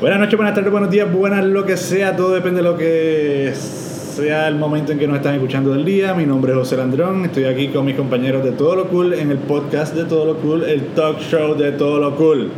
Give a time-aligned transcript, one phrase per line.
[0.00, 3.52] Buenas noches, buenas tardes, buenos días, buenas lo que sea, todo depende de lo que
[3.52, 6.14] sea el momento en que nos están escuchando del día.
[6.14, 9.32] Mi nombre es José Landrón, estoy aquí con mis compañeros de Todo lo Cool en
[9.32, 12.48] el podcast de Todo lo Cool, el talk show de Todo lo Cool.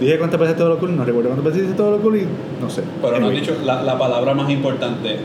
[0.00, 2.26] Dije cuántas veces Todo lo Cool, no recuerdo cuántas veces dice Todo lo Cool y
[2.58, 2.82] no sé.
[3.02, 5.18] Pero no has dicho la, la palabra más importante.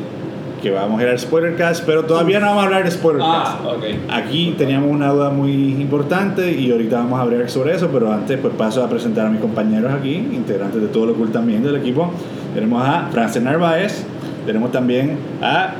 [0.64, 3.59] Que vamos a ir al Spoilercast, pero todavía no vamos a hablar de Spoilercast.
[3.61, 3.84] Ah, ok.
[4.09, 8.39] Aquí teníamos una duda muy importante y ahorita vamos a hablar sobre eso, pero antes
[8.39, 11.75] pues paso a presentar a mis compañeros aquí, integrantes de todo lo cool también del
[11.75, 12.11] equipo.
[12.54, 14.05] Tenemos a Frances Narváez,
[14.46, 15.74] tenemos también a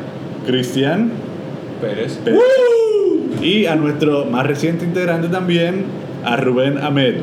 [0.46, 1.12] Cristian
[1.80, 2.18] Pérez.
[2.18, 2.42] Pérez
[3.42, 5.86] y a nuestro más reciente integrante también,
[6.26, 7.16] a Rubén Ahmed.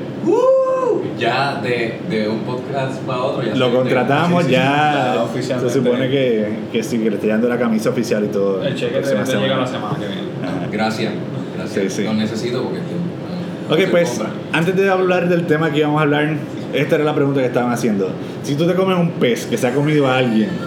[1.20, 3.42] Ya de, de un podcast para otro.
[3.45, 5.73] Ya Lo se- contratamos sí, sí, ya, ya oficialmente.
[5.73, 8.62] se supone que, que sí, que le estoy dando la camisa oficial y todo.
[8.65, 10.23] El cheque te, llega la semana que viene.
[10.43, 10.66] Ajá.
[10.70, 11.12] Gracias.
[11.56, 11.93] Gracias.
[11.93, 12.05] Sí, sí.
[12.05, 12.79] Lo necesito porque.
[12.79, 14.30] no- Ok, no pues compra.
[14.52, 16.34] antes de hablar del tema que íbamos a hablar,
[16.73, 18.10] esta era la pregunta que estaban haciendo.
[18.43, 20.48] Si tú te comes un pez que se ha comido a alguien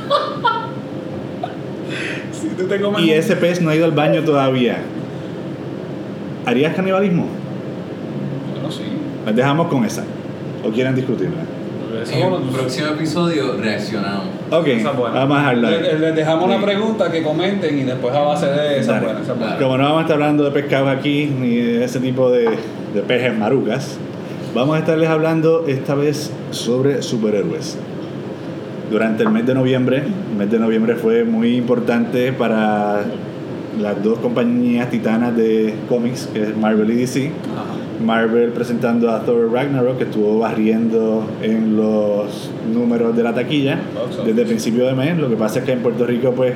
[2.31, 4.77] Si tú te comes y un- ese pez no ha ido al baño todavía,
[6.45, 7.27] ¿harías canibalismo?
[8.53, 8.83] Bueno, sí.
[9.25, 10.03] Nos dejamos con esa.
[10.63, 11.41] ¿O quieren discutirla?
[12.11, 14.25] En bueno, el próximo episodio reaccionamos.
[14.51, 15.15] Ok, esa es buena.
[15.19, 15.71] vamos a hablar.
[15.73, 16.55] Les, les dejamos Sí.
[16.55, 19.05] una pregunta que comenten y después a base de esa Dale.
[19.05, 19.57] buena, esa buena.
[19.57, 22.49] Como no vamos a estar hablando de pescado aquí, ni de ese tipo de,
[22.95, 23.97] de pejes marucas,
[24.55, 27.77] vamos a estarles hablando esta vez sobre superhéroes.
[28.89, 29.97] Durante el mes de noviembre,
[30.31, 33.01] el mes de noviembre fue muy importante para
[33.79, 37.27] las dos compañías titanas de cómics, que es Marvel y DC.
[37.53, 37.72] Ajá.
[38.03, 43.79] Marvel presentando a Thor Ragnarok, que estuvo barriendo en los números de la taquilla
[44.25, 45.17] desde el principio de mes.
[45.17, 46.53] Lo que pasa es que en Puerto Rico, pues,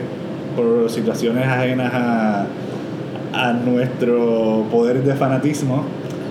[0.55, 2.47] por situaciones ajenas a,
[3.33, 5.83] a nuestro poder de fanatismo,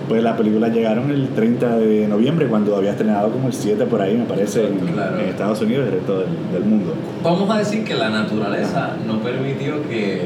[0.07, 4.01] pues las películas llegaron el 30 de noviembre, cuando había estrenado como el 7 por
[4.01, 5.19] ahí, me parece, en, Claro.
[5.19, 6.93] en Estados Unidos y el resto del, del mundo.
[7.23, 10.21] Vamos a decir que la naturaleza no permitió que,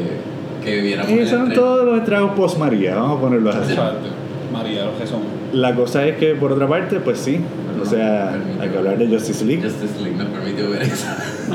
[0.64, 3.72] que viéramos Y son todos los estragos post-María, vamos a ponerlo así.
[3.74, 4.08] Exacto.
[4.52, 5.22] María, los que son.
[5.54, 7.40] La cosa es que, por otra parte, pues sí,
[7.82, 9.64] o sea, hay que hablar de Justice League.
[9.64, 11.08] Justice League nos permitió ver eso.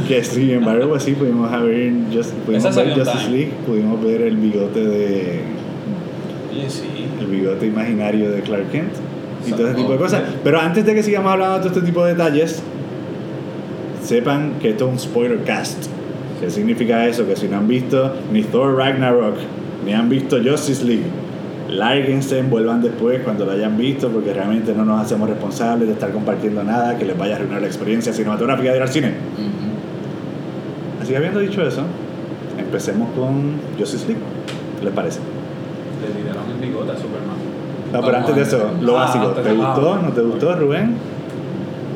[0.08, 3.36] Que sin embargo, pues sí, pudimos ver, just, pudimos ver Justice Time.
[3.36, 5.40] League, pudimos ver el bigote de
[6.52, 6.84] Oye, sí.
[7.20, 8.92] el bigote imaginario de Clark Kent
[9.46, 10.22] y todo ese tipo de cosas.
[10.42, 12.62] Pero antes de que sigamos hablando de todo este tipo de detalles,
[14.02, 15.86] sepan que esto es un spoiler cast.
[16.40, 17.26] ¿Qué significa eso?
[17.26, 19.36] Que si no han visto ni Thor Ragnarok,
[19.84, 21.04] ni han visto Justice League,
[21.68, 26.10] lárguense, vuelvan después cuando lo hayan visto, porque realmente no nos hacemos responsables de estar
[26.12, 29.12] compartiendo nada que les vaya a arruinar la experiencia cinematográfica de ir al cine.
[31.02, 31.82] Así que habiendo dicho eso,
[32.58, 34.22] empecemos con Justice League.
[34.78, 35.20] ¿Qué les parece?
[36.00, 37.36] Le tiraron el bigote a Superman.
[37.92, 39.26] No, pero antes de eso, lo Ah, básico.
[39.28, 39.94] antes ¿Te gustó?
[39.94, 40.00] ah.
[40.04, 40.94] ¿No te gustó, Rubén?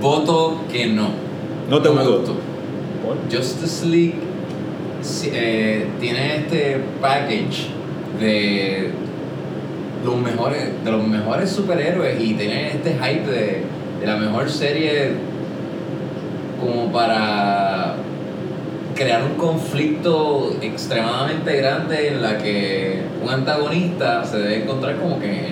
[0.00, 1.08] Voto que no.
[1.68, 2.16] ¿No te me gustó?
[2.18, 2.32] gustó.
[3.04, 3.16] ¿Por?
[3.36, 4.14] Justice League
[5.32, 7.68] eh, tiene este package
[8.20, 8.90] de
[10.04, 13.62] los mejores de los mejores superhéroes y tiene este hype de,
[14.00, 15.12] de la mejor serie
[16.60, 17.94] como para
[18.94, 25.48] crear un conflicto extremadamente grande en la que un antagonista se debe encontrar como que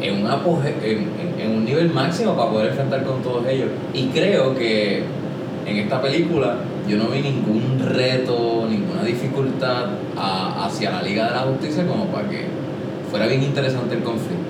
[0.00, 1.08] en, un, apoge- en-
[1.40, 3.68] en un nivel máximo para poder enfrentar con todos ellos.
[3.92, 5.02] Y creo que
[5.66, 6.56] en esta película
[6.88, 9.86] yo no vi ningún reto, ninguna dificultad
[10.16, 12.46] a- hacia la Liga de la Justicia como para que
[13.14, 14.42] fuera bien interesante el conflicto.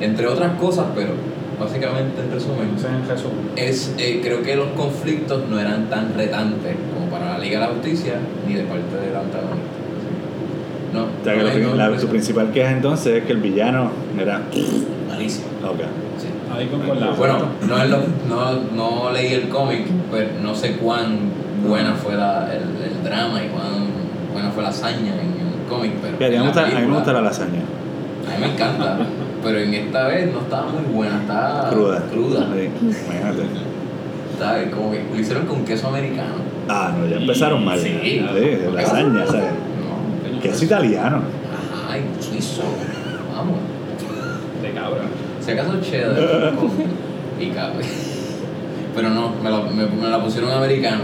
[0.00, 1.08] Entre otras cosas, pero
[1.58, 3.38] básicamente en resumen, es en resumen.
[3.56, 7.66] es, eh, creo que los conflictos no eran tan retantes como para la Liga de
[7.66, 8.14] la Justicia
[8.46, 9.74] ni de parte del antagonista.
[10.92, 12.06] No, O sea, que no me la- pareció.
[12.06, 14.42] tu principal queja entonces es que el villano era.
[15.08, 15.46] Malísimo.
[15.68, 15.80] Ok.
[16.18, 16.28] Sí.
[16.56, 16.70] Ahí.
[17.18, 17.98] Bueno, no, es lo-
[18.28, 21.18] no, no leí el cómic, pero no sé cuán
[21.66, 23.86] buena fue la, el, el drama y cuán
[24.32, 25.92] buena fue la hazaña en el cómic.
[26.00, 27.62] Pero a, mí en me la gusta, a mí me película- gusta la lasaña.
[28.26, 28.98] A mí me encanta,
[29.42, 32.02] pero en esta vez no estaba muy buena, estaba Cruda.
[32.10, 32.48] cruda.
[32.54, 33.42] Sí, imagínate.
[34.32, 36.34] Estaba como que lo hicieron con queso americano.
[36.68, 37.78] Ah, no, ya empezaron mal.
[37.78, 37.90] Sí.
[38.34, 39.42] de lasaña, ¿sabes?
[39.44, 41.18] No, Que es italiano.
[41.90, 42.62] Ay, suizo.
[43.36, 43.56] Vamos.
[44.62, 45.02] De cabra.
[45.40, 46.18] Si acaso cheddar
[47.40, 47.84] y cabe.
[48.96, 51.02] Pero no, me la, me, me la pusieron americano.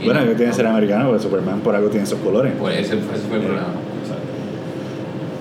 [0.00, 0.26] Y Bueno, no.
[0.28, 2.52] que tiene que ser americano, porque Superman por algo tiene esos colores.
[2.54, 2.96] Por ese, ese
[3.28, 3.46] fue el Eh.
[3.46, 3.66] problema.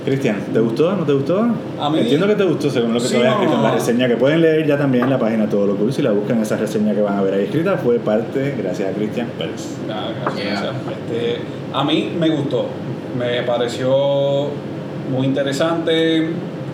[0.06, 0.94] Cristian, ¿te gustó?
[0.95, 1.45] ¿No te gustó?
[1.80, 3.71] A mí- Entiendo que te gustó según lo que Sí, te habías escrito en la
[3.71, 5.94] reseña, que pueden leer ya también en la página Todo lo Cool.
[5.94, 8.94] Si la buscan, esa reseña que van a ver ahí escrita fue parte, gracias a
[8.94, 9.75] Cristian Pérez.
[9.89, 10.53] Ah, gracias, Yeah.
[10.62, 10.75] gracias.
[11.07, 11.38] Este,
[11.74, 12.65] a mí me gustó.
[13.18, 14.48] Me pareció
[15.12, 16.30] muy interesante,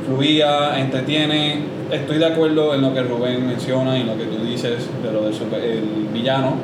[0.05, 1.75] fluía, entretiene.
[1.91, 5.23] estoy de acuerdo en lo que Rubén menciona y lo que tú dices de lo
[5.23, 6.55] del super- el villano.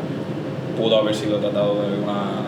[0.77, 2.43] Pudo haber sido tratado de una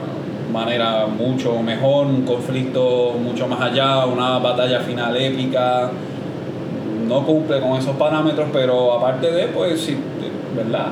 [0.55, 5.91] manera mucho mejor, un conflicto mucho más allá, una batalla final épica.
[7.07, 9.97] No cumple con esos parámetros, pero aparte de, pues sí,
[10.55, 10.87] ¿verdad?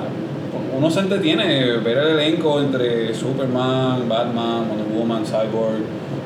[0.78, 5.82] Uno se entretiene ver el elenco entre Superman, Batman, Wonder Woman, Cyborg,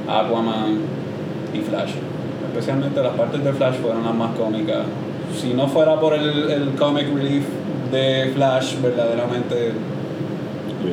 [0.10, 0.80] Aquaman
[1.54, 1.92] y Flash.
[2.50, 4.84] Especialmente las partes de Flash fueron las más cómicas.
[5.40, 7.46] Si no fuera por el, el comic relief
[7.92, 9.74] de Flash, verdaderamente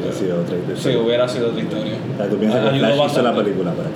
[0.02, 0.98] Hubiese sido otra sí, historia.
[1.00, 1.92] hubiera sido otra historia.
[2.14, 3.94] O sea, tú piensas que Ayudó Flash hizo la película para ti.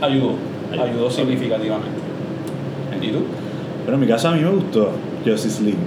[0.00, 0.32] Ayudó,
[0.72, 1.10] Ayudó.
[1.10, 1.98] significativamente.
[3.02, 3.18] ¿Y tú?
[3.84, 4.90] Pero en mi caso a mí me gustó
[5.24, 5.78] Justice League.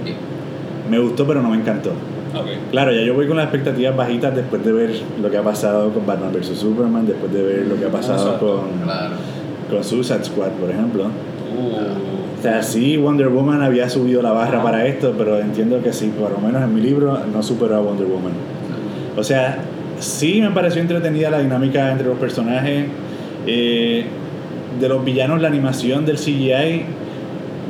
[0.90, 1.90] Me gustó, pero no me encantó.
[1.90, 2.46] Ok.
[2.72, 4.90] Claro, ya yo voy con las expectativas bajitas después de ver
[5.22, 6.58] lo que ha pasado con Batman vs.
[6.58, 9.14] Superman, después de ver lo que ha pasado con, Claro.
[9.70, 11.04] con Suicide Squad, por ejemplo.
[11.04, 15.92] Uh, O sea, sí, Wonder Woman había subido la barra para esto, pero entiendo que
[15.92, 18.32] sí, por lo menos en mi libro no superó a Wonder Woman.
[19.16, 19.58] O sea,
[20.00, 22.86] sí me pareció entretenida la dinámica entre los personajes.
[23.46, 24.06] Eh,
[24.80, 26.82] de los villanos, la animación del CGI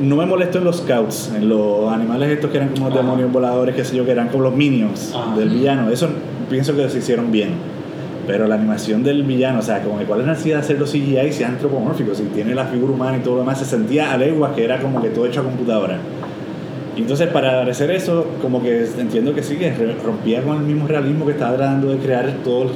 [0.01, 2.97] no me molestó en los scouts, en los animales estos que eran como Ajá.
[2.97, 5.35] demonios voladores, qué sé yo, que eran como los minions Ajá.
[5.37, 5.89] del villano.
[5.89, 6.09] Eso
[6.49, 7.49] pienso que se hicieron bien.
[8.27, 10.79] Pero la animación del villano, o sea, como que cuál es la necesidad de hacer
[10.79, 13.65] los CGI si es antropomórfico, si tiene la figura humana y todo lo demás, se
[13.65, 15.99] sentía a leguas que era como que todo hecho a computadora.
[16.95, 20.87] Y entonces para hacer eso, como que entiendo que sí, que rompía con el mismo
[20.87, 22.69] realismo que estaba tratando de crear todo el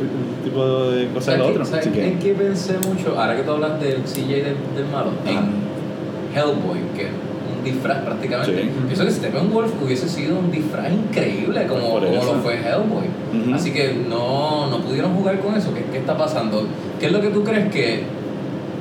[0.44, 1.66] tipo de cosas ¿Sabes de qué- otro.
[1.66, 3.18] sabes que, en qué pensé mucho?
[3.20, 4.44] Ahora que tú hablas del CJ del,
[4.76, 5.32] del malo, Ajá.
[5.32, 7.10] en Hellboy, que es
[7.58, 8.62] un disfraz prácticamente.
[8.62, 8.70] Sí.
[8.88, 13.54] Pienso que Steppenwolf hubiese sido un disfraz increíble como, como lo fue Hellboy.
[13.54, 15.74] Así que no, no pudieron jugar con eso.
[15.74, 16.64] ¿Qué, ¿Qué está pasando?
[17.00, 18.04] ¿Qué es lo que tú crees que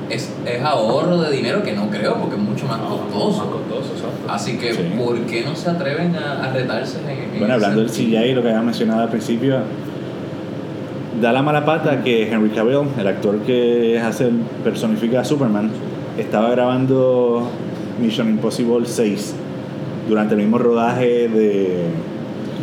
[0.09, 1.61] es, es ahorro de dinero?
[1.63, 3.37] Que no creo, porque es mucho más no, costoso.
[3.45, 4.31] Más costoso, exacto.
[4.33, 4.81] Así que, Sí.
[4.97, 7.89] ¿por qué no se atreven a, a retarse en, en bueno, hablando del?
[7.89, 9.57] CGI, lo que había mencionado al principio,
[11.21, 15.69] da la mala pata que Henry Cavill, el actor que hace el- personifica a Superman,
[16.17, 17.49] estaba grabando
[18.01, 19.35] Mission Impossible 6
[20.07, 21.83] durante el mismo rodaje de,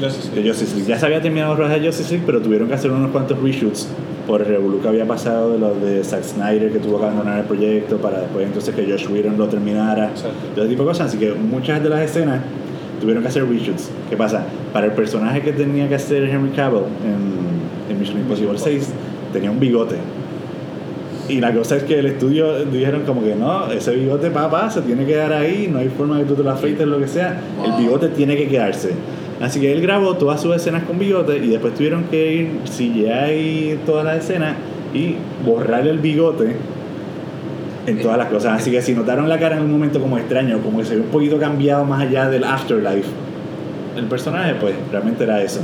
[0.01, 0.49] Justice de.
[0.49, 0.89] Justice League.
[0.89, 3.39] Ya se había terminado el rodaje de Justice League, pero tuvieron que hacer unos cuantos
[3.43, 3.89] reshoots
[4.27, 7.39] por el revolú que había pasado de los de Zack Snyder, que tuvo que abandonar
[7.39, 10.11] el proyecto para después entonces que Josh Whedon lo terminara.
[10.11, 10.37] Exacto.
[10.55, 11.09] Todo tipo de cosas.
[11.09, 12.43] Así que muchas de las escenas
[13.01, 13.91] tuvieron que hacer reshoots.
[14.11, 14.45] ¿Qué pasa?
[14.73, 18.91] Para el personaje que tenía que hacer Henry Cavill en, en Mission Impossible 6,
[19.33, 19.97] tenía un bigote.
[21.29, 24.83] Y la cosa es que el estudio dijeron como que no, ese bigote papá se
[24.83, 27.09] tiene que quedar ahí, no hay forma de que tú te lo afeites, lo que
[27.09, 27.41] sea.
[27.65, 28.91] El bigote tiene que quedarse.
[29.41, 33.81] Así que él grabó todas sus escenas con bigote y después tuvieron que ir CGI
[33.85, 34.55] todas las escenas
[34.95, 36.57] y borrar el bigote
[37.87, 38.61] en todas las cosas.
[38.61, 41.03] Así que si notaron la cara en un momento como extraño, como que se ve
[41.03, 43.09] un poquito cambiado más allá del afterlife,
[43.97, 45.61] el personaje, pues realmente era eso.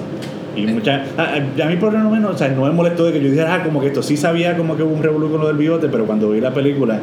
[0.54, 3.12] Y mucha, a, a- a mí por lo menos, o sea, no me molestó de
[3.12, 5.40] que yo dijera, ah, como que esto sí sabía como que hubo un revolú con
[5.40, 7.00] lo del bigote, pero cuando vi la película,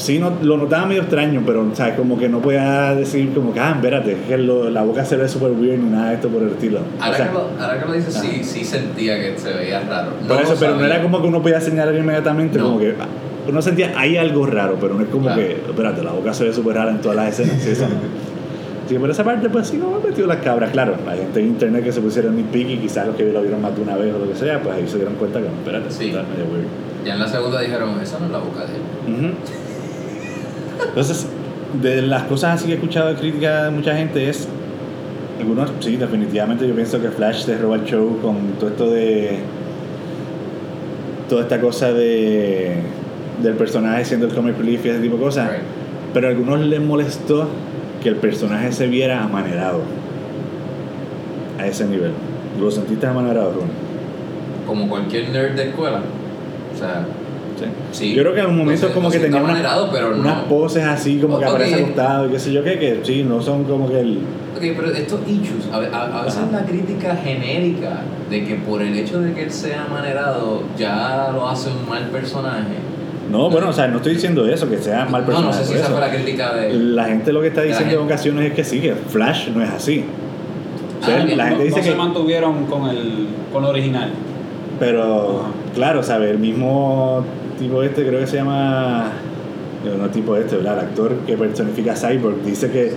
[0.00, 3.52] sí no, lo notaba medio extraño, pero, o sea, como que no podía decir como
[3.52, 6.28] que, ah, espérate, que lo- la boca se ve súper weird ni nada de esto
[6.28, 6.80] por el estilo.
[7.00, 8.42] Ahora, O sea, que lo, ahora que lo dices, sí, Ajá.
[8.44, 10.12] sí sentía que se veía raro.
[10.26, 12.64] por eso, pero no era como que uno podía señalar inmediatamente, No.
[12.64, 13.06] como que ah,
[13.48, 15.40] uno sentía, hay algo raro, pero no es como Claro.
[15.40, 17.62] que, espérate, la boca se ve súper rara en todas las escenas.
[17.62, 17.86] Sí, eso.
[18.88, 20.70] Sí, por esa parte, pues sí, no me he metido las cabras.
[20.72, 23.76] Claro, hay gente en internet que se pusieron nitpicky, quizás los que lo vieron más
[23.76, 26.06] de una vez o lo que sea, pues ahí se dieron cuenta que, espérate, Sí.
[26.08, 26.66] está medio weird.
[27.06, 29.14] Ya en la segunda dijeron, esa no es la boca de él.
[29.14, 29.34] Ujú.
[30.90, 31.26] Entonces,
[31.80, 34.46] de las cosas así que he escuchado de crítica de mucha gente es,
[35.40, 39.38] algunos, sí, definitivamente yo pienso que Flash se roba el show con todo esto de,
[41.28, 42.74] toda esta cosa de,
[43.42, 45.62] del personaje siendo el comic relief y ese tipo de cosas, Right.
[46.12, 47.48] pero a algunos les molestó
[48.02, 49.80] que el personaje se viera amanerado
[51.58, 52.12] a ese nivel.
[52.60, 53.68] ¿Lo sentiste amanerado, Rubén?
[54.66, 56.00] Como cualquier nerd de escuela.
[56.74, 57.06] O sea,
[57.92, 58.14] Sí.
[58.14, 60.44] Yo creo que en un momento Lo como que tenía unas, amanerado, pero unas no.
[60.44, 61.50] poses así como que Ok.
[61.50, 64.18] aparece acostado y qué sé yo qué, que sí, no son como que el...
[64.56, 68.96] Ok, pero estos issues, a, a- a veces la crítica genérica de que por el
[68.96, 72.74] hecho de que él sea manerado ya lo hace un mal personaje.
[73.30, 75.58] No, bueno, o sea, no estoy diciendo eso, que sea mal No, personaje.
[75.58, 76.72] no sé si esa fue la crítica de.
[76.74, 79.70] La gente lo que está diciendo en ocasiones es que sí, que Flash no es
[79.70, 80.04] así.
[81.00, 81.96] O sea, Ah, la no- gente no, dice no se que...
[81.96, 84.10] mantuvieron con el, con lo original.
[84.80, 86.30] Pero, claro, ¿sabes?
[86.32, 87.24] El mismo
[87.60, 89.12] tipo este, creo que se llama...
[89.84, 90.74] No, no tipo este, ¿verdad?
[90.74, 92.92] El actor que personifica a Cyborg dice que,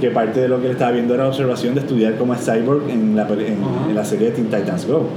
[0.00, 2.90] que parte de lo que él estaba viendo era observación de estudiar cómo es Cyborg
[2.90, 3.88] en la, en, Ajá.
[3.88, 5.08] en la serie de Teen Titans Go.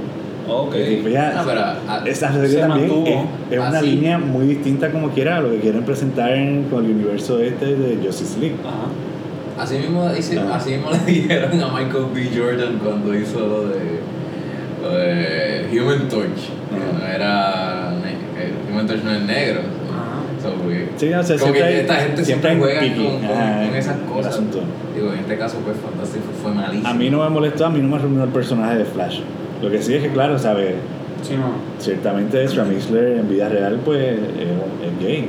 [0.48, 0.74] Ok.
[1.12, 3.06] Ya- Ah, pero, esa serie Se también mantuvo
[3.50, 6.84] es, es una línea muy distinta como quiera a lo que quieren presentar en- con
[6.86, 8.56] el universo este de Justice League.
[8.64, 9.62] Ajá.
[9.62, 10.56] Así mismo, dice- Ah.
[10.56, 12.30] así mismo le dijeron a Michael B.
[12.34, 14.00] Jordan cuando hizo lo de,
[14.82, 16.48] lo de Human Torch.
[16.72, 17.14] Ah.
[17.14, 17.79] era.
[18.70, 19.60] Human Torch no es negro.
[19.60, 20.20] Ajá.
[20.42, 20.50] So,
[20.96, 23.96] Sí, o sea, como siempre que esta gente siempre siempre, juega con, con- con esas
[23.98, 24.40] cosas.
[24.94, 26.88] Digo, en este caso, pues fantástico, fue malísimo.
[26.88, 29.20] A mí no me molestó, a mí no me arruinó el personaje de Flash.
[29.62, 30.74] Lo que sí es que, claro, ¿sabes?
[31.22, 31.52] Sí, no.
[31.78, 35.28] Ciertamente Ezra Mixler en vida real, pues, es, gay.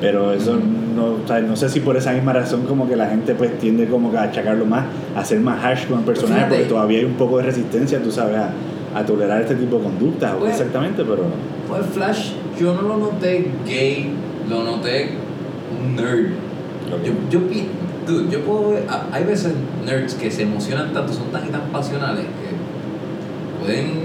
[0.00, 0.58] Pero eso
[0.96, 3.56] no, o sea, no sé si por esa misma razón como que la gente pues
[3.58, 6.98] tiende como que a achacarlo más, a ser más harsh con el personaje, porque todavía
[7.00, 8.50] hay un poco de resistencia, tú sabes, a,
[8.98, 11.24] a tolerar este tipo de conductas, Pues- exactamente, pero...
[11.68, 14.10] Pues Flash, yo no lo noté gay,
[14.48, 15.10] lo noté
[15.96, 16.30] nerd.
[17.04, 17.68] Yo, yo, pi-
[18.06, 19.52] dude, yo puedo ver, a- hay veces
[19.86, 24.00] nerds que se emocionan tanto, son tan y tan pasionales que pueden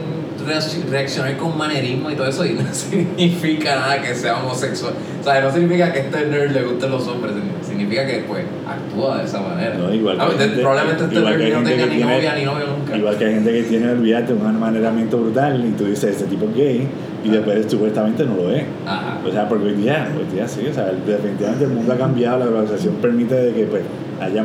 [0.47, 4.93] reacc- reaccionar con manerismo y todo eso y no significa nada que sea homosexual.
[5.19, 7.33] O sea, no significa que este nerd le gusten los hombres,
[7.77, 9.75] significa que pues actúa de esa manera.
[9.75, 12.35] No, igual que Ah, gente- probablemente este igual que no tenga que ni tiene- novia
[12.35, 12.97] ni novio nunca.
[12.97, 16.45] Igual que hay gente que tiene olvidarte un amaneramiento brutal y tú dices, ese tipo
[16.45, 16.87] es gay,
[17.23, 18.63] y después supuestamente no lo es.
[18.85, 19.17] Ajá.
[19.27, 22.39] O sea, porque hoy día, hoy día sí, o sea, definitivamente el mundo ha cambiado,
[22.39, 23.81] la globalización permite de que pues
[24.21, 24.43] haya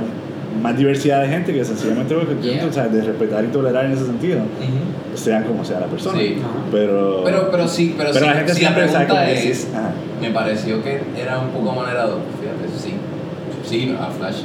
[0.62, 2.66] más diversidad de gente que sencillamente pues, cuestión, Yeah.
[2.66, 5.16] o sea, de respetar y tolerar en ese sentido, Ujú.
[5.16, 6.18] sean como sea la persona.
[6.18, 6.36] Sí.
[6.72, 9.68] Pero, Pero, pero sí, pero, pero sí, la gente si la siempre sabe pregunta es,
[9.72, 12.18] ajá, me pareció que era un poco amanerado.
[12.40, 12.94] Fíjate, sí.
[13.70, 14.36] Sí, a Flash.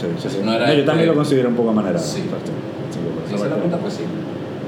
[0.00, 0.38] sí, sí, sí.
[0.44, 2.04] No era No, yo también lo considero un poco amanerado.
[2.04, 2.20] Sí.
[2.22, 2.50] exacto.
[2.90, 4.02] Sí, por Si eso se la pregunta, pues sí.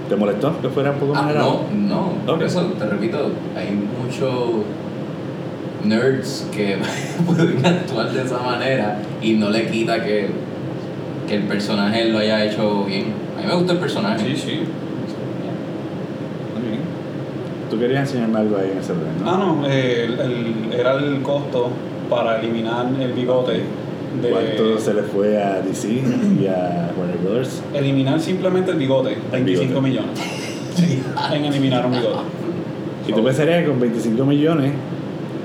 [0.08, 1.60] ¿Te molestó que fuera un poco Ah, amanerado?
[1.74, 2.08] no, no.
[2.26, 2.42] Por Ok.
[2.42, 3.70] eso, te repito, hay
[4.02, 4.64] muchos
[5.84, 6.76] nerds que
[7.26, 10.28] pueden actuar de esa manera y no le quita que,
[11.28, 13.06] que el personaje lo haya hecho bien.
[13.36, 14.24] A mí me gusta el personaje.
[14.24, 14.60] Sí, sí.
[16.54, 16.80] Muy bien.
[17.70, 19.30] Tú querías enseñarme algo ahí en ese orden, ¿no?
[19.30, 21.68] Ah, no, eh, el, el- era el costo
[22.08, 23.62] para eliminar el bigote
[24.22, 24.30] de...
[24.30, 27.62] ¿Cuánto se le fue a DC y a Warner Brothers?
[27.74, 29.80] Eliminar simplemente el bigote, 25 bigote.
[29.88, 30.20] millones.
[31.32, 32.18] en eliminar un bigote.
[33.08, 34.72] Y tú pensarías que con 25 millones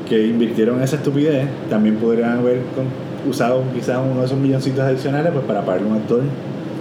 [0.09, 4.79] que invirtieron en esa estupidez, también podrían haber con- usado quizás uno de esos milloncitos
[4.81, 6.21] adicionales pues para pagarle a un actor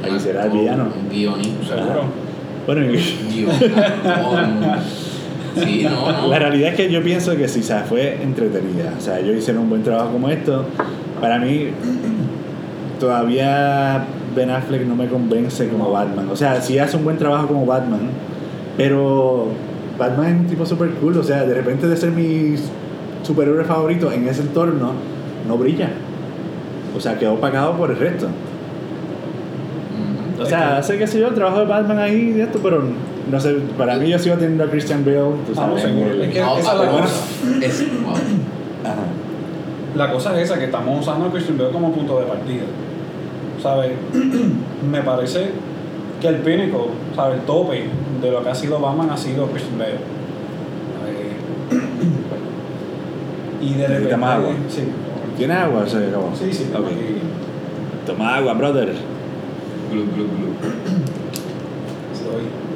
[0.03, 0.85] a que hiciera el Un- villano.
[0.85, 1.77] Un guionista.
[1.77, 2.05] Seguro.
[2.67, 2.93] Bueno.
[5.57, 6.29] Sí, no, no.
[6.29, 8.95] la realidad es que yo pienso que si se fue entretenida.
[8.97, 10.65] O sea, ellos hicieron un buen trabajo como esto.
[11.21, 11.69] Para mí,
[12.99, 16.29] todavía Ben Affleck no me convence como Batman.
[16.31, 18.01] O sea, sí hace un buen trabajo como Batman,
[18.77, 19.49] pero
[19.99, 21.17] Batman es un tipo super cool.
[21.19, 22.55] O sea, de repente de ser mi
[23.23, 24.93] superhéroe favorito en ese entorno,
[25.47, 25.91] no brilla.
[26.97, 28.27] O sea, quedó pagado por el resto.
[30.37, 30.43] Ujú.
[30.43, 32.83] O sea, hace que sé yo el trabajo de Batman ahí y esto, pero
[33.31, 36.21] no sé, para mí yo sigo teniendo a Christian Bale, tú Ah, sabes, en el-
[36.23, 37.05] Es que- No, esa es la cosa.
[37.63, 38.15] es- wow.
[38.85, 39.03] Ajá.
[39.97, 42.63] La cosa es esa, que estamos usando a Christian Bale como punto de partida.
[43.63, 43.93] ¿Sabes?
[44.91, 45.51] Me parece
[46.21, 47.39] que el pinnacle, ¿sabes?
[47.41, 47.85] El tope
[48.23, 49.95] de lo que ha sido Batman ha sido Christian Bale.
[51.09, 51.37] Eh,
[53.63, 53.95] y de repente...
[53.95, 54.53] ¿Necesita más agua?
[54.69, 54.83] Sí.
[55.37, 55.87] ¿Tiene agua?
[55.87, 56.31] Se acabó.
[56.35, 56.67] Sí, sí.
[58.07, 58.93] Toma agua, brother.
[59.91, 60.49] Glu, glu, glu.
[62.13, 62.70] Estoy-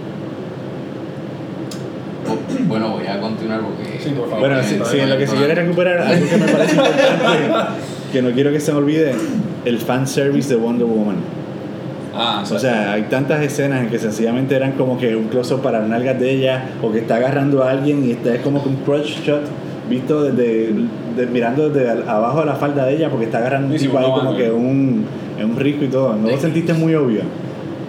[2.69, 3.99] Bueno, voy a continuar porque.
[4.03, 4.41] Sí, por favor.
[4.41, 7.09] Bueno, si, en lo que si con- quieres recuperar algo que me parece importante,
[8.13, 9.13] que no quiero que se me olvide,
[9.65, 11.17] el fanservice de Wonder Woman.
[12.17, 15.81] Ah, O sea, hay tantas escenas en que sencillamente eran como que un close-up para
[15.81, 18.69] las nalgas de ella, o que está agarrando a alguien y está es como que
[18.69, 19.43] un crotch shot
[19.91, 20.73] visto desde,
[21.17, 23.99] de- mirando desde abajo de la falda de ella, porque está agarrando un Sí, tipo
[23.99, 25.05] ahí como que un,
[25.37, 26.15] es un rico y todo.
[26.15, 27.23] ¿No lo sentiste muy obvio?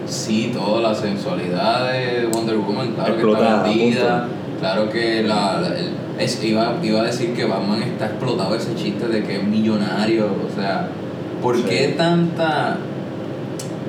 [0.06, 4.28] Sí, toda la sensualidad de Wonder Woman, claro Explotada, que está vendida.
[4.60, 8.74] Claro que la, la- el- es- iba, iba a decir que Batman está explotado ese
[8.74, 10.26] chiste de que es millonario.
[10.26, 10.88] O sea,
[11.42, 11.64] ¿por Sí.
[11.68, 12.78] qué tanta.?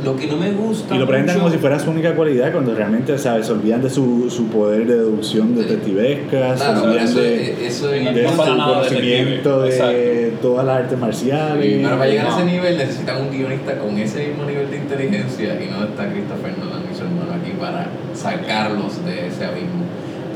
[0.06, 0.96] Lo que no me gusta.
[0.96, 3.48] Y lo presentan mucho- como si fuera su única cualidad, cuando realmente ¿sabes?
[3.48, 7.88] se olvidan de su, su poder de deducción detectivesca, se Claro, olvidan eso, de, eso
[7.88, 8.24] de es.
[8.38, 11.66] No su conocimiento de todas las artes marciales.
[11.66, 14.78] Sí, pero para llegar a ese nivel necesitan un guionista con ese mismo nivel de
[14.78, 19.84] inteligencia y no está Christopher Nolan ni su hermano aquí para sacarlos de ese abismo.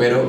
[0.02, 0.24] Pero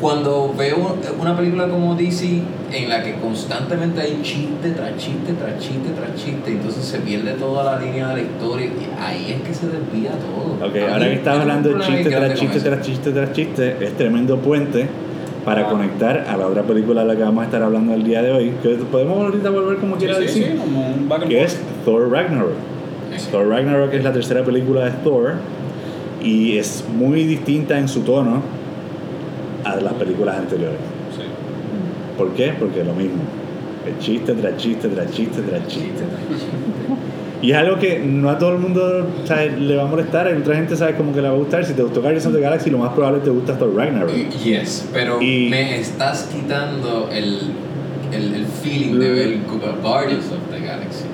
[0.00, 2.40] cuando veo una película como DC
[2.72, 7.32] en la que constantemente hay chiste tras chiste tras chiste tras chiste, entonces se pierde
[7.32, 10.68] toda la línea de la historia y ahí es que se desvía todo.
[10.68, 14.36] Ok, ahora que estás hablando de chiste tras chiste tras chiste tras chiste, es tremendo
[14.38, 14.86] puente
[15.44, 15.70] para Ah.
[15.70, 18.30] conectar a la otra película de la que vamos a estar hablando el día de
[18.32, 21.30] hoy, que podemos ahorita volver como Sí, quiera sí, decir, sí, como un back and
[21.30, 22.52] que es Thor Ragnarok.
[23.16, 23.28] Sí.
[23.30, 25.34] Thor Ragnarok es la tercera película de Thor
[26.24, 28.40] y es muy distinta en su tono
[29.64, 30.78] a las películas anteriores.
[31.16, 31.22] Sí.
[32.18, 32.52] ¿Por qué?
[32.58, 33.22] Porque lo mismo.
[33.86, 36.02] Es chiste tras chiste tras chiste tras chiste.
[37.42, 39.58] Y es algo que no a todo el mundo ¿sabes?
[39.60, 41.62] le va a molestar, hay otra gente sabe como que le va a gustar.
[41.66, 43.74] Si te gustó Guardians of the Galaxy, lo más probable es que te gusta Thor
[43.76, 44.10] Ragnarok.
[44.42, 47.40] Yes, pero Y- me estás quitando el,
[48.12, 49.38] el, el feeling de ver
[49.82, 51.04] Guardians of the Galaxy.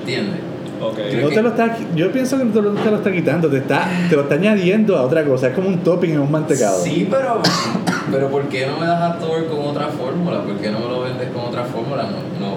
[0.00, 0.40] ¿Entiendes?
[0.78, 3.58] No te lo está, yo pienso que no te lo, te lo está quitando, te,
[3.58, 5.48] está, te lo está añadiendo a otra cosa.
[5.48, 6.82] Es como un topping en un mantecado.
[6.82, 7.40] Sí, pero,
[8.10, 10.42] pero ¿por qué no me das a Thor con otra fórmula?
[10.42, 12.04] ¿Por qué no me lo vendes con otra fórmula?
[12.04, 12.56] No, no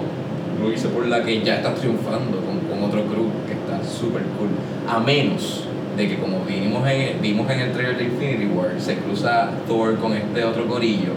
[0.60, 4.22] lo hice por la que ya estás triunfando con, con otro crew que está súper
[4.38, 4.48] cool.
[4.86, 5.64] A menos
[5.96, 9.96] de que como vinimos en, vimos en el trailer de Infinity War, se cruza Thor
[9.96, 11.12] con este otro corillo.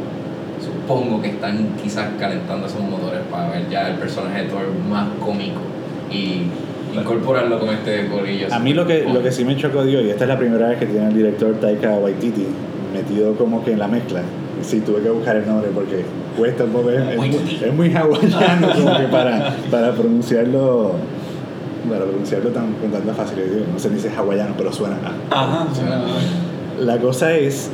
[0.61, 5.07] Supongo que están quizás calentando esos motores para ver ya el personaje de Thor más
[5.19, 5.59] cómico
[6.09, 6.43] y
[6.93, 8.47] incorporarlo con este corillo.
[8.51, 10.69] A mí lo que, lo que sí me chocó, Dios, y esta es la primera
[10.69, 12.45] vez que tiene el director Taika Waititi
[12.93, 14.21] metido como que en la mezcla.
[14.61, 16.05] Sí, tuve que buscar el nombre porque
[16.37, 20.93] cuesta un poco, es, es muy, es muy hawaiano como que para, para pronunciarlo
[21.89, 23.67] para pronunciarlo tan, con tanta facilidad.
[23.71, 24.97] No sé ni si es hawaiano, pero suena.
[25.29, 25.67] Ajá.
[26.79, 27.69] La cosa es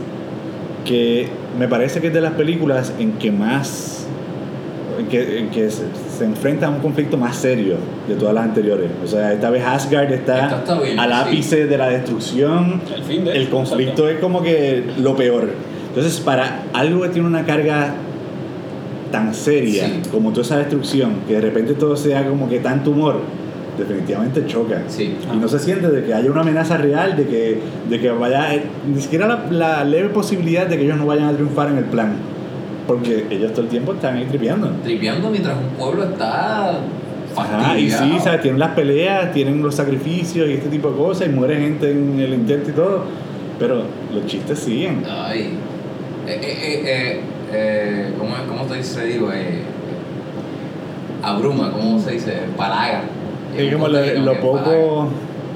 [0.85, 3.98] que me parece que es de las películas en que más
[5.07, 5.85] que, en que se,
[6.23, 7.75] enfrenta a un conflicto más serio
[8.07, 8.89] de todas las anteriores.
[9.03, 11.15] O sea, esta vez Asgard está, Esta está bien, al sí.
[11.15, 12.81] ápice de la destrucción.
[12.95, 15.49] El fin de El conflicto es como que lo peor.
[15.89, 17.95] Entonces, para algo que tiene una carga
[19.11, 20.01] tan seria Sí.
[20.11, 23.21] como toda esa destrucción, que de repente todo sea como que tanto humor,
[23.77, 24.83] definitivamente choca.
[24.87, 25.15] Sí.
[25.33, 28.53] Y no se siente de que haya una amenaza real, de que, de que vaya,
[28.53, 28.63] eh,
[28.93, 31.85] ni siquiera la, la leve posibilidad de que ellos no vayan a triunfar en el
[31.85, 32.11] plan.
[32.89, 34.67] Porque ellos todo el tiempo están ahí tripeando.
[34.83, 36.71] Tripeando mientras un pueblo está
[37.37, 38.17] Ajá, y sí.
[38.19, 38.41] ¿sabes?
[38.41, 42.19] Tienen las peleas, tienen los sacrificios y este tipo de cosas, y muere gente en
[42.19, 43.03] el intento y todo.
[43.59, 45.03] Pero los chistes siguen.
[45.07, 45.51] Ay.
[46.25, 47.21] Eh, eh, eh, eh,
[47.53, 49.05] eh, ¿cómo, ¿Cómo te dice?
[49.05, 49.61] Digo, eh,
[51.21, 52.33] abruma, ¿cómo se dice?
[52.57, 53.03] Palaga.
[53.55, 55.09] Es como lo, poco,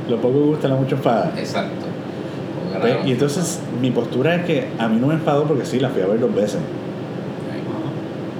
[0.07, 1.33] lo poco que gusta la mucho enfada.
[1.35, 1.87] Exacto.
[2.79, 5.89] Pues, y entonces mi postura es que a mí no me enfadó porque sí, la
[5.89, 6.59] fui a ver dos veces.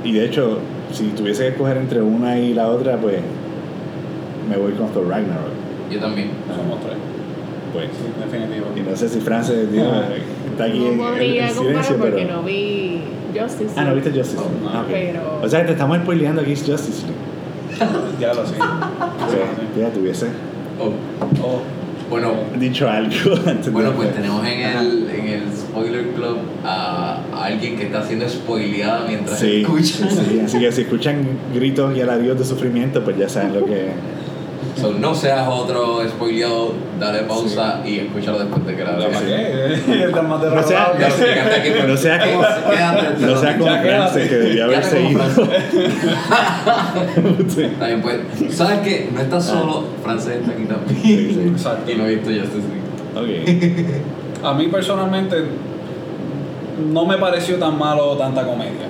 [0.03, 0.59] Y de hecho,
[0.91, 3.17] si tuviese que escoger entre una y la otra, pues
[4.49, 5.51] me voy con Thor Ragnarok.
[5.91, 6.29] Yo también.
[6.47, 6.97] Somos tres.
[7.73, 7.85] Pues.
[7.91, 8.65] Sí, definitivo.
[8.75, 10.03] Y no sé si Frances Ah.
[10.51, 12.35] está aquí en, No en- podría en comparar silencio, porque pero...
[12.35, 13.01] no vi
[13.39, 13.73] Justice.
[13.77, 14.63] Ah, ¿no viste Justice Oh, League?
[14.63, 17.33] no, Ah, pero- O sea, que te estamos spoileando aquí Justice League.
[18.19, 18.55] Ya lo sé.
[18.55, 19.47] O sea,
[19.87, 20.27] ya tuviese
[20.79, 20.91] Oh,
[21.43, 21.61] Oh,
[22.09, 23.13] Bueno, dicho algo
[23.47, 27.83] antes bueno, de- pues tenemos en el, en el Spoiler Club a, a alguien que
[27.85, 30.09] está siendo spoileada mientras Sí, escucha.
[30.09, 33.91] sí, así que si escuchan gritos y alaridos de sufrimiento, pues ya saben lo que...
[34.79, 39.21] So, no seas otro spoileado, dale pausa y escúchalo después de que la ¿la veas.
[40.55, 42.41] No sea- Ya sé, llegaste aquí, pero- No sea como-
[43.27, 43.71] No sea como
[44.29, 45.55] que debió haber Quédate como seguido.
[47.49, 47.62] Sí.
[47.73, 48.17] Está bien, pues,
[48.55, 49.09] ¿sabes qué?
[49.13, 51.49] No estás solo, Frances está aquí también.
[51.53, 51.91] Exacto.
[51.91, 52.83] Y no he visto Justice League.
[53.15, 54.45] Ok.
[54.45, 55.36] A mí personalmente
[56.91, 58.88] no me pareció tan malo tanta comedia.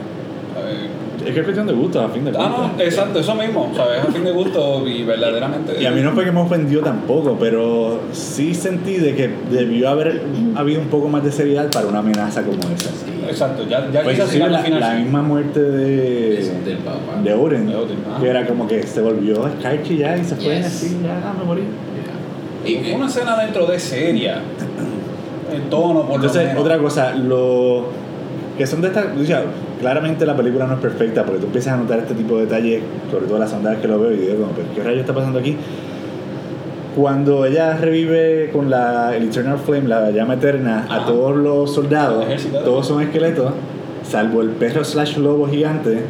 [1.25, 2.77] Es que es cuestión de gusto, a fin de Ah, cuentas.
[2.77, 4.01] no, exacto, eso mismo, ¿sabes?
[4.01, 5.81] A fin de gusto y verdaderamente.
[5.81, 9.89] Y a mí no fue que me ofendió tampoco, pero sí sentí de que debió
[9.89, 10.21] haber
[10.55, 12.89] habido un poco más de seriedad para una amenaza como esa.
[13.27, 14.79] Exacto, ya, ya Pues al la, final.
[14.81, 15.01] la sí.
[15.03, 17.21] misma muerte de, Es del papá.
[17.23, 18.17] de Oren, De ah.
[18.21, 20.65] que era como que se volvió Skype ya y se fue Yes.
[20.65, 21.61] así, ya ah, me morí.
[22.65, 24.41] Y, una escena dentro de seria.
[25.53, 26.61] El tono, por lo Entonces, menos.
[26.61, 27.85] otra cosa, lo
[28.57, 29.43] que son de estas, o sea,
[29.83, 32.81] claramente la película no es perfecta porque tú empiezas a notar este tipo de detalles,
[33.11, 35.13] sobre todo la segunda vez que lo veo y digo, como, "¿Pero ¿qué rayo está
[35.13, 35.57] pasando aquí?
[36.95, 42.25] Cuando ella revive con la, el Eternal Flame, la llama eterna, a todos los soldados,
[42.63, 43.51] todos son esqueletos,
[44.03, 46.01] salvo el perro slash lobo gigante,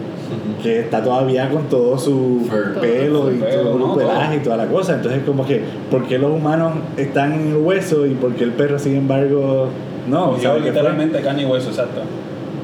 [0.62, 2.48] que está todavía con todo su
[2.82, 3.96] pelo y Todo su todo pelo, el ¿no?
[3.96, 4.96] pelaje y toda la cosa.
[4.96, 8.52] Entonces, como que, ¿por qué los humanos están en el hueso y por qué el
[8.52, 9.70] perro, sin embargo,
[10.10, 10.38] no?
[10.40, 12.02] Yo, literalmente carne y hueso, exacto.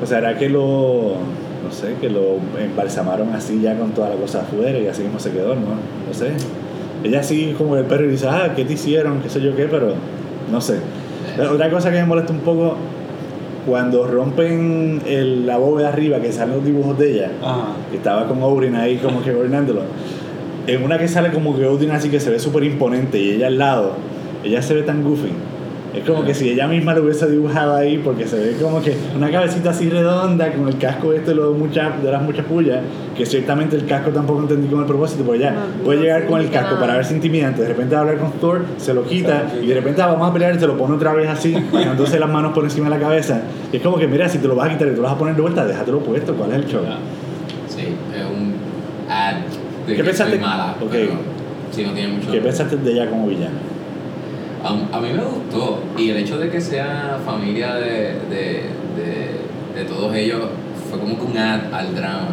[0.02, 1.16] O sea, era que lo,
[1.64, 5.20] no sé, que lo embalsamaron así ya con toda la cosa afuera y así mismo
[5.20, 5.62] se quedó, ¿no?
[6.08, 6.32] No sé.
[7.04, 9.22] Ella sí como el perro y dice, ah, ¿qué te hicieron?
[9.22, 9.66] ¿Qué sé yo qué?
[9.66, 9.94] Pero
[10.52, 10.78] no sé.
[11.52, 12.76] Otra cosa que me molesta un poco,
[13.66, 17.68] cuando rompen el, la bóveda arriba, que salen los dibujos de ella, Ajá.
[17.92, 19.82] que estaba con Odin ahí como que gobernándolo.
[20.68, 23.48] En una que sale como que Odin así que se ve súper imponente y ella
[23.48, 23.94] al lado,
[24.44, 25.30] ella se ve tan goofy.
[25.94, 28.96] Es como que si ella misma lo hubiese dibujado ahí, porque se ve como que
[29.16, 32.82] una cabecita así redonda con el casco este de, los mucha, de las muchas pullas,
[33.18, 36.28] que ciertamente el casco tampoco entendí con el propósito, porque ya No, puede no llegar
[36.28, 36.80] con el casco nada.
[36.80, 39.68] para verse intimidante, de repente va a hablar con Thor, se lo quita lo y
[39.68, 42.30] de repente ah, vamos a pelear y se lo pone otra vez así, dejándose las
[42.30, 43.42] manos por encima de la cabeza.
[43.74, 45.14] Y es como que mira, si te lo vas a quitar y te lo vas
[45.14, 46.82] a poner de vuelta, déjatelo puesto, ¿cuál es el show?
[47.68, 47.82] Sí,
[48.16, 48.54] es un
[49.88, 50.34] de ¿Qué que pensaste?
[50.34, 50.76] soy mala.
[50.80, 50.92] Ok.
[50.92, 51.12] pero
[51.72, 52.32] sí, no tiene mucho.
[52.32, 53.58] ¿Qué pensaste de ella como villana?
[54.64, 55.80] A, a mí me gustó.
[55.98, 58.64] Y el hecho de que sea familia de, de,
[58.98, 60.42] de, de todos ellos
[60.90, 62.30] fue como que un ad al drama.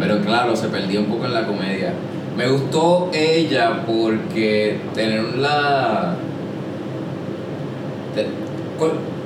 [0.00, 1.92] Pero claro, se perdió un poco en la comedia.
[2.36, 6.14] Me gustó ella porque tener la...
[8.14, 8.26] te-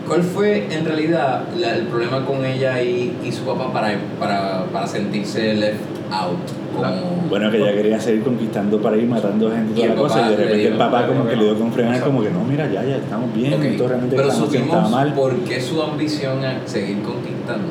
[0.06, 4.64] ¿Cuál, fue en realidad la- el problema con ella y, y su papá para, para,
[4.72, 6.38] para sentirse left out?
[6.74, 10.26] Como, Bueno, que ella quería seguir conquistando para ir matando gente y toda la cosa,
[10.26, 12.66] y de repente el papá como que le dio con frenar, como que no, mira,
[12.66, 16.44] ya, ya estamos bien, Ok, esto realmente Pero estamos supimos mal, por qué su ambición
[16.44, 17.68] a seguir conquistando.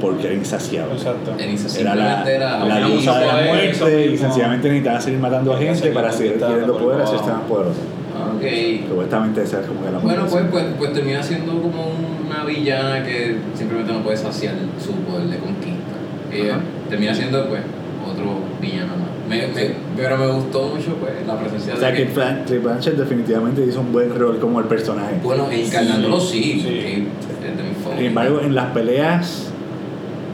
[0.00, 0.92] porque era insaciable.
[0.94, 1.32] Exacto.
[1.78, 5.90] Era la, era la diosa de la muerte y sencillamente necesitaba seguir matando a gente
[5.90, 7.40] para seguir por poder, el hacerse lado.
[8.36, 8.88] Ok.
[8.88, 11.92] Supuestamente esa es como que la Bueno, pues, pues, pues termina siendo como
[12.26, 15.94] una villana que simplemente no puede saciar su poder de conquista.
[16.32, 16.62] Ella Ajá.
[16.90, 17.60] termina siendo pues
[18.10, 18.24] otro
[18.60, 19.04] villano más.
[19.28, 22.96] Me, me, pero me gustó mucho pues la presencia O sea de que Kate Blanchett
[22.96, 25.14] definitivamente hizo un buen rol como el personaje.
[25.22, 27.08] bueno, encarnándolo sí, Sí.
[27.82, 27.96] favoritos.
[27.98, 29.50] Sin embargo, en las peleas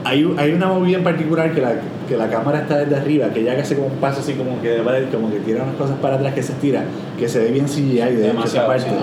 [0.03, 1.75] hay, hay una movida en particular que la,
[2.11, 4.61] que la cámara está desde arriba, que ella que hace como un paso así como
[4.61, 6.83] que, va- como que tira unas cosas para atrás que se estira,
[7.17, 8.83] que se ve bien CGI de esa parte.
[8.83, 8.95] sí,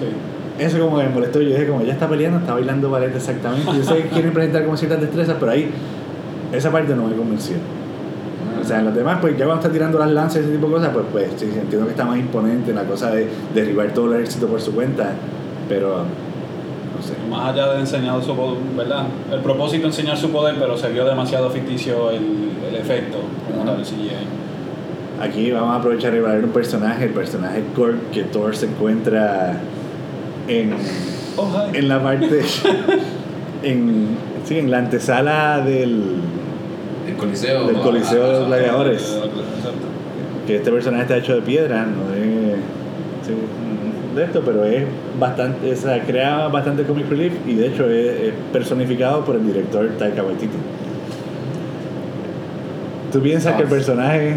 [0.00, 0.62] sí.
[0.64, 3.70] Eso como que me molestó, yo dije como ella está peleando, está bailando ballet exactamente.
[3.76, 5.68] Yo sé que quieren presentar como ciertas destrezas, pero ahí
[6.52, 7.56] esa parte no me convenció.
[8.62, 10.68] O sea, en los demás, pues ya cuando está tirando las lanzas y ese tipo
[10.68, 13.92] de cosas, pues, pues sí, entiendo que está más imponente en la cosa de derribar
[13.92, 15.10] todo el éxito por su cuenta,
[15.68, 16.04] pero
[17.04, 17.14] sé.
[17.30, 19.04] Más allá de enseñar su poder, ¿verdad?
[19.32, 23.18] El propósito es enseñar su poder, pero se vio demasiado ficticio el, el efecto
[23.50, 24.10] como tal, el CGI.
[25.20, 28.66] Aquí vamos a aprovechar y hablar de un personaje, el personaje Korg que Thor se
[28.66, 29.60] encuentra
[30.48, 30.74] en,
[31.36, 32.42] Oh, en la parte,
[33.62, 34.06] en,
[34.44, 36.20] sí, en la antesala del,
[37.08, 37.66] El Coliseo.
[37.66, 39.02] Del Coliseo de los Gladiadores.
[39.02, 39.42] Exacto.
[40.46, 42.58] que este personaje está hecho de piedra, no es
[43.26, 43.32] sí,
[44.14, 44.84] de esto, pero es
[45.18, 49.46] bastante, o sea, crea bastante comic relief y de hecho es, es personificado por el
[49.46, 50.56] director Taika Waititi.
[53.12, 54.36] ¿Tú piensas que el personaje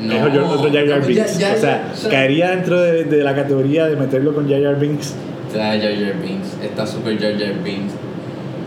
[0.00, 0.14] No.
[0.14, 1.38] es otro Jar Jar Ya- Binks?
[1.38, 4.78] ya- o sea, ya- caería dentro de, de la categoría de meterlo con Jar Jar
[4.78, 5.14] Binks.
[5.48, 7.92] Está Jar Jar Binks, está super Jar Jar Binks.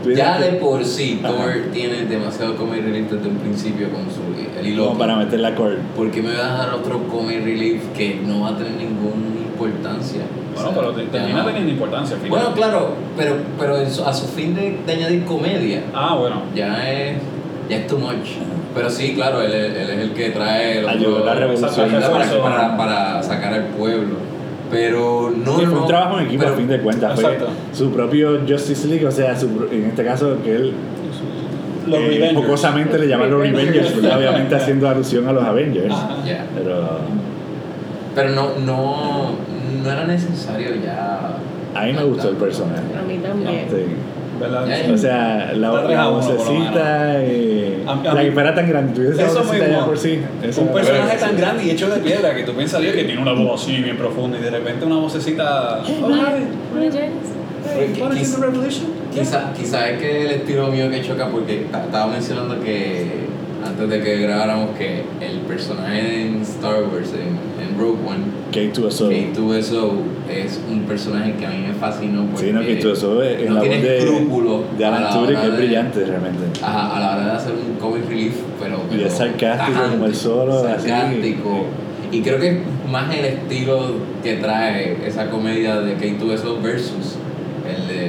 [0.02, 1.32] ¿Tú Ya de por sí, Ajá.
[1.34, 4.20] Thor tiene demasiado comic relief desde un principio con su
[4.60, 4.86] el hilo.
[4.88, 5.78] como para meter la cord.
[5.96, 9.16] ¿Por qué me vas a dar otro comic relief que no va a tener ninguna
[9.64, 10.20] importancia?
[10.22, 11.46] O Bueno, sea, pero te- termina no.
[11.46, 12.38] teniendo importancia al final.
[12.38, 16.42] Bueno, claro, pero, pero a su fin de, de añadir comedia, Ah, bueno.
[16.54, 17.16] ya es,
[17.70, 18.28] ya es too much.
[18.74, 21.90] Pero sí, claro, él, es- él es el que trae los la revolución.
[21.90, 24.16] para, para, para sacar al pueblo.
[24.70, 25.58] Pero no.
[25.60, 27.20] Sí, fue un trabajo en equipo pero- a fin de cuentas.
[27.20, 27.38] Fue
[27.72, 30.72] su propio Justice League, o sea, su en este caso que él
[31.86, 32.34] Los eh, Revengers.
[32.44, 35.94] jocosamente le llaman los Revengers, obviamente haciendo alusión a los Avengers.
[36.56, 36.88] Pero
[38.14, 39.30] Pero no, no,
[39.86, 41.36] no era necesario ya.
[41.74, 42.82] a mí me gustó el personaje.
[42.98, 43.66] A mí también.
[44.92, 49.08] O sea, la, tres la vocecita, eh, A- a la mí- que fuera tan grande,
[49.10, 49.86] esa Eso vocecita ya mismo.
[49.86, 50.18] por sí.
[50.42, 53.32] eso un personaje tan grande y hecho de piedra que tú pensarías que tiene una
[53.32, 55.80] voz así bien profunda y de repente una vocecita.
[59.14, 63.06] Quizá, quizá es que el estilo mío que choca porque ta- estaba mencionando que
[63.66, 69.08] antes de que grabáramos que el personaje en Star Wars, en, en Rogue One, K2SO.
[69.10, 69.90] K2SO
[70.30, 73.54] es un personaje que a mí me fascinó porque Sí, no, K2SO es en no
[73.54, 73.78] la voz de,
[74.78, 76.60] de Alan que es brillante realmente.
[76.62, 80.14] Ajá, a la hora de hacer un comic relief, pero, Y es sarcástico como el
[80.14, 80.88] solo, así.
[80.88, 81.66] sarcástico.
[82.12, 82.58] Y creo que es
[82.90, 87.16] más el estilo que trae esa comedia de K2SO versus
[87.68, 88.06] el de.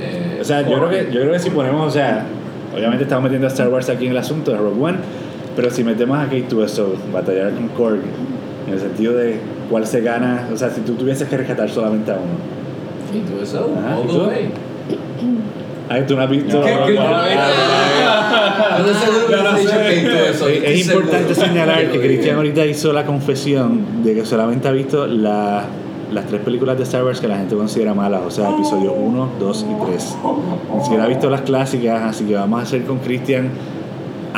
[0.00, 2.24] eh, O sea, yo creo, que, yo creo que si ponemos, o sea,
[2.74, 4.98] obviamente estamos metiendo a Star Wars aquí en el asunto de Rogue One,
[5.56, 8.00] pero si metemos a K2SO, batallar con Korg,
[8.66, 9.38] en el sentido de
[9.70, 12.56] cuál se gana, o sea, si tú tuvieses que rescatar solamente a uno.
[13.12, 14.24] K2SO, Ajá, all ¿y the tú?
[14.26, 14.50] way.
[15.88, 16.60] Ah, tú no has visto.
[16.62, 17.10] ¿Qué- Rogue qué- One.
[18.78, 20.06] No estoy seguro que No, no hubiese dicho sé.
[20.06, 20.48] K2SO.
[20.48, 24.72] Es, estoy es importante señalar que Cristian ahorita hizo la confesión de que solamente ha
[24.72, 25.64] visto la-
[26.12, 29.28] las tres películas de Star Wars que la gente considera malas, o sea, episodios 1,
[29.40, 30.16] 2 y 3.
[30.76, 33.48] Ni siquiera ha visto las clásicas, así que vamos a hacer con Cristian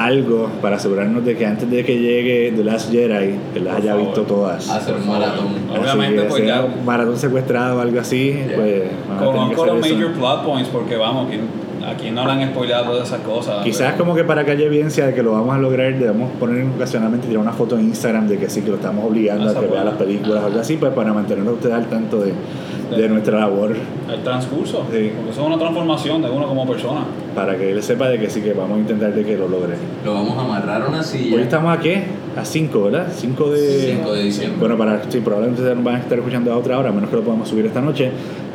[0.04, 3.96] algo para asegurarnos de que antes de que llegue The Last Jedi, él las haya
[3.96, 4.68] visto todas.
[4.68, 5.46] Hacer un maratón.
[5.76, 6.64] Obviamente, que pues ya.
[6.64, 8.54] un maratón secuestrado o algo así, Ya.
[8.56, 9.94] pues que Conozco los eso.
[9.96, 11.40] major plot points porque vamos, que
[11.84, 13.64] aquí no le han spoilado todas esas cosas.
[13.64, 16.30] Quizás pero- como que para que haya evidencia de que lo vamos a lograr, debemos
[16.38, 19.54] poner ocasionalmente tirar una foto en Instagram de que sí, que lo estamos obligando a
[19.60, 22.32] que vea las películas o algo así, pues para mantenerlo a ustedes al tanto de,
[22.96, 23.74] de nuestra labor
[24.10, 24.86] El transcurso.
[24.90, 25.12] Sí.
[25.14, 27.02] Porque eso es una transformación de uno como persona.
[27.34, 29.74] para que él sepa de que sí que vamos a intentar de que lo logre.
[30.04, 31.36] Lo vamos a amarrar a una silla.
[31.36, 32.04] Hoy estamos a qué?
[32.36, 33.08] A 5, ¿verdad?
[33.14, 33.96] 5 de...
[33.98, 34.58] 5 de diciembre.
[34.60, 37.16] Bueno, para, sí, probablemente nos van a estar escuchando a otra hora, a menos que
[37.16, 38.10] lo podamos subir esta noche.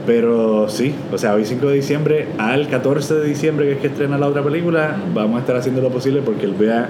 [0.06, 3.88] Pero sí, o sea, hoy 5 de diciembre al 14 de diciembre, que es que
[3.88, 6.90] estrena la otra película, vamos a estar haciendo lo posible porque él vea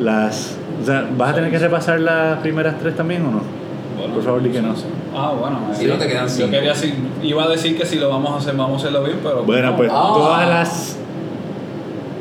[0.00, 0.56] las...
[0.80, 3.57] O sea, ¿vas a tener que repasar las primeras tres también o no?
[3.98, 4.74] Bueno, Por favor, di que no.
[5.14, 5.58] Ah, bueno.
[5.74, 6.50] Si eh, no te quedan yo cinco.
[6.50, 9.18] quería decir, iba a decir que si lo vamos a hacer, vamos a hacerlo bien,
[9.22, 9.42] pero.
[9.42, 9.76] Bueno, no.
[9.76, 10.10] pues Ah.
[10.14, 10.96] todas las...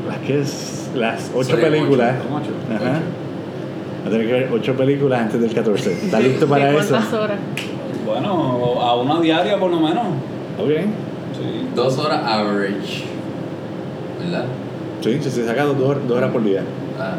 [0.07, 0.89] Las que es...
[0.95, 2.15] Las ocho películas.
[2.23, 2.49] Son ocho.
[2.75, 2.99] Ajá.
[4.03, 5.93] Va a tener que ver ocho películas antes del 14.
[5.93, 6.89] ¿Estás listo para ¿De eso?
[6.89, 7.37] cuántas horas?
[8.05, 8.31] Bueno,
[8.81, 10.05] a una diaria por lo menos.
[10.59, 10.69] Ok.
[10.69, 11.67] Sí.
[11.75, 13.03] Dos horas average.
[14.23, 14.45] ¿Verdad?
[15.01, 16.63] Sí, si se saca dos, dos horas por día.
[16.99, 17.15] Ah.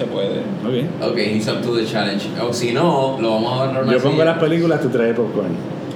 [0.00, 0.40] Se puede.
[0.62, 0.88] Muy bien.
[1.02, 2.24] Ok, he's up to the challenge.
[2.42, 4.24] O si no, lo vamos a agarrar una Yo pongo silla.
[4.24, 5.50] las películas, tú traes popcorn.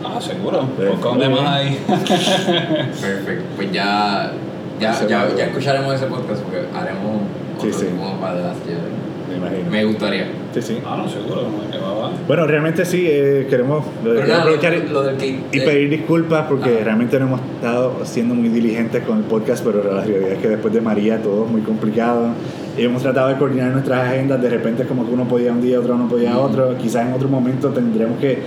[0.05, 0.61] Ah, seguro.
[0.79, 0.85] Sí.
[1.03, 1.79] Dónde Muy más ahí.
[1.88, 3.45] Perfecto.
[3.57, 4.33] Pues ya.
[4.81, 7.23] Ya, ya, ya escucharemos ese podcast porque haremos
[7.61, 7.87] Sí, otro sí.
[7.97, 8.35] como para
[8.67, 9.31] Jedi.
[9.31, 9.71] Me imagino.
[9.71, 10.27] Me gustaría.
[10.53, 10.79] Sí, sí.
[10.85, 11.43] ah, no, seguro.
[11.43, 12.11] no, que va, va.
[12.27, 15.27] Bueno, realmente sí, eh, queremos lo de- nada, aprovechar lo, lo del que.
[15.29, 19.64] y eh, pedir disculpas porque realmente no hemos estado siendo muy diligentes con el podcast,
[19.64, 22.29] pero la realidad es que después de María todo es muy complicado.
[22.76, 25.62] Y hemos tratado de coordinar nuestras agendas, de repente es como que uno podía un
[25.62, 26.76] día, otro no podía otro.
[26.78, 28.38] Quizás en otro momento tendremos que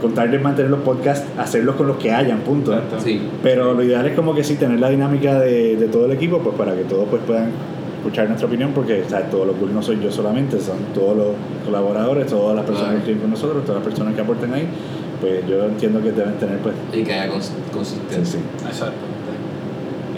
[0.00, 2.72] contar de mantener los podcasts, hacerlos con los que hayan, punto.
[2.72, 3.00] Exacto.
[3.00, 3.20] Sí.
[3.42, 6.38] Pero lo ideal es como que sí, tener la dinámica de, de todo el equipo,
[6.40, 7.50] pues para que todos pues, puedan
[7.98, 11.16] escuchar nuestra opinión, porque o sea, todo lo cool no soy yo solamente, son todos
[11.16, 11.26] los
[11.64, 14.66] colaboradores, todas las personas que estén con nosotros, todas las personas que aporten ahí,
[15.22, 16.74] pues yo entiendo que deben tener pues...
[16.92, 18.40] Y que haya cons- Sí, consistencia.
[18.40, 18.66] sí.
[18.66, 18.92] Exacto.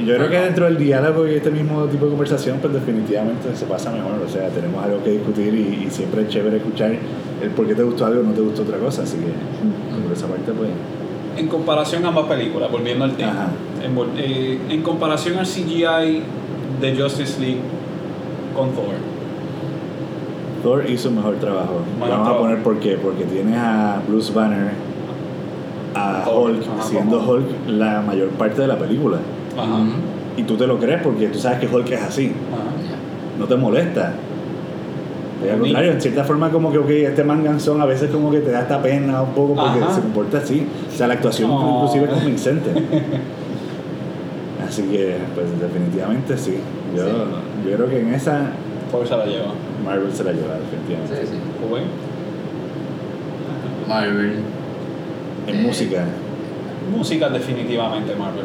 [0.04, 3.64] Yo creo que dentro del diálogo y este mismo tipo de conversación, pues definitivamente se
[3.66, 6.92] pasa mejor, o sea, tenemos algo que discutir y, y siempre es chévere escuchar
[7.42, 10.12] el por qué te gustó algo o no te gustó otra cosa, así que por
[10.12, 10.70] esa parte pues...
[11.36, 13.48] En comparación a ambas películas, volviendo al tema,
[13.82, 16.22] en, eh, en comparación al CGI
[16.80, 17.60] de Justice League
[18.54, 18.94] con Thor,
[20.62, 21.80] Thor hizo un mejor trabajo.
[22.00, 22.96] Vamos a poner por qué.
[22.96, 24.72] Porque tienes a Bruce Banner,
[25.94, 29.18] a Thor, Hulk, siendo Hulk la mayor parte de la película.
[29.56, 29.78] Ajá.
[30.36, 32.26] Y tú te lo crees porque tú sabes que Hulk es así.
[32.52, 32.64] Ajá.
[33.38, 34.12] No te molesta.
[35.44, 38.38] Y al contrario, en cierta forma como que, ok, este manganzón a veces como que
[38.40, 39.94] te da esta pena un poco porque Ajá.
[39.94, 40.66] se comporta así.
[40.92, 41.74] O sea, la actuación Oh.
[41.84, 42.70] inclusive es convincente.
[44.66, 46.56] Así que, pues definitivamente sí.
[46.96, 47.10] Yo, Sí.
[47.70, 48.50] yo creo que en esa
[48.90, 49.52] Thor se la lleva.
[49.84, 51.26] Marvel se la lleva, definitivamente.
[51.26, 51.38] Sí, sí.
[53.88, 54.32] Marvel.
[55.46, 56.04] En Eh, música.
[56.96, 58.44] Música definitivamente Marvel.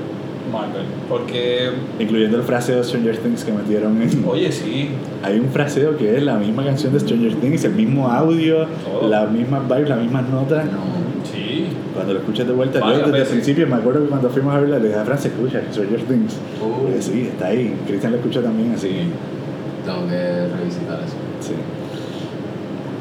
[0.51, 0.85] Marvel.
[1.09, 4.23] Porque, Incluyendo el fraseo de Stranger Things que metieron en...
[4.27, 4.89] oye, sí.
[5.23, 8.65] Hay un fraseo que es la misma canción de Stranger Things, el mismo audio,
[9.07, 10.65] las mismas vibes, las mismas notas.
[10.65, 11.01] No.
[11.31, 11.67] Sí.
[11.93, 14.59] Cuando lo escuchas de vuelta, yo desde el principio me acuerdo que cuando fuimos a
[14.59, 16.35] verla le dije a Fran, se escucha Stranger Things.
[16.59, 17.75] Porque sí, está ahí.
[17.87, 18.89] Cristian lo escucha también, así
[19.85, 21.15] Tengo que revisitar eso.
[21.41, 21.53] sí.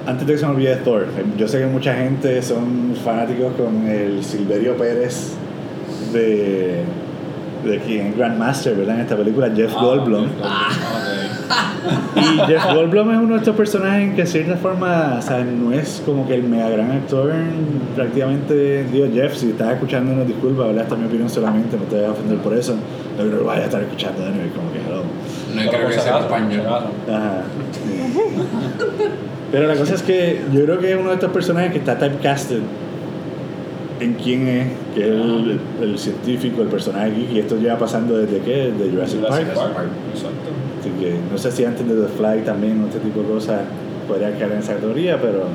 [0.06, 3.86] Antes de que se me olvide Thor, yo sé que mucha gente son fanáticos con
[3.86, 5.34] el Silverio Pérez
[6.12, 6.82] de,
[7.64, 8.96] de quien es Grandmaster, ¿verdad?
[8.96, 10.24] En esta película, Jeff Ah, Goldblum.
[10.24, 10.30] ok.
[12.16, 15.72] Y Jeff Goldblum es uno de estos personajes que de cierta forma, o sea, no
[15.72, 17.32] es como que el mega gran actor,
[17.96, 20.82] prácticamente, digo Jeff, si estás escuchando una disculpa, ¿verdad?
[20.84, 22.74] Esta es mi opinión solamente, no te voy a ofender por eso,
[23.18, 25.02] no creo que vaya a estar escuchando anyway, como que hello.
[25.54, 26.62] No creo que sea español.
[26.66, 27.42] Ajá.
[29.50, 31.98] Pero la cosa es que yo creo que es uno de estos personajes que está
[31.98, 32.60] typecasted
[34.00, 38.16] en quién es, que es el, el científico, el personaje aquí, y esto lleva pasando
[38.16, 39.74] desde qué, de Jurassic, Jurassic Park.
[39.74, 39.88] Park.
[40.14, 40.50] Exacto.
[40.80, 43.60] Así que no sé si antes de The Fly también este tipo de cosas
[44.08, 45.46] podría caer en esa categoría, pero, No.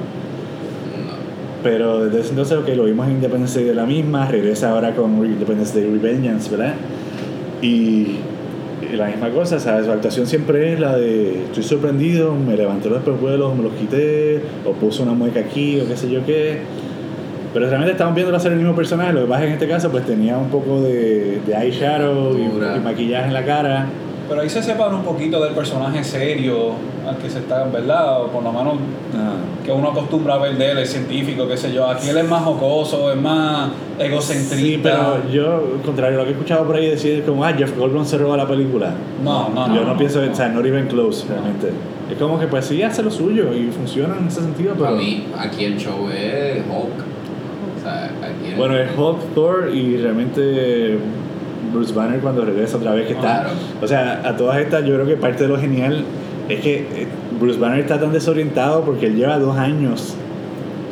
[1.64, 4.96] pero desde ese entonces ok, lo vimos en Independence Day de la misma, regresa ahora
[4.96, 6.76] con Independence Day Revengeance, ¿verdad?
[7.62, 8.18] Y,
[8.94, 9.88] la misma cosa, ¿sabes?
[9.88, 14.42] Su actuación siempre es la de estoy sorprendido, me levanté los espejuelos, me los quité,
[14.64, 16.60] o puse una mueca aquí, o qué sé yo qué.
[17.56, 19.68] Pero realmente estamos viendo hacer el mismo personaje, lo que pasa es que en este
[19.70, 23.86] caso pues tenía un poco de, de eyeshadow y, y maquillaje en la cara.
[24.28, 26.72] Pero ahí se separa un poquito del personaje serio
[27.08, 28.24] al que se está, ¿verdad?
[28.24, 28.74] O por lo menos
[29.16, 29.36] Ah.
[29.64, 31.88] que uno acostumbra a ver de él, el científico, qué sé yo.
[31.90, 34.58] Aquí él es más jocoso, es más egocentrista.
[34.58, 37.78] Sí, pero yo, contrario a lo que he escuchado por ahí decir, como, ah, Jeff
[37.78, 38.92] Goldblum se roba la película.
[39.24, 39.98] No, no, yo no, no, no.
[39.98, 41.70] pienso, o sea, not even close, realmente.
[42.12, 44.86] Es como que, pues sí, hace lo suyo y funciona en ese sentido, pero.
[44.86, 47.15] Para mí, aquí el show es Hulk.
[47.86, 50.98] O sea, Bueno, es Hulk, Thor y realmente
[51.74, 53.42] Bruce Banner cuando regresa otra vez que está.
[53.42, 53.50] Claro.
[53.82, 56.04] O sea, a todas estas, yo creo que parte de lo genial
[56.50, 57.08] es que eh,
[57.40, 60.16] Bruce Banner está tan desorientado porque él lleva dos años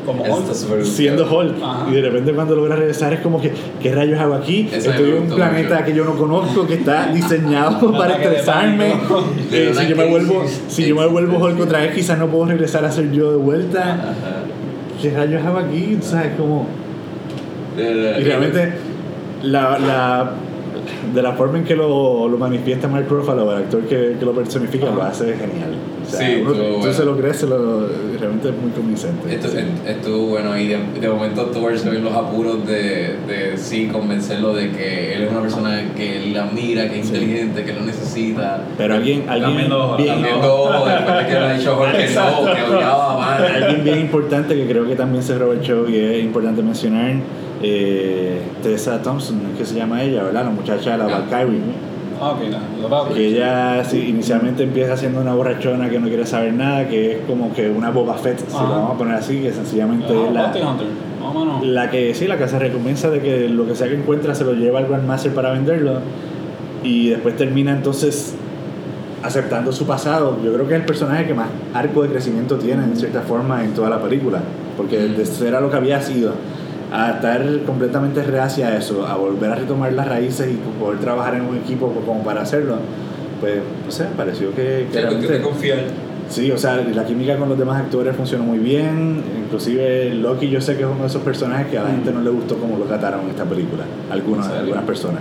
[0.05, 0.83] Como Hulk.
[0.83, 1.23] siendo.
[1.31, 1.85] Hulk Ajá.
[1.89, 4.67] y de repente cuando logra regresar es como que ¿qué rayos hago aquí?
[4.73, 5.85] Eso Estoy en un planeta mucho.
[5.85, 8.93] que yo no conozco que está diseñado para estresarme.
[9.51, 12.45] Eh, si yo me vuelvo si yo me vuelvo Hulk otra vez quizás no puedo
[12.45, 14.13] regresar a ser yo de vuelta Ajá.
[15.01, 15.97] ¿qué rayos hago aquí?
[16.01, 16.31] ¿sabes?
[16.35, 16.82] como De- de-
[17.77, 18.73] y realmente
[19.43, 20.31] la, la
[21.13, 24.31] de la forma en que lo, lo manifiesta Mark Ruffalo, el actor que, que lo
[24.33, 25.75] personifica, lo hace genial.
[26.05, 26.93] O sea, Sí, uno- tú bueno.
[26.93, 27.87] se lo crees, se lo,
[28.19, 29.33] realmente es muy convincente.
[29.33, 29.57] Esto- Sí.
[29.57, 33.57] est- Estuvo bueno y de, de momento Thor se ve en los apuros de, de
[33.57, 37.15] sí convencerlo de que él es una persona que él admira, que es Sí.
[37.15, 38.61] inteligente, que lo necesita.
[38.77, 42.75] Pero alguien, alguien ojo, bien, ojo después de que le ha dicho Jorge no, que
[42.75, 46.23] odiaba a alguien bien importante que creo que también se robó el show y es
[46.23, 47.13] importante mencionar,
[47.63, 50.45] eh, Tessa Thompson, que se llama ella, ¿verdad?
[50.45, 51.05] La muchacha de la.
[51.05, 51.61] Valkyrie.
[52.21, 53.15] Ah, ok, la, la Valkyrie.
[53.15, 57.17] Que ella sí, inicialmente empieza siendo una borrachona que no quiere saber nada, que es
[57.25, 60.71] como que una Boba Fett, si vamos a poner así, que sencillamente Ah, es la,
[60.71, 60.87] Hunter.
[61.63, 64.43] La que sí, la que se recompensa de que lo que sea que encuentra se
[64.43, 65.99] lo lleva al Grandmaster para venderlo
[66.83, 68.35] y después termina entonces
[69.23, 70.37] aceptando su pasado.
[70.43, 73.63] Yo creo que es el personaje que más arco de crecimiento tiene en cierta forma
[73.63, 74.41] en toda la película,
[74.75, 76.33] porque de ser a lo que había sido
[76.93, 81.33] a estar completamente reacia a eso, a volver a retomar las raíces y poder trabajar
[81.35, 82.75] en un equipo como para hacerlo,
[83.41, 85.79] pues no sé, pareció que, que realmente- confiar.
[86.29, 89.21] Sí, o sea, la química con los demás actores funcionó muy bien.
[89.45, 92.21] Inclusive Loki yo sé que es uno de esos personajes que a la gente no
[92.21, 93.83] le gustó como lo trataron en esta película.
[94.09, 95.19] Algunas, algunas personas.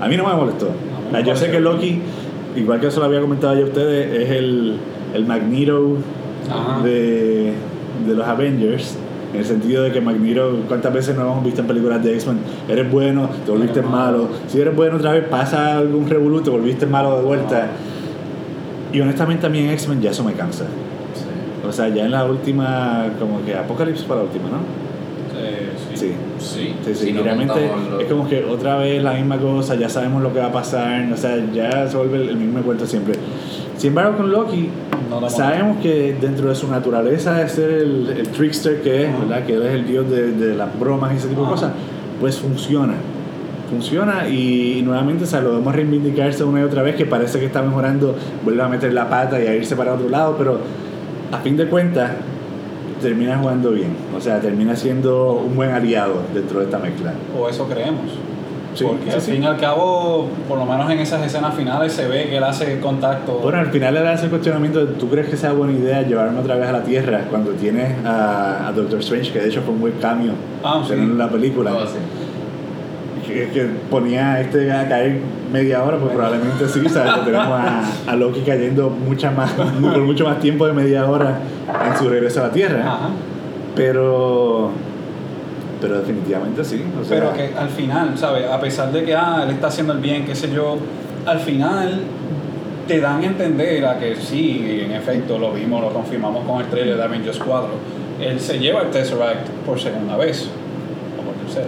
[0.00, 0.68] A mí no me molestó.
[1.14, 2.00] Ah, yo sé que Loki,
[2.56, 4.76] igual que eso lo había comentado ya a ustedes, es el,
[5.14, 5.96] el Magneto
[6.82, 7.52] de,
[8.06, 8.96] de los Avengers.
[9.32, 12.38] En el sentido de que Magneto, ¿cuántas veces no hemos visto en películas de X-Men?
[12.68, 14.24] Eres bueno, te volviste malo.
[14.24, 14.28] malo.
[14.46, 17.68] Si eres bueno otra vez, pasa algún revolú, te volviste malo de vuelta.
[18.92, 20.64] Y honestamente a mí en X-Men ya eso me cansa.
[21.66, 24.58] O sea, ya en la última, como que Apocalipsis para la última, ¿no?
[25.40, 25.96] Eh, sí.
[25.96, 26.14] Sí.
[26.38, 29.88] Sí, Sí, sí, Si no realmente es como que otra vez la misma cosa, ya
[29.88, 33.14] sabemos lo que va a pasar, o sea, ya se vuelve el mismo cuento siempre.
[33.82, 34.68] Sin embargo, con Loki,
[35.10, 39.10] No sabemos que dentro de su naturaleza de ser el, el trickster que es.
[39.44, 41.72] Que él es el dios de, de las bromas y ese tipo de cosas,
[42.20, 42.94] pues funciona.
[43.68, 47.46] Funciona y, nuevamente o sea, lo vemos reivindicarse una y otra vez que parece que
[47.46, 48.14] está mejorando,
[48.44, 50.60] vuelve a meter la pata y a irse para otro lado, pero
[51.32, 52.12] a fin de cuentas
[53.00, 57.14] termina jugando bien, o sea, termina siendo un buen aliado dentro de esta mezcla.
[57.36, 58.12] O eso creemos.
[58.74, 59.32] Sí, Porque sí, al sí.
[59.32, 62.44] fin y al cabo, por lo menos en esas escenas finales, se ve que él
[62.44, 63.38] hace contacto.
[63.42, 66.38] Bueno, al final le das el cuestionamiento de, ¿tú crees que sea buena idea llevarme
[66.40, 69.74] otra vez a la Tierra cuando tienes a, a Doctor Strange, que de hecho fue
[69.74, 70.32] un buen cambio
[70.64, 73.28] Ah, en la película, sí.
[73.30, 75.18] que, que ponía a este a caer
[75.52, 77.24] media hora, pues probablemente sí, ¿sabes?
[77.26, 81.40] Tenemos a, a Loki cayendo mucha más, por mucho más tiempo de media hora
[81.90, 83.08] en su regreso a la Tierra, Ajá.
[83.76, 84.70] pero
[85.82, 88.48] pero definitivamente sí, o sea, Pero que al final, ¿sabes?
[88.48, 90.78] A pesar de que ah, él está haciendo el bien, qué sé yo,
[91.26, 92.02] al final
[92.86, 96.68] te dan a entender a que sí, en efecto, lo vimos, lo confirmamos con el
[96.68, 97.68] trailer de Avengers 4.
[98.20, 100.48] Él se lleva el Tesseract por segunda vez,
[101.18, 101.66] o por tercera.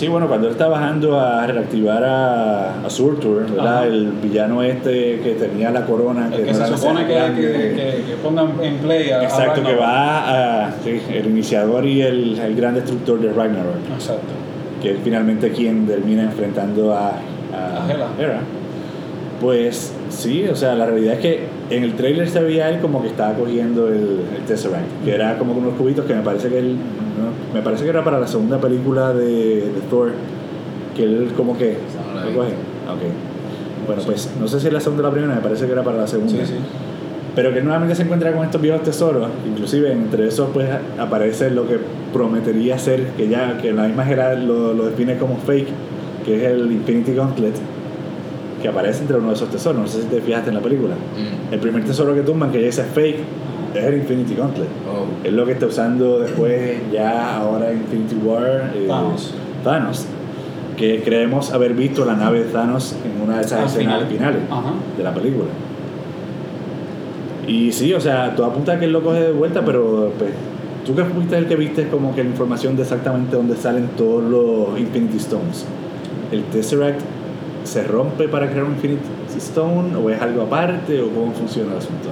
[0.00, 3.44] Sí, bueno, cuando él está bajando a reactivar a, a Surtur.
[3.84, 8.04] El villano este que tenía la corona, El que no se supone que, que, que,
[8.08, 12.38] que pongan en play a a Exacto, que va a, sí, el iniciador y el,
[12.38, 14.32] el gran destructor de Ragnarok, Exacto.
[14.80, 17.08] que es finalmente quien termina enfrentando a,
[17.52, 18.40] A Hela.
[19.38, 23.02] Pues sí, o sea, la realidad es que en el trailer se veía él como
[23.02, 26.58] que estaba cogiendo el, el Tesseract, que era como unos cubitos que me parece que
[26.58, 27.39] él, ¿no?
[27.54, 30.12] Me parece que era para la segunda película de, de Thor,
[30.96, 31.76] que él como que
[32.14, 32.48] no lo coge.
[32.50, 32.92] visto.
[32.92, 33.86] Ok.
[33.86, 35.82] Bueno, pues no sé si es la segunda o la primera, me parece que era
[35.82, 36.32] para la segunda.
[36.32, 36.54] Sí, sí.
[37.34, 41.66] Pero que nuevamente se encuentra con estos viejos tesoros, inclusive entre esos pues aparece lo
[41.66, 41.78] que
[42.12, 45.68] prometería ser, que ya que la misma Gerard lo, lo define como fake,
[46.24, 47.54] que es el Infinity Gauntlet,
[48.60, 50.94] que aparece entre uno de esos tesoros, no sé si te fijaste en la película.
[50.94, 51.54] Mm.
[51.54, 53.18] El primer tesoro que tumban, que ya dice fake,
[53.74, 54.68] es el Infinity Gauntlet.
[54.88, 55.26] Oh.
[55.26, 59.34] Es lo que está usando después, ya ahora en Infinity War, eh, Thanos.
[59.62, 60.06] Thanos,
[60.76, 64.08] que creemos haber visto la nave de Thanos en una de esas escenas final.
[64.08, 64.72] finales Ajá.
[64.96, 65.48] de la película.
[67.46, 70.30] Y sí, o sea, todo apunta a que él lo coge de vuelta, pero pues,
[70.86, 74.22] tú que fuiste el que viste como que la información de exactamente dónde salen todos
[74.22, 75.66] los Infinity Stones.
[76.30, 77.00] ¿El Tesseract
[77.64, 79.02] se rompe para crear un Infinity
[79.36, 82.08] Stone o es algo aparte o cómo funciona el asunto?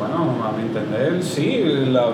[0.00, 1.62] Bueno, a mi entender, sí.
[1.92, 2.06] La,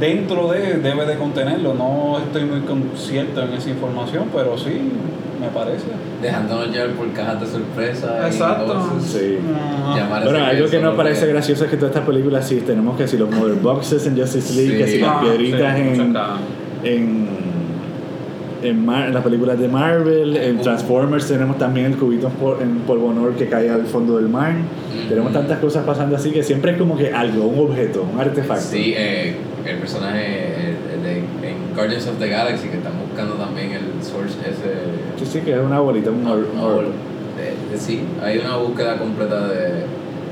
[0.00, 1.74] dentro de debe de contenerlo.
[1.74, 4.80] No estoy muy concierto en esa información, pero sí,
[5.40, 5.86] me parece.
[6.22, 8.26] Dejándonos llevar por cajas de sorpresa.
[8.26, 8.82] Exacto.
[9.00, 9.38] Sí.
[9.84, 13.06] Ah, Bueno, algo que nos parece gracioso es que todas estas películas sí tenemos que
[13.08, 14.84] si los mother boxes en Justice League, Sí.
[14.84, 16.40] que si las ah, piedritas sí, en, muchas cajas.
[16.84, 17.28] en
[18.62, 20.60] en, Mar- en las películas de Marvel, en.
[20.60, 24.28] Transformers tenemos también el cubito en pol- en polvo honor que cae al fondo del
[24.28, 24.54] mar.
[25.08, 28.64] Tenemos tantas cosas pasando así que siempre es como que algo, un objeto, un artefacto.
[28.64, 30.18] Sí, eh, el personaje
[31.02, 35.24] de, en Guardians of the Galaxy que están buscando también el source ese.
[35.24, 36.86] Sí, sí, que es una bolita, un or- No, orb.
[37.38, 39.84] eh, eh, sí, hay una búsqueda completa de,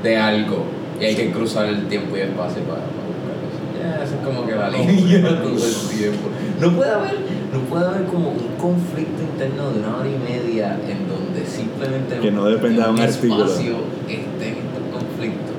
[0.03, 0.63] de algo
[0.99, 4.03] y hay que cruzar el tiempo y el espacio para, para buscarlo.
[4.03, 5.41] Esa es como que la línea.
[6.61, 7.11] No puede haber,
[7.55, 12.19] no puede haber como un conflicto interno de una hora y media en donde simplemente
[12.19, 13.45] Que no dependa de un artículo.
[13.45, 13.75] espacio
[14.07, 15.55] estén estos conflictos.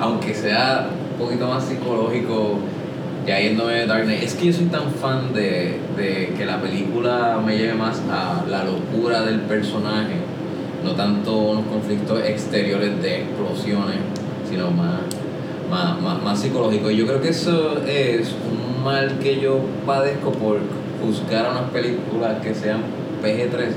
[0.00, 2.58] Aunque sea un poquito más psicológico,
[3.26, 4.22] ya yéndome de Dark Knight.
[4.22, 8.44] Es que yo soy tan fan de, de que la película me lleve más a
[8.48, 10.14] la locura del personaje,
[10.84, 13.98] no tanto unos conflictos exteriores de explosiones,
[14.48, 15.00] sino más,
[15.70, 16.90] más, más, más psicológico.
[16.90, 20.58] Y yo creo que eso es un mal que yo padezco por
[21.04, 22.80] juzgar a unas películas que sean
[23.22, 23.72] PG-13.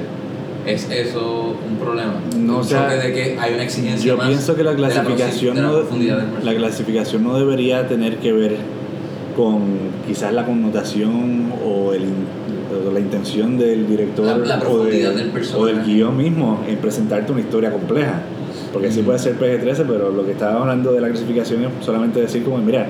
[0.66, 2.14] ¿Es eso un problema?
[2.38, 5.62] No, o sea, de que hay una exigencia Yo más pienso que la clasificación de
[5.62, 5.84] la no,
[6.42, 8.56] la clasificación no debería tener que ver
[9.36, 9.62] con
[10.08, 12.04] quizás la connotación o, el,
[12.88, 16.78] o la intención del director La- la o, de- del o del guion mismo en
[16.78, 18.22] presentarte una historia compleja.
[18.72, 22.22] Porque sí puede ser PG-13, pero lo que estaba hablando de la clasificación es solamente
[22.22, 22.88] decir como, mira,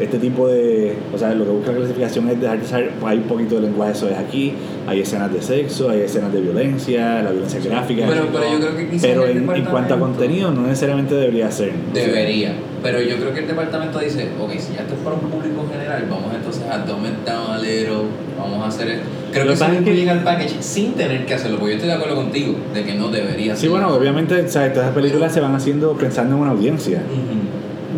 [0.00, 0.94] este tipo de...
[1.14, 3.62] O sea, lo que busca la clasificación es dejarte saber, pues, hay un poquito de
[3.62, 4.52] lenguaje, eso es aquí,
[4.86, 8.04] hay escenas de sexo, hay escenas de violencia, la violencia gráfica.
[8.08, 11.50] Pero, pero yo creo que quizás Pero en, en cuanto a contenido, no necesariamente debería
[11.50, 11.70] ser.
[11.92, 15.00] O sea, Debería, pero yo creo que el departamento dice, ok, si ya esto es
[15.00, 18.04] para un público general, vamos entonces a dumb it down a little,
[18.38, 19.04] vamos a hacer esto.
[19.32, 21.94] Creo que que que- incluyen al package sin tener que hacerlo, porque yo estoy de
[21.96, 23.70] acuerdo contigo de que no debería Sí, ser.
[23.70, 24.72] bueno, obviamente, ¿sabes?
[24.72, 27.02] todas las películas se van haciendo pensando en una audiencia,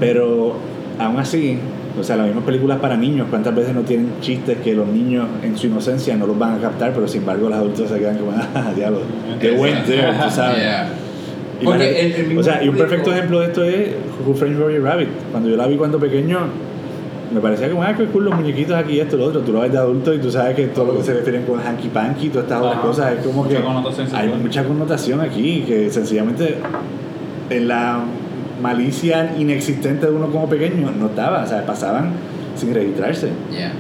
[0.01, 0.55] pero
[0.99, 1.59] aún así,
[1.99, 5.27] o sea, las mismas películas para niños, ¿cuántas veces no tienen chistes que los niños
[5.43, 8.19] en su inocencia no los van a captar, pero sin embargo los adultos se quedan
[8.19, 9.01] como, ah, diablo,
[9.41, 10.59] qué buen there, tú sabes.
[10.59, 10.89] Yeah.
[11.61, 13.89] Y Porque el- el o sea, y un perfecto ejemplo de esto es
[14.25, 15.09] Who Framed Roger Rabbit.
[15.33, 16.39] Cuando yo la vi cuando pequeño,
[17.35, 19.41] me parecía como, ah, qué cool los muñequitos aquí y esto y lo otro.
[19.41, 21.59] Tú lo ves de adulto y tú sabes que todo lo que se refieren con
[21.61, 25.91] hanky panky, todas estas otras cosas, es como Mucha que hay mucha connotación aquí, que
[25.91, 26.59] sencillamente
[27.51, 28.01] en la
[28.61, 32.13] malicia inexistente de uno como pequeño no estaba, o sea, pasaban
[32.57, 33.29] sin registrarse.
[33.51, 33.73] Yeah.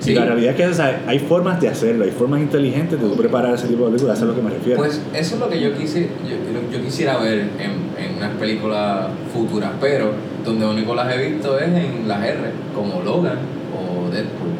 [0.00, 3.00] Y Sí, la realidad es que o sea, hay formas de hacerlo, hay formas inteligentes
[3.00, 4.78] de preparar ese tipo de películas, eso es lo que me refiero.
[4.78, 9.06] Pues eso es lo que yo, quise, yo, yo quisiera ver en, en unas películas
[9.32, 10.10] futuras, pero
[10.44, 13.38] donde único las he visto es en las R, como Logan
[13.72, 14.50] o Deadpool.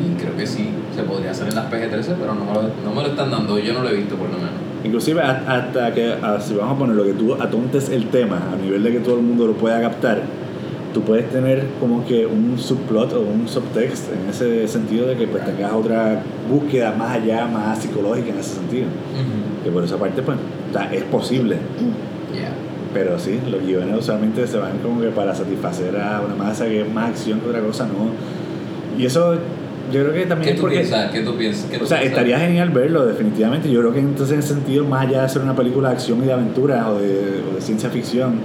[0.00, 2.94] Y creo que sí, se podría hacer en las PG-13, pero no me, lo, no
[2.94, 4.63] me lo están dando, yo no lo he visto por lo menos.
[4.84, 8.82] Inclusive hasta que, si vamos a poner lo que tú atontes el tema a nivel
[8.82, 10.22] de que todo el mundo lo pueda captar,
[10.92, 15.26] tú puedes tener como que un subplot o un subtext en ese sentido de que
[15.26, 18.86] pues tengas otra búsqueda más allá, más psicológica en ese sentido.
[19.64, 20.38] Que por esa parte pues
[20.92, 21.56] es posible,
[22.34, 22.50] Yeah.
[22.92, 26.80] pero sí, los guiones usualmente se van como que para satisfacer a una masa que
[26.80, 28.10] es más acción que otra cosa, ¿no?
[29.00, 29.36] Y eso
[29.92, 30.76] yo creo que también ¿Qué es tú porque...
[30.78, 31.10] piensas?
[31.10, 31.70] ¿Qué tú piensas?
[31.70, 32.18] ¿Qué tú O sea, piensas?
[32.18, 33.70] estaría genial verlo, definitivamente.
[33.70, 36.22] Yo creo que entonces en ese sentido, más allá de ser una película de acción
[36.22, 38.40] y de aventura o de, o de ciencia ficción,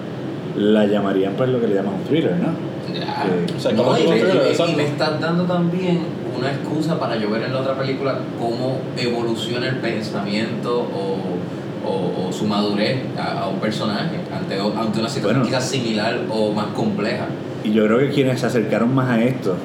[0.58, 2.48] la llamarían pues lo que le llaman un thriller, ¿no?
[2.94, 3.24] Ya.
[3.46, 6.00] Que- O sea, No, y, me estás dando también
[6.38, 12.28] una excusa para yo ver en la otra película cómo evoluciona el pensamiento o, o,
[12.28, 15.46] o su madurez a, a un personaje ante, ante una situación Bueno.
[15.46, 17.26] quizás similar o más compleja.
[17.64, 19.56] Y yo creo que quienes se acercaron más a esto,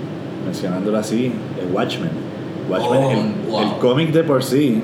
[0.44, 1.32] mencionándolo así,
[1.72, 2.10] Watchmen.
[2.68, 3.62] Watchmen, Oh, el, wow.
[3.62, 4.80] el cómic de por sí,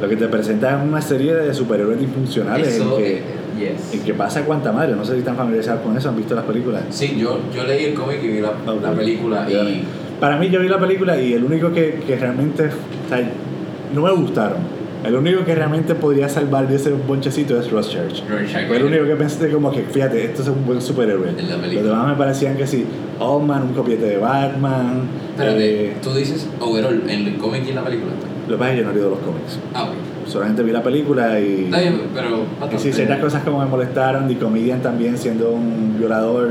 [0.00, 3.22] lo que te presenta es una serie de superhéroes disfuncionales en que, eh,
[3.58, 3.94] yes.
[3.94, 4.94] en que pasa cuanta madre.
[4.96, 6.82] No sé si están familiarizados con eso, han visto las películas.
[6.90, 8.52] Sí, yo, yo leí el cómic y vi la,
[8.92, 9.84] película y
[10.20, 13.30] Para mí yo vi la película y el único que, que realmente, o sea,
[13.94, 14.75] no me gustaron.
[15.06, 18.22] El único que realmente podría salvar de ese bonchecito es Ross Church.
[18.66, 21.28] Fue el único que pensé como que, fíjate, esto es un buen superhéroe.
[21.30, 21.90] En la Los película.
[21.90, 22.84] demás me parecían que sí,
[23.20, 25.02] Allman, un copiete de Batman.
[25.30, 28.12] Espérate, eh, tú dices overall en el cómic y en la película.
[28.48, 29.58] lo que pasa es que yo no he leído los cómics.
[29.74, 29.90] Ah, ok.
[30.28, 31.64] Solamente vi la película y...
[31.66, 32.44] Está bien, pero
[32.74, 36.48] Y sí, ciertas cosas como me molestaron, The Comedian también siendo un violador,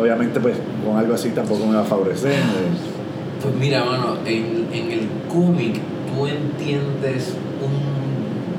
[0.00, 2.32] obviamente pues con algo así tampoco me va a favorecer.
[2.32, 3.36] eh.
[3.42, 5.00] Pues mira, mano, en, en el
[5.30, 5.74] cómic
[6.14, 7.34] tú entiendes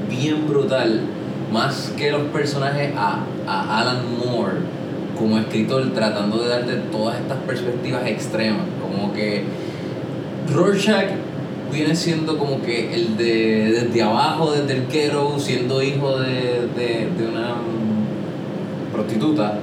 [0.10, 1.02] bien brutal,
[1.52, 4.58] más que los personajes, a, a Alan Moore
[5.18, 9.44] como escritor tratando de darte todas estas perspectivas extremas, como que
[10.54, 11.08] Rorschach
[11.72, 17.10] viene siendo como que el de desde abajo, desde el ghetto, siendo hijo de, de,
[17.18, 17.56] de una
[18.94, 19.60] prostituta.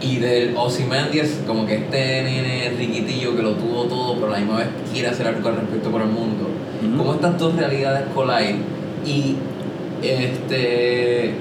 [0.00, 4.38] Y del Ozymandias, como que este nene riquitillo que lo tuvo todo, pero a la
[4.38, 6.48] misma vez quiere hacer algo al respecto por el mundo.
[6.82, 6.96] Ujú.
[6.98, 8.56] Como estas dos realidades collide.
[9.06, 9.36] Y
[10.10, 11.34] este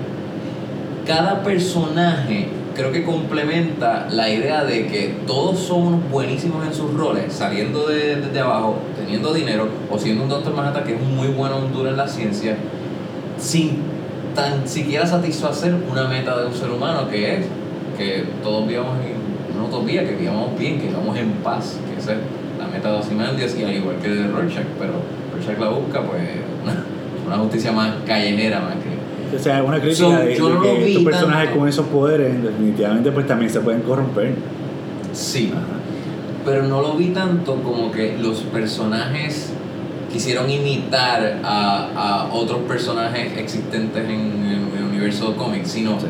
[1.06, 7.34] cada personaje creo que complementa la idea de que todos son buenísimos en sus roles,
[7.34, 11.58] saliendo de, desde abajo, teniendo dinero, o siendo un Doctor Manhattan que es muy bueno
[11.58, 12.58] un duro en la ciencia,
[13.38, 13.78] sin
[14.36, 17.46] tan siquiera satisfacer una meta de un ser humano que es
[17.98, 22.14] que todos vivamos en una utopía, que vivamos bien, que vivamos en paz, que esa
[22.14, 22.20] es
[22.58, 24.94] la meta de Ozymandias y al igual que de Rorschach, pero
[25.32, 26.24] Rorschach la busca pues
[27.26, 30.62] una, justicia más callejera, más que O sea, una crítica So, de, yo de no
[30.62, 31.60] que estos personajes tanto.
[31.60, 34.36] con esos poderes definitivamente pues también se pueden corromper.
[35.14, 35.52] sí.
[35.54, 35.64] Ajá.
[36.46, 39.52] pero no lo vi tanto como que los personajes
[40.12, 46.08] quisieron imitar a, a otros personajes existentes en, en el universo de cómics, sino Sí.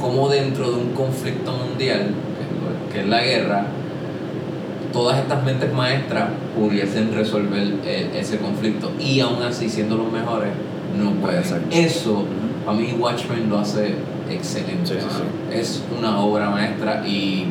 [0.00, 2.08] como dentro de un conflicto mundial,
[2.92, 3.66] que es la guerra,
[4.92, 10.50] todas estas mentes maestras pudiesen resolver e- ese conflicto y aún así siendo los mejores
[10.96, 11.38] no pueden.
[11.38, 11.66] Exacto.
[11.70, 12.24] Eso
[12.66, 13.94] a mí Watchmen lo hace
[14.30, 14.86] excelente.
[14.86, 15.60] Sí, sí, mano.
[15.60, 17.46] Es una obra maestra y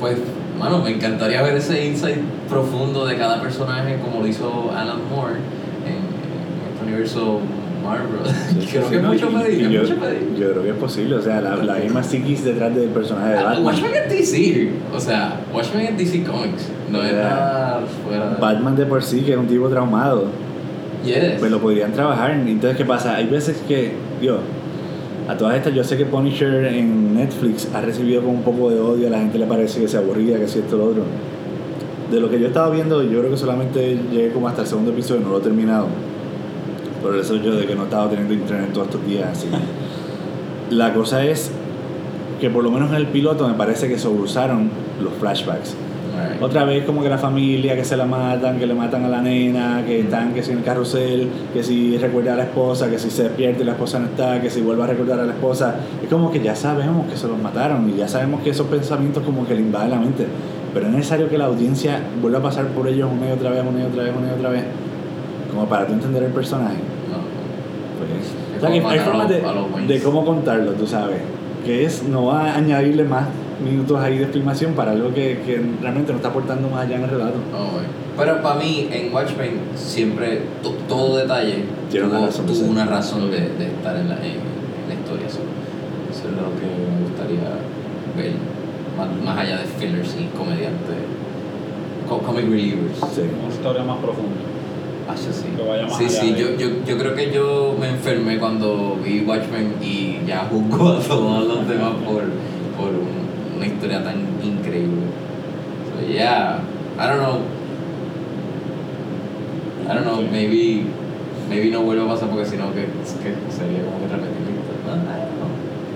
[0.00, 0.16] pues,
[0.58, 2.18] mano, me encantaría ver ese insight
[2.48, 5.34] profundo de cada personaje como lo hizo Alan Moore
[5.86, 7.40] en, en este universo
[7.82, 8.20] Marvel.
[8.62, 9.70] Sí, creo sí, que es yo, mucho pedir.
[9.70, 13.38] yo creo que es posible, o sea, la, la misma psiquis detrás del personaje de
[13.38, 13.64] Ah, Batman.
[13.66, 18.40] Watchmen es DC, o sea, Watchmen es DC Comics, no es nada fuera de...
[18.40, 20.26] Batman de por sí, que es un tipo traumado,
[21.04, 21.38] Yes.
[21.40, 22.30] pues lo podrían trabajar.
[22.30, 23.16] Entonces, ¿qué pasa?
[23.16, 24.38] Hay veces que, digo,
[25.28, 28.78] a todas estas, yo sé que Punisher en Netflix ha recibido como un poco de
[28.80, 31.02] odio, a la gente le parece que se aburría, que si esto lo otro.
[32.10, 34.90] De lo que yo estaba viendo, yo creo que solamente llegué como hasta el segundo
[34.92, 35.86] episodio, no lo he terminado.
[37.02, 39.48] Por eso yo de que no estaba teniendo internet todos estos días, así.
[40.70, 41.50] La cosa es
[42.40, 44.70] que por lo menos en el piloto me parece que sobreusaron
[45.02, 45.76] los flashbacks.
[46.40, 49.22] Otra vez como que la familia, que se la matan, que le matan a la
[49.22, 52.98] nena, que están que si en el carrusel, que si recuerda a la esposa, que
[52.98, 55.32] si se despierta y la esposa no está, que si vuelve a recordar a la
[55.32, 55.76] esposa.
[56.02, 59.22] Es como que ya sabemos que se los mataron y ya sabemos que esos pensamientos
[59.24, 60.26] como que le invaden la mente.
[60.74, 63.62] Pero es necesario que la audiencia vuelva a pasar por ellos una y otra vez,
[63.68, 64.64] una y otra vez, una y otra vez.
[65.52, 66.76] Como para tú entender el personaje.
[67.10, 67.18] No.
[67.98, 71.18] Pues, Es o sea, que hay formas de, de cómo contarlo, tú sabes.
[71.64, 73.26] Que es, no va a añadirle más
[73.64, 77.04] minutos ahí de filmación para algo que, que realmente no está aportando más allá en
[77.04, 77.34] el relato.
[77.54, 77.84] Oh, güey.
[78.16, 83.30] Pero para mí, en Watchmen, siempre to- todo detalle Tiene una tuvo, razón una razón
[83.30, 85.26] de, de estar en la, en, en la historia.
[85.26, 85.38] Eso,
[86.10, 87.48] eso es lo que me gustaría
[88.16, 88.32] ver,
[88.98, 90.96] más, más allá de fillers y comediantes,
[92.08, 92.96] co- comic relievers.
[93.14, 93.22] Sí.
[93.22, 94.40] Una historia más profunda.
[95.08, 95.44] Ah, sí, sí.
[95.56, 98.38] Que vaya más Sí, allá sí, de- yo, yo, yo creo que yo me enfermé
[98.38, 102.22] cuando vi Watchmen y ya juzgo a todos los demás por,
[102.78, 105.02] por un- una historia tan increíble.
[106.00, 106.60] So, yeah,
[106.98, 107.38] I don't know.
[109.90, 110.28] I don't know, Sí.
[110.30, 110.82] maybe,
[111.48, 114.62] maybe no vuelva a pasar porque si no que, es que sería como que repetirlo.
[114.86, 115.50] No, I don't know.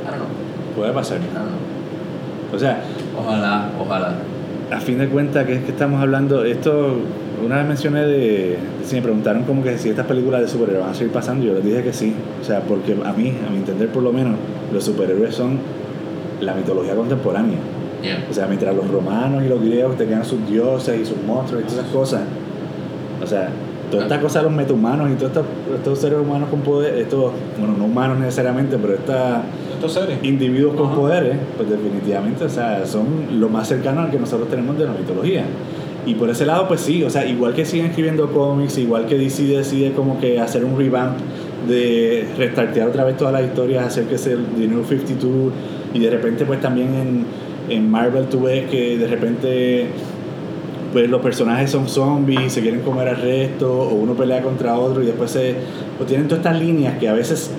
[0.05, 0.77] I don't know.
[0.77, 1.19] Puede pasar.
[1.19, 2.55] I don't know.
[2.55, 2.83] O sea,
[3.19, 4.15] Ojalá, ojalá.
[4.73, 6.45] a fin de cuentas, que es que estamos hablando?
[6.45, 6.97] Esto,
[7.45, 8.57] una vez mencioné de.
[8.85, 11.55] Si me preguntaron como que si estas películas de superhéroes van a seguir pasando, yo
[11.55, 12.15] les dije que sí.
[12.41, 14.35] O sea, porque a mí, a mi entender por lo menos,
[14.73, 15.59] los superhéroes son
[16.41, 17.59] la mitología contemporánea.
[18.03, 18.27] Yeah.
[18.31, 21.67] O sea, mientras los romanos y los griegos tenían sus dioses y sus monstruos y
[21.67, 22.23] todas esas cosas.
[23.23, 23.49] O sea,
[23.91, 27.33] toda esta cosa de los metahumanos y todos estos, estos seres humanos con poder, estos,
[27.59, 29.43] bueno, no humanos necesariamente, pero estas
[29.75, 30.17] Esto es serio.
[30.23, 33.07] individuos con poderes, pues definitivamente, o sea, son
[33.41, 35.45] lo más cercano al que nosotros tenemos de la mitología.
[36.07, 39.19] Y por ese lado, pues sí, o sea, igual que siguen escribiendo cómics, igual que
[39.19, 41.19] DC decide como que hacer un revamp
[41.69, 45.53] de restartear otra vez todas las historias, hacer que sea el New 52,
[45.93, 47.27] y de repente pues también en,
[47.77, 49.87] en Marvel tú ves que de repente
[50.93, 55.03] pues los personajes son zombies, se quieren comer al resto, o uno pelea contra otro
[55.03, 55.55] y después se...
[55.99, 57.51] Pues tienen todas estas líneas que a veces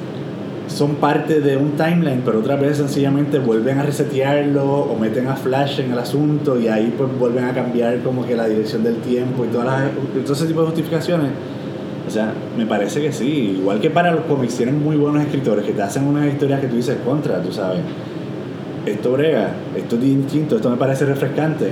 [0.77, 5.35] son parte de un timeline, pero otras veces sencillamente vuelven a resetearlo o meten a
[5.35, 8.97] Flash en el asunto y ahí pues vuelven a cambiar como que la dirección del
[8.97, 11.31] tiempo y todas las, todo ese tipo de justificaciones.
[12.07, 13.57] O sea, me parece que sí.
[13.59, 16.67] Igual que para los cómics tienen muy buenos escritores que te hacen unas historias que
[16.67, 17.81] tú dices contra, tú sabes.
[18.85, 21.71] Esto brega, esto es distinto, esto me parece refrescante.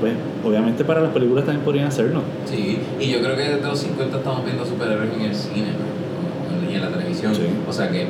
[0.00, 2.22] Pues obviamente para las películas también podrían hacerlo.
[2.46, 6.70] Sí, y yo creo que desde los 50 estamos viendo superhéroes en el cine ¿no?
[6.70, 7.34] y en la televisión.
[7.34, 7.42] Sí.
[7.68, 8.06] O sea que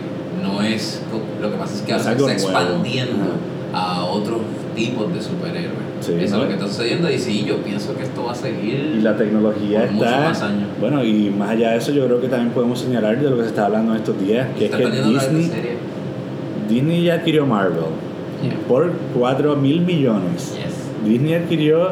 [0.46, 1.02] no es.
[1.40, 2.32] Lo que pasa es que ahora se está nuevo.
[2.32, 3.24] expandiendo
[3.72, 4.38] a otros
[4.74, 5.86] tipos de superhéroes.
[6.00, 6.42] Sí, Eso ¿no?
[6.44, 9.00] es lo que está sucediendo y sí, yo pienso que esto va a seguir Y
[9.02, 10.20] la tecnología por está.
[10.20, 10.68] más años.
[10.80, 13.42] Bueno, y más allá de eso, yo creo que también podemos señalar de lo que
[13.42, 15.50] se está hablando en estos días, que Está es que Disney.
[16.68, 17.84] Disney ya adquirió Marvel
[18.68, 20.54] por 4 mil millones.
[20.56, 21.08] Yes.
[21.10, 21.88] Disney adquirió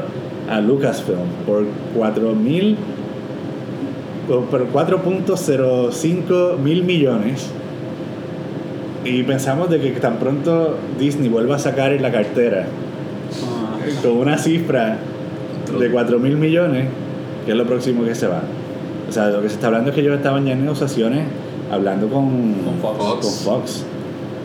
[0.50, 1.64] a Lucasfilm por
[1.96, 2.76] 4 mil
[4.28, 7.50] por por 4.05 mil millones
[9.04, 12.66] y pensamos de que tan pronto Disney vuelva a sacar en la cartera
[13.42, 14.96] Ah, con una cifra
[15.78, 16.86] de 4 mil millones
[17.44, 18.42] que es lo próximo que se va
[19.08, 21.26] o sea lo que se está hablando es que ellos estaban ya en negociaciones
[21.70, 22.98] hablando con, Con Fox.
[22.98, 23.26] Fox.
[23.26, 23.84] con Fox.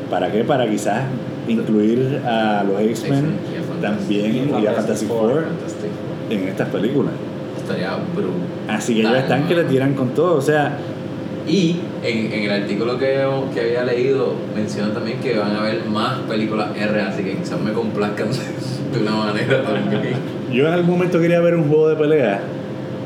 [0.10, 0.44] ¿para qué?
[0.44, 1.04] para quizás
[1.48, 3.34] incluir a los X-Men
[3.82, 5.46] también y a Fantastic Four.
[6.30, 7.14] En estas películas.
[7.58, 7.98] Estaría.
[8.68, 10.38] Así que ellos están que le tiran con todo.
[10.38, 10.78] O sea,
[11.50, 15.84] Y en, en el artículo que, que había leído mencionan también que van a haber
[15.86, 18.28] más películas R, así que quizás me complazcan
[18.94, 20.14] de una manera también.
[20.54, 22.42] yo en algún momento quería ver un juego de pelea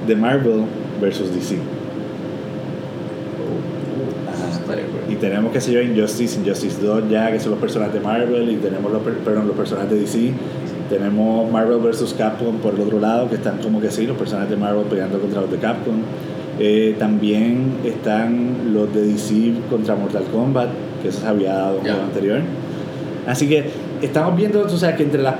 [0.07, 0.63] de Marvel
[1.01, 1.55] versus DC.
[3.37, 5.11] Cool.
[5.13, 8.49] Y tenemos, qué sé yo, Injustice, Injustice 2 ya, que son los personajes de Marvel,
[8.49, 10.33] y tenemos los, per- perdón, los personajes de DC.
[10.89, 12.13] Tenemos Marvel vs.
[12.17, 15.19] Capcom por el otro lado, que están como que sí, los personajes de Marvel peleando
[15.19, 15.95] contra los de Capcom.
[16.59, 20.69] Eh, también están los de DC contra Mortal Kombat,
[21.01, 21.91] que eso se había dado en el Ya.
[21.93, 22.39] juego anterior.
[23.27, 23.65] Así que
[24.01, 25.35] estamos viendo, o sea, que entre las,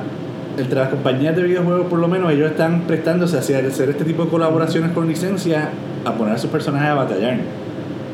[0.58, 4.24] entre las compañías de videojuegos, por lo menos, ellos están prestándose hacia hacer este tipo
[4.26, 5.70] de colaboraciones con licencia
[6.06, 7.38] a poner a sus personajes a batallar.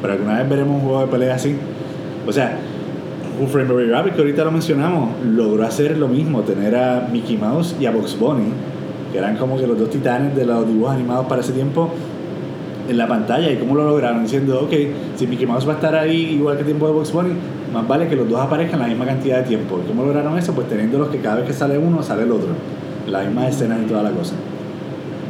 [0.01, 1.55] Pero alguna vez veremos un juego de pelea así.
[2.27, 2.57] O sea,
[3.39, 7.37] Who Framed Roger Rabbit, que ahorita lo mencionamos, logró hacer lo mismo, tener a Mickey
[7.37, 8.49] Mouse y a Bugs Bunny,
[9.11, 11.89] que eran como que los dos titanes de los dibujos animados para ese tiempo,
[12.89, 13.51] en la pantalla.
[13.51, 14.23] ¿Y cómo lo lograron?
[14.23, 14.73] Diciendo, ok,
[15.15, 17.33] si Mickey Mouse va a estar ahí igual que tiempo de Bugs Bunny,
[17.73, 19.79] más vale que los dos aparezcan la misma cantidad de tiempo.
[19.83, 20.53] ¿Y cómo lograron eso?
[20.53, 22.49] Pues teniéndolos que cada vez que sale uno, sale el otro.
[23.07, 24.33] La misma escena y toda la cosa.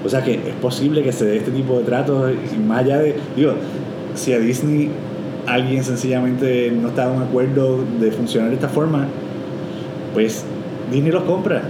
[0.04, 2.32] O sea que es posible que se dé este tipo de tratos
[2.66, 3.54] más allá de, digo,
[4.16, 4.90] si a Disney
[5.46, 9.08] alguien sencillamente no está de un acuerdo de funcionar de esta forma,
[10.14, 10.46] pues
[10.92, 11.64] Disney los compra.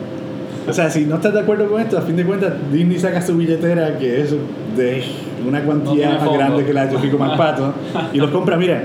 [0.67, 3.21] O sea, si no estás de acuerdo con esto, a fin de cuentas, Disney saca
[3.21, 4.35] su billetera, que es
[4.75, 5.03] de
[5.47, 7.73] una No cuantía tiene más grande que la de Pico Pato,
[8.13, 8.57] y los compra.
[8.57, 8.83] Mira,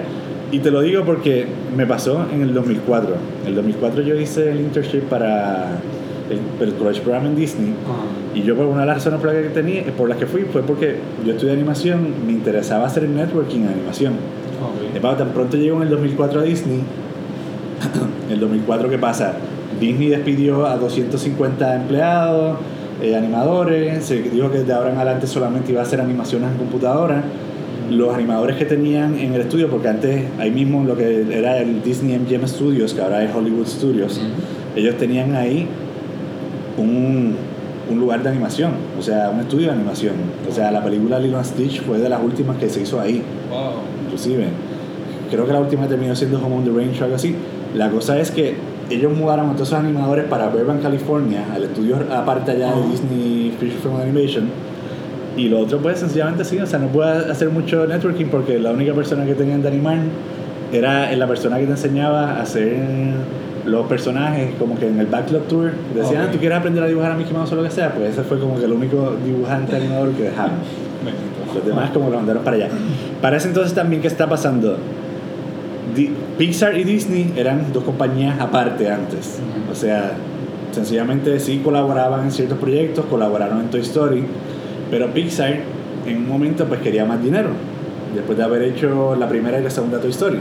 [0.51, 3.15] y te lo digo porque me pasó en el 2004.
[3.43, 5.79] En el 2004 yo hice el internship para
[6.31, 7.73] el, el college program en Disney.
[8.35, 10.43] Y yo por una de las razones por las que, tenía, por las que fui
[10.43, 14.13] fue porque yo estudié animación, me interesaba hacer networking en animación.
[14.13, 14.95] ok.
[14.95, 16.81] De pago, tan pronto llegó en el 2004 a Disney,
[18.31, 19.35] el 2004 ¿qué pasa?
[19.81, 22.59] Disney despidió a 250 empleados,
[23.03, 26.57] eh, animadores, se dijo que de ahora en adelante solamente iba a hacer animaciones en
[26.59, 27.23] computadora.
[27.91, 31.83] Los animadores que tenían en el estudio, porque antes ahí mismo lo que era el
[31.83, 34.21] Disney MGM Studios, que ahora es Hollywood Studios,
[34.75, 35.67] ellos tenían ahí
[36.79, 37.37] un,
[37.91, 40.15] un lugar de animación, o sea, un estudio de animación.
[40.51, 43.23] O sea, la película Lilo and Stitch fue de las últimas que se hizo ahí,
[43.51, 43.73] Wow.
[44.07, 44.47] inclusive.
[45.31, 47.35] Creo que la última terminó siendo Home on the Range o algo así.
[47.75, 48.55] La cosa es que
[48.91, 52.89] ellos mudaron a todos esos animadores para Burbank, California, al estudio aparte allá de.
[52.91, 54.49] Disney Feature Film Animation.
[55.37, 58.71] Y lo otro, pues sencillamente sí, o sea, no puede hacer mucho networking porque la
[58.71, 59.99] única persona que tenían de animar
[60.73, 62.79] era la persona que te enseñaba a hacer
[63.67, 65.73] los personajes, como que en el Backlog Tour.
[65.95, 67.93] Decían, ah, ¿tú quieres aprender a dibujar a Mickey Mouse o lo que sea?
[67.95, 70.57] Pues ese fue como que el único dibujante animador que dejaron.
[71.55, 72.69] Los demás como lo mandaron para allá.
[73.23, 74.77] Para ese entonces también, ¿qué está pasando?
[75.95, 79.39] Di- Pixar y Disney eran dos compañías aparte antes.
[79.71, 80.13] O sea,
[80.73, 84.25] sencillamente sí colaboraban en ciertos proyectos, colaboraron en Toy Story,
[84.91, 85.57] pero Pixar
[86.07, 87.51] en un momento pues quería más dinero,
[88.15, 90.39] después de haber hecho la primera y la segunda Toy Story.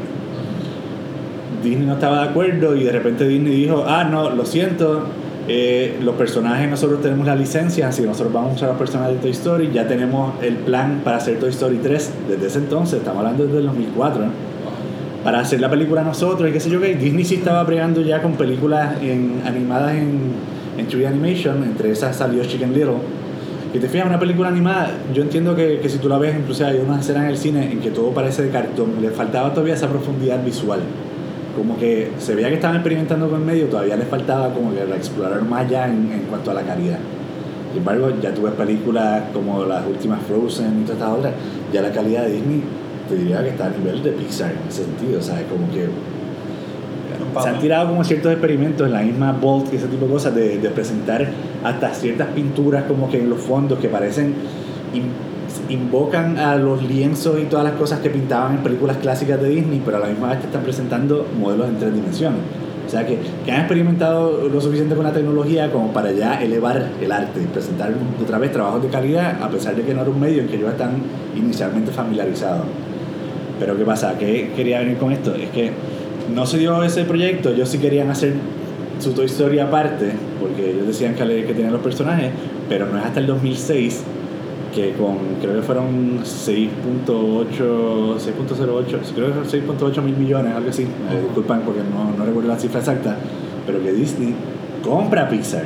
[1.64, 5.04] Disney no estaba de acuerdo y de repente Disney dijo, ah, no, lo siento,
[5.48, 9.16] eh, los personajes nosotros tenemos la licencia, así que nosotros vamos a usar los personajes
[9.16, 13.00] de Toy Story, ya tenemos el plan para hacer Toy Story 3 desde ese entonces,
[13.00, 14.24] estamos hablando desde el 2004,
[15.24, 18.22] para hacer la película nosotros y qué sé yo qué, Disney sí estaba pregando ya
[18.22, 20.20] con películas en- animadas en,
[20.78, 22.96] en 3D Animation, entre esas salió Chicken Little.
[23.74, 26.66] Y te fijas, una película animada, yo entiendo que, que si tú la ves, incluso
[26.66, 29.74] hay unas escenas en el cine en que todo parece de cartón, le faltaba todavía
[29.74, 30.80] esa profundidad visual.
[31.58, 34.82] Como que se veía que estaban experimentando con el medio, todavía les faltaba como que
[34.96, 37.00] explorar más allá en, en cuanto a la calidad.
[37.72, 41.34] Sin embargo, ya tú ves películas como las últimas Frozen y todas estas otras,
[41.72, 42.62] ya la calidad de Disney
[43.10, 45.46] te diría que está a nivel de Pixar en ese sentido, ¿sabes?
[45.50, 45.88] Como que
[47.44, 50.36] se han tirado como ciertos experimentos en la misma Bolt y ese tipo de cosas
[50.36, 51.28] de, de presentar
[51.64, 54.34] hasta ciertas pinturas como que en los fondos que parecen
[54.94, 55.12] in-
[55.70, 59.82] invocan a los lienzos y todas las cosas que pintaban en películas clásicas de Disney
[59.86, 62.40] pero a la misma vez te están presentando modelos en tres dimensiones
[62.86, 66.90] o sea, que, que han experimentado lo suficiente con la tecnología como para ya elevar
[67.02, 67.92] el arte, presentar
[68.22, 70.58] otra vez trabajos de calidad, a pesar de que no era un medio en que
[70.58, 70.92] ellos están
[71.36, 72.66] inicialmente familiarizados.
[73.64, 74.18] Pero ¿qué pasa?
[74.20, 75.34] ¿Qué quería venir con esto?
[75.36, 75.72] Es que
[76.36, 78.34] no se dio ese proyecto, ellos sí querían hacer
[79.00, 80.12] su Toy Story aparte,
[80.42, 82.30] porque ellos decían que, que tenían los personajes,
[82.68, 84.04] pero no es hasta el 2006
[84.76, 91.22] que con, creo que fueron 6.8, 6.08, creo que 6.8 mil millones, algo así, me
[91.22, 93.16] disculpan porque no, no recuerdo la cifra exacta,
[93.66, 94.36] pero que Disney
[94.84, 95.64] compra Pixar.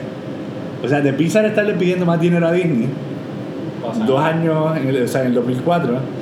[0.85, 2.89] O sea, de Pixar estarle pidiendo más dinero a Disney,
[4.05, 6.16] dos años, en el, o sea, en el 2004,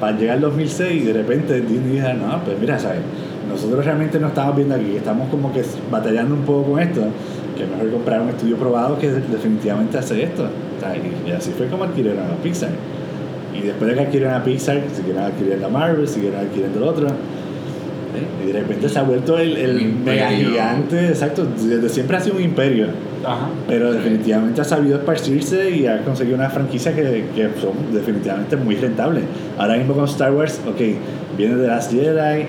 [0.00, 3.00] para llegar al 2006 y de repente Disney dice, no, pues mira, ¿sabes?
[3.48, 7.02] Nosotros realmente no estamos viendo aquí, estamos como que batallando un poco con esto,
[7.56, 10.48] que es mejor comprar un estudio probado que definitivamente hace esto.
[11.26, 12.70] Y así fue como adquirieron a Pixar.
[13.54, 16.70] Y después de que adquirieron a Pixar, si quieren adquirir a Marvel, si quieren adquirir
[16.76, 17.08] el otro.
[18.16, 18.44] ¿Eh?
[18.44, 22.42] Y de repente se ha vuelto el, mega gigante, exacto, desde siempre ha sido un
[22.42, 22.86] imperio.
[23.24, 23.48] Ajá.
[23.66, 28.76] Pero definitivamente ha sabido esparcirse y ha conseguido una franquicia que, que son definitivamente muy
[28.76, 29.24] rentables.
[29.58, 30.80] Ahora mismo con Star Wars, ok,
[31.36, 32.46] viene de las Jedi,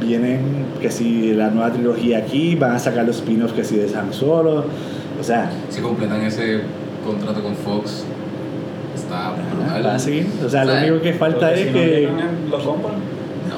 [0.00, 3.94] vienen que si la nueva trilogía aquí, van a sacar los spin-offs que si de
[3.96, 4.64] Han Solo.
[5.18, 6.60] O sea, Si completan ese
[7.04, 8.04] contrato con Fox,
[8.94, 9.82] está brutal.
[9.82, 10.26] van a seguir.
[10.44, 13.15] O sea, lo único que falta es si que, llegan, lo compran.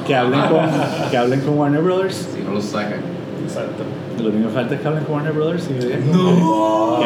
[0.09, 0.67] Que, hablen con,
[1.11, 2.27] que hablen con Warner Brothers.
[2.35, 2.99] Si no lo sacan.
[3.43, 3.83] Exacto.
[4.19, 6.99] Lo único que falta es que hablen con Warner Brothers y digan, ¡No!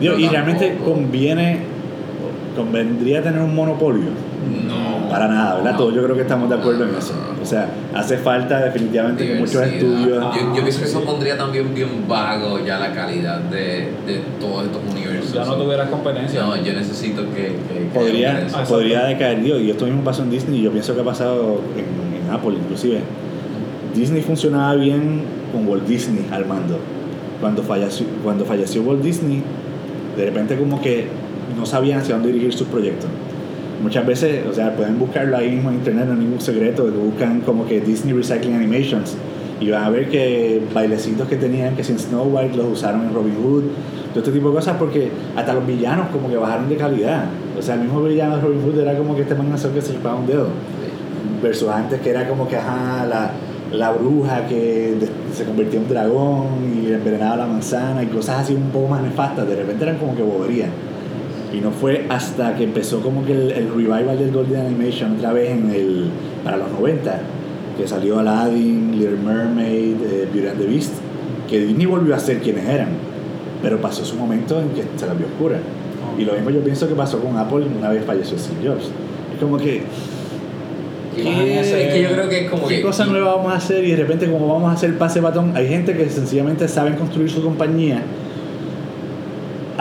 [0.00, 1.58] Digo, y realmente conviene,
[2.56, 4.08] convendría tener un monopolio.
[5.12, 5.72] Para nada, ¿verdad?
[5.72, 5.76] No.
[5.78, 7.12] Todos yo creo que estamos de acuerdo en eso.
[7.40, 10.18] O sea, hace falta definitivamente que muchos estudios.
[10.22, 10.90] Ah, Yo, yo pienso que sí.
[10.96, 15.32] eso pondría también bien vago ya la calidad de, de todos estos universos.
[15.32, 16.40] ya no tuvieras competencia.
[16.42, 17.42] No, yo necesito que.
[17.42, 18.46] que- que Podría.
[18.54, 21.04] Ah, podría decaer, digo, y esto mismo pasó en Disney, y yo pienso que ha
[21.04, 23.00] pasado en, en Apple inclusive.
[23.94, 26.78] Disney funcionaba bien con Walt Disney al mando.
[27.40, 29.42] Cuando falleció, cuando falleció Walt Disney,
[30.16, 31.08] de repente como que
[31.58, 33.10] no sabían hacia dónde dirigir sus proyectos.
[33.82, 37.40] Muchas veces, o sea, pueden buscarlo ahí mismo en internet, no es ningún secreto, buscan
[37.40, 39.16] como que Disney Recycling Animations
[39.60, 43.14] y van a ver que bailecitos que tenían, que sin Snow White los usaron en
[43.14, 43.64] Robin Hood,
[44.10, 47.24] todo este tipo de cosas, porque hasta los villanos como que bajaron de calidad.
[47.58, 49.94] O sea, el mismo villano de Robin Hood era como que este man que se
[49.94, 50.48] chupaba un dedo
[51.42, 53.30] versus antes que era como que ajá, la,
[53.72, 54.94] la bruja que
[55.32, 59.02] se convertía en un dragón y envenenaba la manzana y cosas así un poco más
[59.02, 60.70] nefastas, de repente eran como que boberías.
[61.52, 65.32] Y no fue hasta que empezó como que el, el revival del Golden Animation otra
[65.32, 66.10] vez en el,
[66.44, 67.20] para los 90,
[67.76, 70.94] que salió Aladdin, Little Mermaid, eh, Beauty and the Beast,
[71.48, 72.88] que Disney volvió a ser quienes eran,
[73.60, 75.58] pero pasó su momento en que se la vio oscura.
[76.18, 78.90] Y lo mismo yo pienso que pasó con Apple una vez falleció Steve Jobs.
[79.34, 79.82] Es como que
[81.14, 81.22] ¿Qué?
[81.22, 81.60] ¿Qué?
[81.60, 82.82] Es que yo creo que es como ¿Qué que.
[82.82, 83.84] cosa nueva vamos a hacer?
[83.84, 87.30] Y de repente, como vamos a hacer pase batón, hay gente que sencillamente saben construir
[87.30, 88.02] su compañía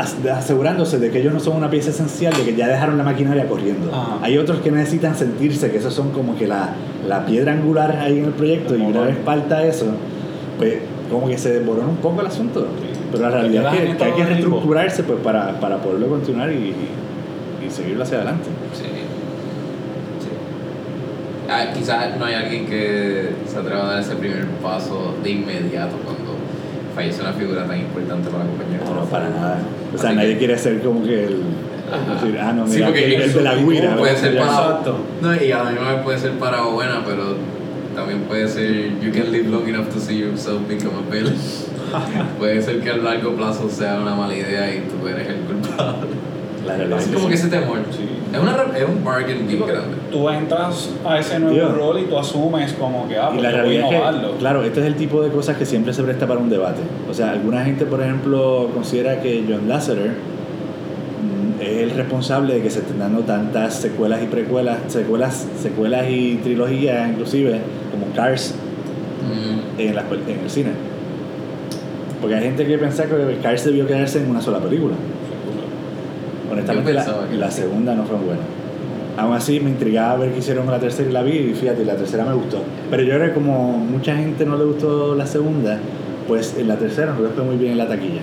[0.01, 3.47] asegurándose de que ellos no son una pieza esencial, de que ya dejaron la maquinaria
[3.47, 3.89] corriendo.
[3.93, 4.19] Ajá.
[4.21, 6.73] Hay otros que necesitan sentirse que esos son como que la,
[7.07, 9.87] la piedra angular ahí en el proyecto y una vez falta eso,
[10.57, 10.75] pues
[11.09, 12.67] como que se desborona un poco el asunto.
[13.11, 17.67] Pero la realidad es que, hay que reestructurarse pues, para, para poderlo continuar y, y,
[17.67, 18.45] y seguirlo hacia adelante.
[18.73, 18.83] Sí.
[18.83, 20.29] Sí.
[21.49, 25.97] Ah, quizás no hay alguien que se atreva a dar ese primer paso de inmediato
[26.05, 26.20] cuando
[26.95, 28.79] fallece una figura tan importante para la compañía.
[28.85, 29.59] No, no, para nada.
[29.93, 31.41] O sea, Así nadie que- quiere ser como que el.
[31.91, 33.95] Decir, ah, no, Sí, mira, porque el, de la guira.
[33.97, 34.97] puede ser para Exacto.
[35.21, 37.35] No, y a la misma vez puede ser para o buena, pero
[37.95, 41.35] también puede ser you can live long enough to see yourself become a villain.
[42.39, 46.07] puede ser que a largo plazo sea una mala idea y tú eres el culpable.
[46.65, 47.47] La realidad Es como que sí.
[47.47, 47.79] ese temor.
[47.91, 48.07] Sí.
[48.33, 49.97] Es, una, re- es un bargain bien grande.
[50.11, 51.69] Tú entras a ese nuevo Tío.
[51.75, 54.31] rol y tú asumes como que, ah, Y pues la yo voy a realidad es
[54.31, 56.79] que, claro, este es el tipo de cosas que siempre se presta para un debate.
[57.09, 62.61] O sea, alguna gente, por ejemplo, considera que John Lasseter mm, es el responsable de
[62.61, 67.59] que se estén dando tantas secuelas y precuelas, secuelas, secuelas y trilogías, inclusive,
[67.91, 68.55] como Cars
[69.21, 70.69] Mm, en, pel- en el cine.
[72.19, 74.95] Porque hay gente que piensa que Cars debió quedarse en una sola película.
[76.51, 77.05] Honestamente, la,
[77.37, 78.41] la segunda no fue buena.
[79.17, 81.83] Aún así, me intrigaba ver qué hicieron con la tercera y la vi, y fíjate,
[81.85, 82.63] la tercera me gustó.
[82.89, 85.79] Pero yo creo que como mucha gente no le gustó la segunda,
[86.27, 88.21] pues en la tercera no le fue muy bien en la taquilla.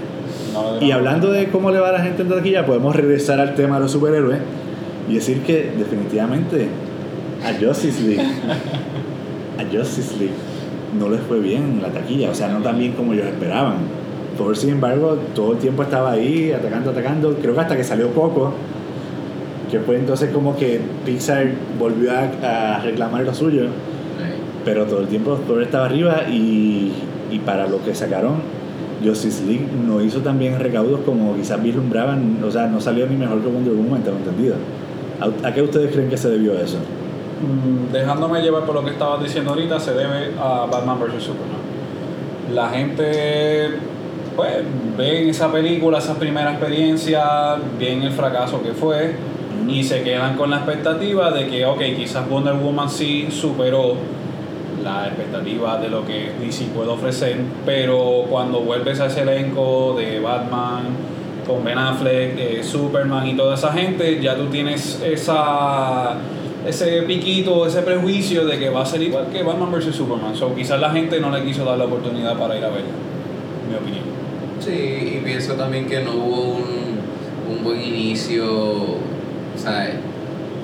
[0.53, 3.39] No, Y hablando de cómo le va a la gente en la taquilla, podemos regresar
[3.39, 4.39] al tema de los superhéroes
[5.09, 6.69] y decir que definitivamente
[7.45, 8.23] a Justice League,
[9.59, 10.35] a Justice League
[10.99, 13.77] no les fue bien en la taquilla, o sea, no tan bien como ellos esperaban.
[14.39, 18.09] Thor, sin embargo, todo el tiempo estaba ahí, atacando, atacando, creo que hasta que salió
[18.09, 18.55] poco,
[19.71, 23.65] que fue entonces como que Pixar volvió a, a reclamar lo suyo,
[24.65, 26.93] pero todo el tiempo Thor estaba arriba y
[27.31, 28.37] y para lo que sacaron
[29.05, 33.41] Justice League no hizo también recaudos como quizás vislumbraban, o sea, no salió ni mejor
[33.41, 34.57] que Wonder Woman, tengo entendido.
[35.21, 36.79] ¿A, a qué ustedes creen que se debió eso?
[36.79, 41.23] Mm, dejándome llevar por lo que estabas diciendo ahorita, se debe a Batman vs.
[41.23, 41.59] Superman.
[42.53, 43.69] La gente,
[44.39, 44.53] pues,
[44.97, 49.17] ve en esa película, esa primera experiencia, ven el fracaso que fue
[49.69, 53.97] y se quedan con la expectativa de que, ok, quizás Wonder Woman sí superó
[54.85, 57.37] la expectativa de lo que DC puede ofrecer,
[57.67, 60.85] pero cuando vuelves a ese elenco de Batman,
[61.45, 66.15] con Ben Affleck, eh, Superman y toda esa gente, ya tú tienes esa
[66.65, 70.37] ese piquito, ese prejuicio de que va a ser igual que Batman vs Superman.
[70.37, 72.93] So, quizás la gente no le quiso dar la oportunidad para ir a verla,
[73.69, 74.09] mi opinión.
[74.61, 74.71] Sí,
[75.17, 78.45] y pienso también que no hubo un, un buen inicio.
[78.45, 79.91] O sea,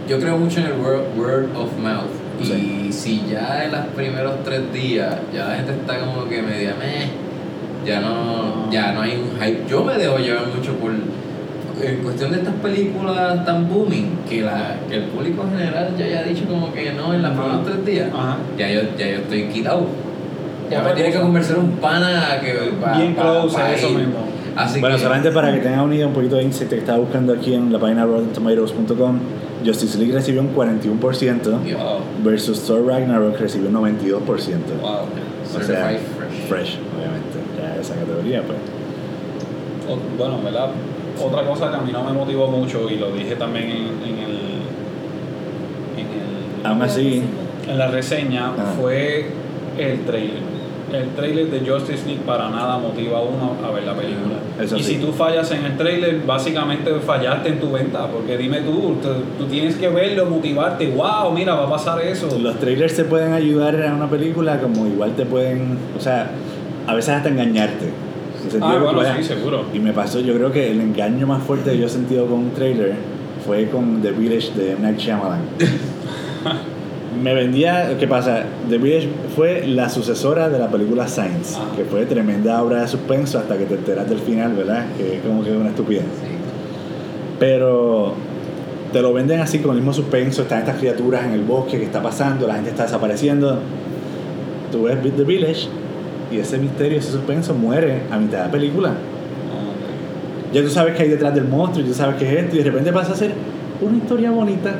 [0.08, 2.10] yo creo mucho en el word, word of mouth.
[2.42, 6.74] Y si ya en los primeros tres días ya la gente está como que media
[6.78, 7.08] meh,
[7.86, 9.64] ya no, ya no hay un hype.
[9.68, 10.90] Yo me dejo llevar mucho por
[11.82, 16.22] en cuestión de estas películas tan booming que, la, que el público general ya haya
[16.22, 18.38] dicho como que no en los primeros tres días, Ajá.
[18.56, 19.86] ya yo, ya yo estoy quitado.
[20.70, 23.90] Ya me tiene que convencer un pana que pa- Bien pa- close pa a eso
[23.90, 23.98] ir.
[23.98, 24.18] mismo.
[24.56, 27.32] Así Bueno, que, solamente para que tengan una idea un poquito de insight estaba buscando
[27.32, 29.18] aquí en la página RottenTomatoes.com,
[29.66, 34.74] Justice League recibió un 41% Dios, Wow, versus Thor Ragnarok recibió un 92%.
[34.80, 34.90] wow.
[34.92, 36.48] O sea, certified fresh.
[36.48, 37.38] fresh, obviamente.
[37.60, 38.58] Ya esa categoría, pues.
[39.88, 40.68] O- Bueno, ¿verdad?
[41.22, 44.18] Otra cosa que a mí no me motivó mucho y lo dije también en, en
[44.18, 44.36] el,
[45.98, 46.06] en
[46.60, 47.22] el Aún así,
[47.68, 48.74] en la reseña Ah.
[48.80, 49.26] fue
[49.78, 50.53] el trailer.
[50.94, 54.36] El trailer de Justice League para nada motiva a uno a ver la película.
[54.60, 54.94] Eso y sí.
[54.94, 59.08] si tú fallas en el trailer, básicamente fallaste en tu venta, porque dime tú, tú,
[59.38, 62.38] tú tienes que verlo, motivarte, wow, mira, va a pasar eso.
[62.38, 66.30] los trailers te pueden ayudar a una película como igual te pueden, o sea,
[66.86, 67.90] a veces hasta engañarte.
[68.60, 69.64] Ah, bueno, sí, seguro.
[69.72, 72.40] Y me pasó, yo creo que el engaño más fuerte que yo he sentido con
[72.40, 72.94] un trailer
[73.44, 74.76] fue con The Village de.
[74.78, 75.40] Night Shyamalan.
[77.22, 78.44] me vendía, ¿qué pasa?
[78.68, 81.76] The Village fue la sucesora de la película Science, Ajá.
[81.76, 84.86] que fue tremenda obra de suspenso hasta que te enteras del final, ¿verdad?
[84.96, 86.02] Que es como que una estupidez.
[86.02, 86.34] Sí.
[87.38, 88.14] Pero
[88.92, 91.84] te lo venden así con el mismo suspenso, están estas criaturas en el bosque, que
[91.84, 92.46] está pasando?
[92.46, 93.58] La gente está desapareciendo.
[94.70, 95.68] Tú ves The Village
[96.32, 98.88] y ese misterio, ese suspenso muere a mitad de la película.
[98.90, 102.56] Ah, Ya tú sabes que hay detrás del monstruo, y tú sabes que es esto,
[102.56, 103.32] y de repente pasa a ser
[103.80, 104.74] una historia bonita.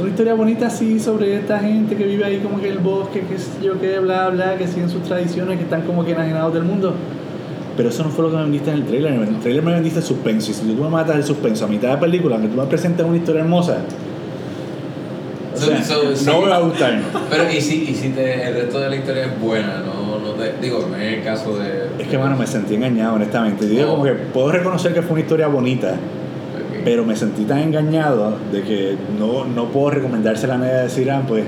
[0.00, 3.20] Una historia bonita así sobre esta gente que vive ahí como que en el bosque,
[3.22, 6.54] que sé yo qué, bla, bla, que siguen sus tradiciones, que están como que enajenados
[6.54, 6.94] del mundo.
[7.76, 9.12] Pero eso no fue lo que me vendiste en el trailer.
[9.14, 10.50] En el trailer me vendiste suspenso.
[10.50, 12.66] Y si tú me matas el suspenso a mitad de la película, que tú me
[12.66, 13.78] presentes una historia hermosa,
[15.54, 16.24] o So- sea, so, sí.
[16.26, 17.00] no me va a gustar.
[17.30, 20.30] Pero y si, y si te, el resto de la historia es buena, no, no
[20.32, 21.88] te, digo, no es el caso de...
[22.02, 23.66] Es que, mano, me sentí engañado, honestamente.
[23.66, 25.94] Digo, como que puedo reconocer que fue una historia bonita.
[26.84, 31.10] Pero me sentí tan engañado de que no, no puedo recomendársela a nadie a decir,
[31.10, 31.44] ah, pues,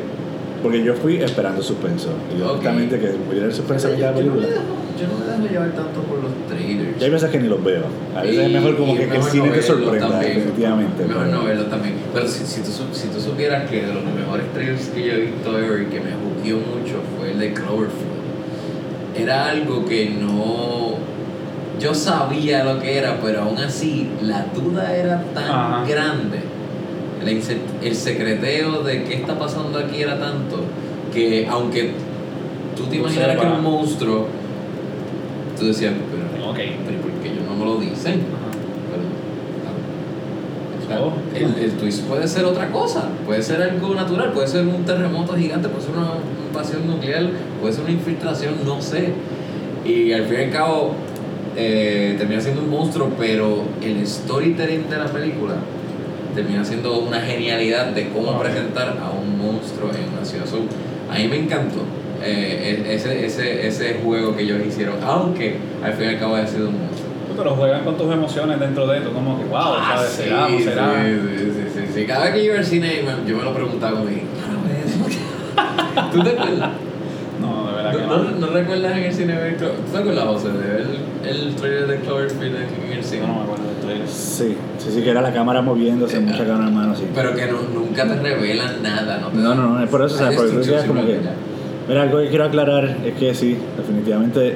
[0.62, 2.09] porque yo fui esperando suspenso.
[2.37, 2.51] Y Ok.
[2.53, 4.47] honestamente que muriera el suspenso Yo, de yo me película.
[4.47, 4.61] dejo,
[4.99, 7.03] yo no me dejo llevar tanto por los trailers.
[7.03, 7.82] Hay veces que ni los veo.
[8.16, 10.35] A veces es Y- mejor como que, que el mejor cine te sorprenda, también.
[10.37, 11.05] definitivamente.
[11.05, 11.95] Mejor pero- no verlo también.
[12.14, 15.20] Pero si, si, tú, si tú supieras que de los mejores trailers que yo he
[15.22, 18.14] visto ever y que me juqueó mucho fue el de Cloverfield.
[19.16, 20.93] Era algo que no.
[21.81, 25.85] Yo sabía lo que era, pero aún así la duda era tan Ajá.
[25.87, 26.39] grande.
[27.83, 30.61] El, secreteo de qué está pasando aquí era tanto
[31.12, 31.93] que aunque
[32.77, 34.27] tú te imaginaras que era un monstruo,
[35.59, 36.59] tú decías, pero, Ok.
[36.87, 38.20] pero ¿por qué ellos no me lo dicen?
[38.91, 39.25] Pero,
[41.07, 41.12] Oh.
[41.35, 45.35] el, el twist puede ser otra cosa, puede ser algo natural, puede ser un terremoto
[45.35, 46.09] gigante, puede ser una
[46.47, 49.09] invasión nuclear, puede ser una infiltración, no sé.
[49.85, 50.93] Y al fin y al cabo
[51.57, 55.55] eh, termina siendo un monstruo, pero el storytelling de la película
[56.34, 60.46] termina siendo una genialidad de cómo presentar a un monstruo en una ciudad.
[60.46, 60.59] So,
[61.11, 61.80] a mí me encantó
[62.22, 66.34] eh, e- ese, ese, ese juego que ellos hicieron, aunque al fin y al cabo
[66.36, 67.05] haya sido un monstruo.
[67.36, 70.11] Pero juegan con tus emociones dentro de esto, como que, wow, Ah, ¿sabes?
[70.12, 71.05] sí, será, no será.
[71.05, 72.07] Sí, sí, sí, sí.
[72.07, 74.22] Cada vez que yo iba al cine, yo me lo preguntaba como, ¿qué?
[76.12, 76.70] ¿Tú te acuerdas?
[78.07, 80.86] No, ¿No, recuerdas en el cine ver ¿Tú te acuerdas, José, de ver
[81.22, 83.26] el, el trailer de Cloverfield en el cine?
[83.26, 84.09] No me acuerdo del trailer.
[84.09, 87.05] Sí, sí, sí, que era la cámara moviéndose, Eh, mucha cámara en mano, sí.
[87.14, 89.30] Pero que no, nunca te revelan nada, ¿no?
[89.30, 91.18] te No, no, no, es por eso, o sea, porque tú destrucción quedas como que...
[91.88, 94.55] Mira, algo que quiero aclarar es que sí, definitivamente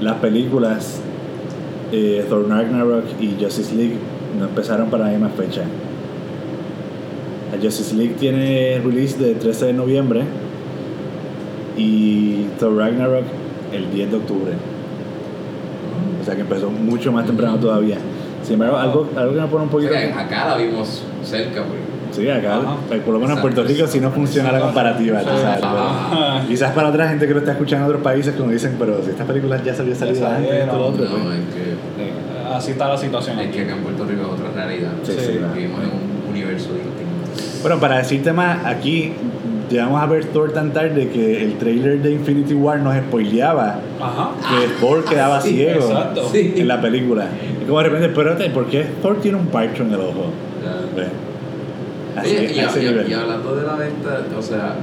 [0.00, 1.00] las películas
[1.92, 3.96] eh, Thor Ragnarok y Justice League
[4.38, 5.62] no empezaron para la misma fecha.
[7.52, 10.22] La Justice League tiene release de 13 de noviembre
[11.80, 13.24] y Thor Ragnarok
[13.72, 14.52] el 10 de octubre.
[16.20, 17.96] O sea que empezó mucho más temprano todavía.
[18.42, 19.92] Sin embargo, algo, algo que me pone un O poquito.
[19.92, 21.80] sea, que acá la vimos cerca, pues.
[22.12, 22.76] Sí, acá, Ajá.
[22.90, 25.20] eh, por lo menos en Puerto Rico, si no funciona la comparativa.
[25.20, 28.50] tú sabes, pero Quizás para otra gente que lo está escuchando en otros países, como
[28.50, 31.04] dicen, pero si esta película ya se había salido antes, esto, lo otro.
[31.04, 31.38] No, pues.
[31.38, 32.10] es que, Sí,
[32.52, 33.58] Así está la situación es aquí.
[33.58, 34.90] que acá en Puerto Rico es otra realidad.
[35.04, 35.18] Sí, Sí.
[35.20, 37.62] sí, Vivimos en un universo distinto.
[37.62, 39.12] Bueno, para decirte más, aquí
[39.70, 44.30] llegamos a ver Thor tan tarde que el trailer de Infinity War nos spoileaba Ajá.
[44.48, 46.30] que Thor quedaba sí, ciego exacto.
[46.34, 47.28] En la película.
[47.62, 50.26] Y como de repente, espérate, ¿por qué Thor tiene un parcho en el ojo?
[52.16, 53.08] Así, Oye, y, a y- nivel.
[53.10, 54.74] y hablando de la venta, o sea,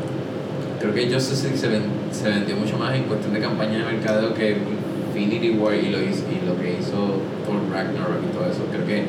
[0.80, 3.84] creo que Justice League se, ven- se vendió mucho más en cuestión de campaña de
[3.94, 4.56] mercadeo que
[5.14, 6.96] Infinity War y lo, hizo- y lo que hizo
[7.46, 8.62] Thor Ragnarok y todo eso.
[8.72, 9.04] Creo que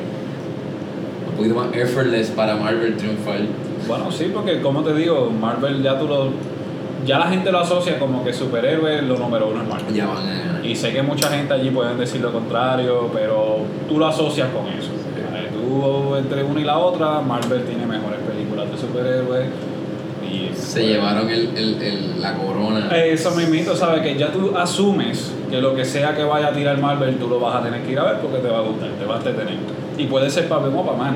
[1.29, 3.39] un poquito más effortless para Marvel triunfar.
[3.89, 6.29] Bueno, sí, porque como te digo, Marvel ya tú lo.
[7.05, 9.93] Ya la gente lo asocia como que superhéroe, lo número uno es Marvel.
[9.95, 10.65] Ya van a ganar.
[10.65, 14.67] Y sé que mucha gente allí pueden decir lo contrario, pero tú lo asocias con
[14.67, 14.91] eso.
[15.17, 19.47] Eh, Tú entre una y la otra, Marvel tiene mejores películas de superhéroes.
[20.29, 22.89] Y Se llevaron el, el, el- la corona.
[22.95, 24.01] Eso mismito, ¿sabes?
[24.01, 27.39] Que ya tú asumes que lo que sea que vaya a tirar Marvel, tú lo
[27.39, 29.17] vas a tener que ir a ver porque te va a gustar, te va a
[29.17, 29.55] entretener.
[29.97, 31.13] Y puede ser para o para mal.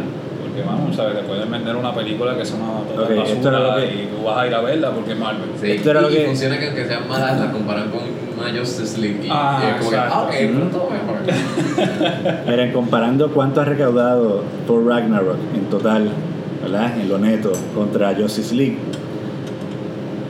[0.56, 1.16] Porque vamos, ¿sabes?
[1.18, 4.04] Te pueden vender una película que es una total Ok, esto era basura lo que-
[4.04, 5.49] y tú vas a ir a verla porque es Marvel.
[5.60, 8.01] Sí, Esto era y, lo que- funciona que aunque sean malas, la comparan con
[8.39, 9.20] una Justice League.
[9.26, 10.16] Y, Ah, y es como que, exacto.
[10.16, 12.45] ah, ok, pero todo mejor.
[12.47, 16.10] Miren, comparando cuánto ha recaudado Thor Ragnarok en total,
[16.62, 16.99] ¿verdad?
[16.99, 18.78] En lo neto, contra Justice League.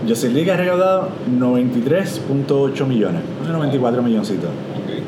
[0.07, 4.49] Justice League ha recaudado 93.8 millones, unos 94 milloncitos.
[4.49, 5.03] Ok.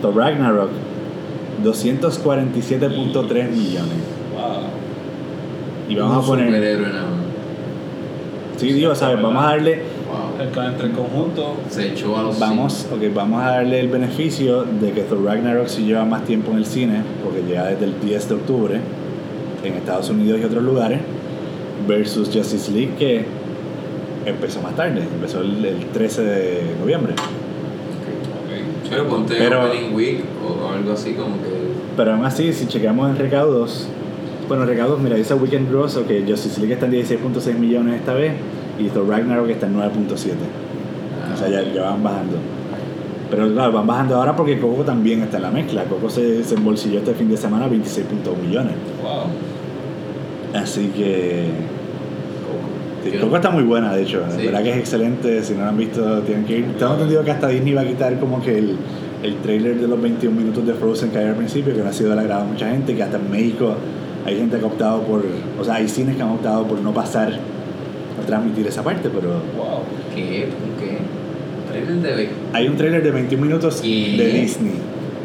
[0.00, 0.70] Thor Ragnarok,
[1.62, 3.92] 247.3 millones.
[5.88, 6.46] Y vamos Un a poner.
[6.46, 7.12] superhéroe nada más.
[8.56, 9.20] Sí, digo, ¿sabes?
[9.22, 9.82] Vamos a darle.
[10.08, 10.62] Wow.
[10.66, 11.56] Entre el conjunto.
[11.70, 15.66] Se echó a los Vamos, okay, vamos a darle el beneficio de que Thor Ragnarok
[15.68, 18.80] sí lleva más tiempo en el cine, porque llega desde el 10 de octubre
[19.64, 21.00] en Estados Unidos y otros lugares,
[21.88, 23.24] versus Justice League que
[24.26, 27.12] empezó más tarde, empezó el, el 13 de noviembre.
[27.14, 28.88] Ok.
[28.90, 31.50] Pero ponte Pero- Opening Week o, o algo así como que.
[31.96, 33.86] Pero aún así, si chequeamos en recaudos,
[34.56, 38.32] bueno, recaudos, mira, dice Weekend Gross, ok, Justice League está en 16.6 millones esta vez
[38.78, 40.32] y Thor Ragnarok está en 9.7.
[41.32, 42.36] O sea, ya, ya van bajando.
[43.30, 45.84] Pero claro, van bajando ahora porque Coco también está en la mezcla.
[45.84, 48.74] Coco se, se embolsilló este fin de semana 26.1 millones.
[49.02, 50.60] Wow.
[50.62, 51.46] Así que.
[53.04, 54.20] sí, Coco está muy buena, de hecho.
[54.20, 54.44] La Sí.
[54.46, 55.42] verdad que es excelente.
[55.42, 56.74] Si no la han visto, tienen que ir.
[56.78, 58.76] Tengo entendido que hasta Disney va a quitar como que el,
[59.22, 61.92] el trailer de los 21 minutos de Frozen que hay al principio, que no ha
[61.94, 62.94] sido del agrado de mucha gente.
[62.94, 63.74] Que hasta en México
[64.24, 65.24] hay gente que ha optado por.
[65.58, 69.30] O sea, hay cines que han optado por no pasar a transmitir esa parte, pero.
[69.56, 69.82] Wow.
[70.14, 70.46] ¿Qué?
[70.46, 70.98] ¿Un qué?
[71.68, 72.28] Trailer de.
[72.52, 74.14] Hay un trailer de 21 minutos ¿Qué?
[74.16, 74.74] de Disney.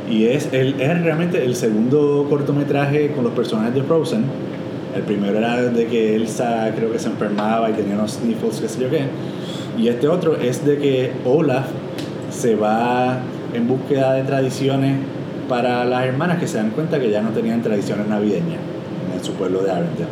[0.10, 4.24] Y es, el, es realmente el segundo cortometraje con los personajes de Frozen.
[4.96, 8.70] El primero era de que Elsa creo que se enfermaba y tenía unos sniffles, qué
[8.70, 9.02] sé yo qué.
[9.78, 11.68] Y este otro es de que Olaf
[12.32, 13.20] se va
[13.54, 14.98] en búsqueda de tradiciones
[15.50, 18.60] para las hermanas que se dan cuenta que ya no tenían tradiciones navideñas
[19.28, 20.08] su pueblo de Arendelle.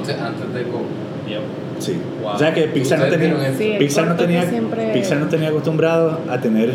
[0.00, 0.84] Este, antes de Coco.
[1.28, 1.40] Yep.
[1.78, 1.98] Sí.
[2.22, 2.32] Wow.
[2.34, 3.52] O sea que Pixar no ¿Ustedes tenía?
[3.54, 6.72] Sí, Pixar no tenía, siempre- Pixar no tenía acostumbrado a tener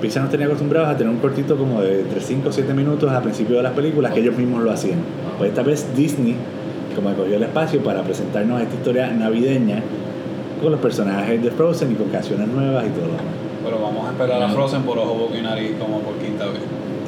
[0.00, 3.10] Pixar no tenía acostumbrados a tener un cortito como de entre 5 o 7 minutos
[3.12, 4.98] al principio de las películas que ellos mismos lo hacían.
[5.36, 6.36] Pues esta vez Disney
[6.96, 9.82] como que cogió el espacio para presentarnos esta historia navideña
[10.62, 13.34] con los personajes de Frozen y con canciones nuevas y todo lo demás.
[13.62, 16.60] Pero vamos a esperar a Frozen por ojo, boca y nariz como por quinta vez.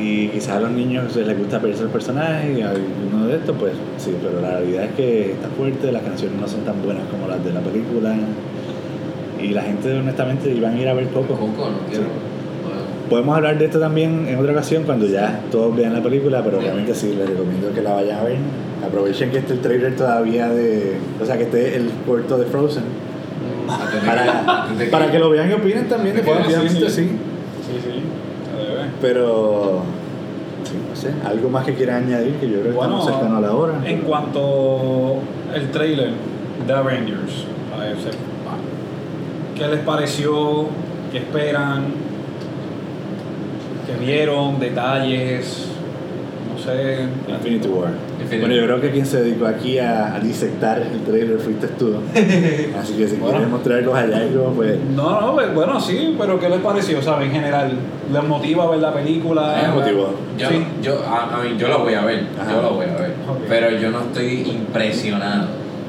[0.03, 3.72] Y quizás a los niños les gusta verse los personajes y alguno de estos, pues
[3.98, 7.28] sí, pero la realidad es que está fuerte, las canciones no son tan buenas como
[7.28, 8.14] las de la película.
[9.40, 11.34] Y la gente, honestamente, iban a ir a ver Coco.
[11.34, 12.05] Coco, no quiero.
[12.05, 12.80] Bueno,
[13.11, 16.59] Podemos hablar de esto también en otra ocasión cuando ya todos vean la película, pero
[16.59, 16.64] Sí.
[16.64, 18.36] obviamente sí, les recomiendo que la vayan a ver.
[18.86, 20.96] Aprovechen que esté el trailer todavía de.
[21.20, 22.82] O sea, que esté el corto de Frozen.
[22.82, 27.09] de que- Para, de para que lo vean y opinen también, Bueno, definitivamente sí, sí.
[27.82, 28.03] sí.
[29.00, 29.82] Pero.
[30.64, 33.38] Sí, no sé, algo más que quieran añadir, que yo creo que Bueno, estamos cercanos
[33.38, 33.80] a la hora.
[33.84, 35.18] En cuanto
[35.55, 36.12] el trailer
[36.66, 37.44] de Avengers,
[39.57, 40.66] ¿qué les pareció?
[41.11, 41.86] ¿Qué esperan?
[43.86, 44.59] ¿Qué vieron?
[44.61, 45.66] ¿Detalles?
[46.53, 47.07] No sé.
[47.28, 48.12] Infinity War.
[48.41, 51.95] Bueno, yo creo que quien se dedicó aquí a, a disectar el trailer fuiste tú.
[52.80, 53.30] Así que si Bueno.
[53.37, 54.78] quieres mostrar los hallazgos, pues.
[54.95, 57.01] No, no, pues, bueno, sí, pero ¿qué les pareció?
[57.03, 57.28] ¿Saben?
[57.28, 57.72] En general,
[58.12, 59.72] ¿les motiva a ver la película?
[59.74, 60.14] Motivó.
[60.39, 60.55] Yo, Sí.
[60.83, 62.51] yo, a, a mí, yo la voy a ver, Ajá.
[62.53, 63.12] yo la voy a ver,
[63.49, 65.47] pero yo no estoy impresionado.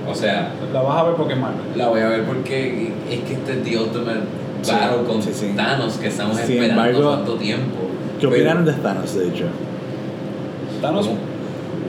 [0.09, 1.61] O sea, La vas a ver porque es Marvel.
[1.75, 4.19] la voy a ver porque es que este es the ultimate
[4.67, 5.53] battle con sí, sí.
[5.55, 7.77] Thanos que estamos Sin esperando embargo, tanto tiempo.
[8.19, 9.45] ¿Qué opinaron de Thanos, de hecho?
[10.81, 11.17] Thanos, ¿Cómo?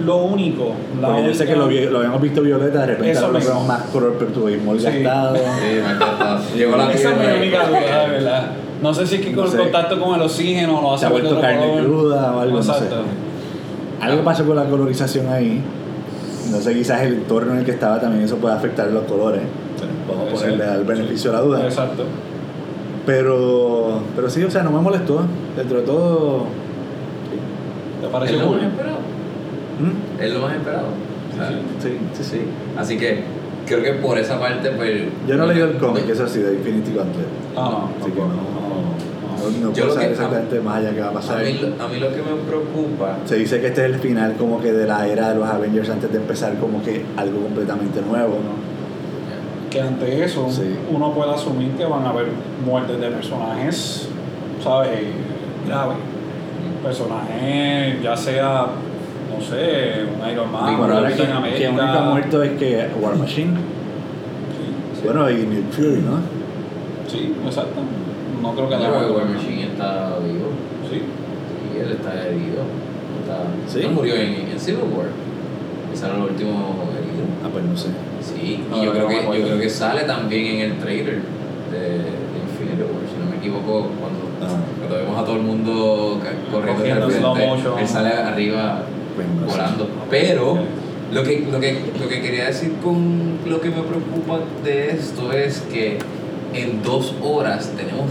[0.04, 0.72] Lo único.
[1.00, 3.38] La Porque yo sé que lo, única- vi- lo habíamos visto violeta, de repente ahora
[3.38, 4.84] lo vemos más color perturbismo Sí.
[4.84, 5.36] gastado.
[5.36, 6.56] Sí.
[6.58, 8.46] Llegó la Esa es mi única duda, de verdad.
[8.82, 11.06] No sé si es que con No el contacto con el oxígeno lo Se hace
[11.06, 11.84] ha ver de vuelto carne color.
[11.84, 12.70] cruda o algo, no sé.
[12.72, 12.96] Exacto.
[14.00, 15.62] Algo pasó con la colorización ahí.
[16.50, 19.40] No sé, quizás el entorno en el que estaba también eso puede afectar los colores.
[20.08, 21.64] Vamos a ponerle al beneficio de la duda.
[21.64, 22.04] Exacto.
[23.06, 25.22] Pero, pero sí, o sea, no me molestó.
[25.56, 26.44] Dentro de todo.
[28.00, 28.60] ¿Te pareció cool?
[28.60, 28.96] esperado.
[29.80, 30.22] ¿Mm?
[30.22, 30.86] Es lo más esperado.
[31.82, 32.40] Sí, sí, sí.
[32.78, 33.22] Así que
[33.66, 35.02] creo que por esa parte, pues.
[35.26, 37.26] Yo no he leído el cómic, no- eso sí, de Infinity Gauntlet.
[37.56, 38.34] Ah, Así que no, no,
[39.68, 41.40] no Yo puedo lo saber que- exactamente más allá qué va a pasar.
[41.40, 43.18] A mí, lo- a mí lo que me preocupa.
[43.24, 45.90] Se dice que este es el final como que de la era de los Avengers
[45.90, 48.74] antes de empezar como que algo completamente nuevo, ¿no?
[49.70, 50.62] que ante eso Sí.
[50.94, 52.26] uno puede asumir que van a haber
[52.64, 54.08] muertes de personajes,
[54.62, 55.00] ¿sabes?
[55.66, 55.96] Graves.
[56.84, 58.66] Personajes, ya sea,
[59.38, 63.50] no sé, un Iron Man, Sí, Bueno, ahora que, único muerto es que War Machine.
[63.54, 66.20] Sí, Bueno, y Nick Fury, ¿no?
[67.08, 67.80] sí, exacto.
[68.42, 69.18] No creo que Yo haya creo que muerto.
[69.28, 70.48] War Machine está vivo.
[70.90, 70.98] Sí.
[71.00, 72.62] Sí, él está herido.
[73.22, 73.80] Está, ¿Sí?
[73.86, 75.06] Él murió en, en Civil War.
[75.92, 76.50] Ese era el último
[76.98, 77.24] herido.
[77.44, 77.88] Ah, pues no sé.
[78.20, 81.20] Sí, No, y yo, no creo que, yo creo que sale también en el trailer
[81.70, 84.48] de, de Infinity War, si no me equivoco, cuando, Ah.
[84.78, 86.18] cuando vemos a todo el mundo
[86.50, 87.06] corriendo
[87.78, 88.82] él sale arriba
[89.14, 89.88] Pues volando.
[90.10, 90.58] Pero
[91.12, 95.32] lo que, lo, que, lo que quería decir con lo que me preocupa de esto
[95.32, 95.98] es que
[96.52, 98.06] en dos horas tenemos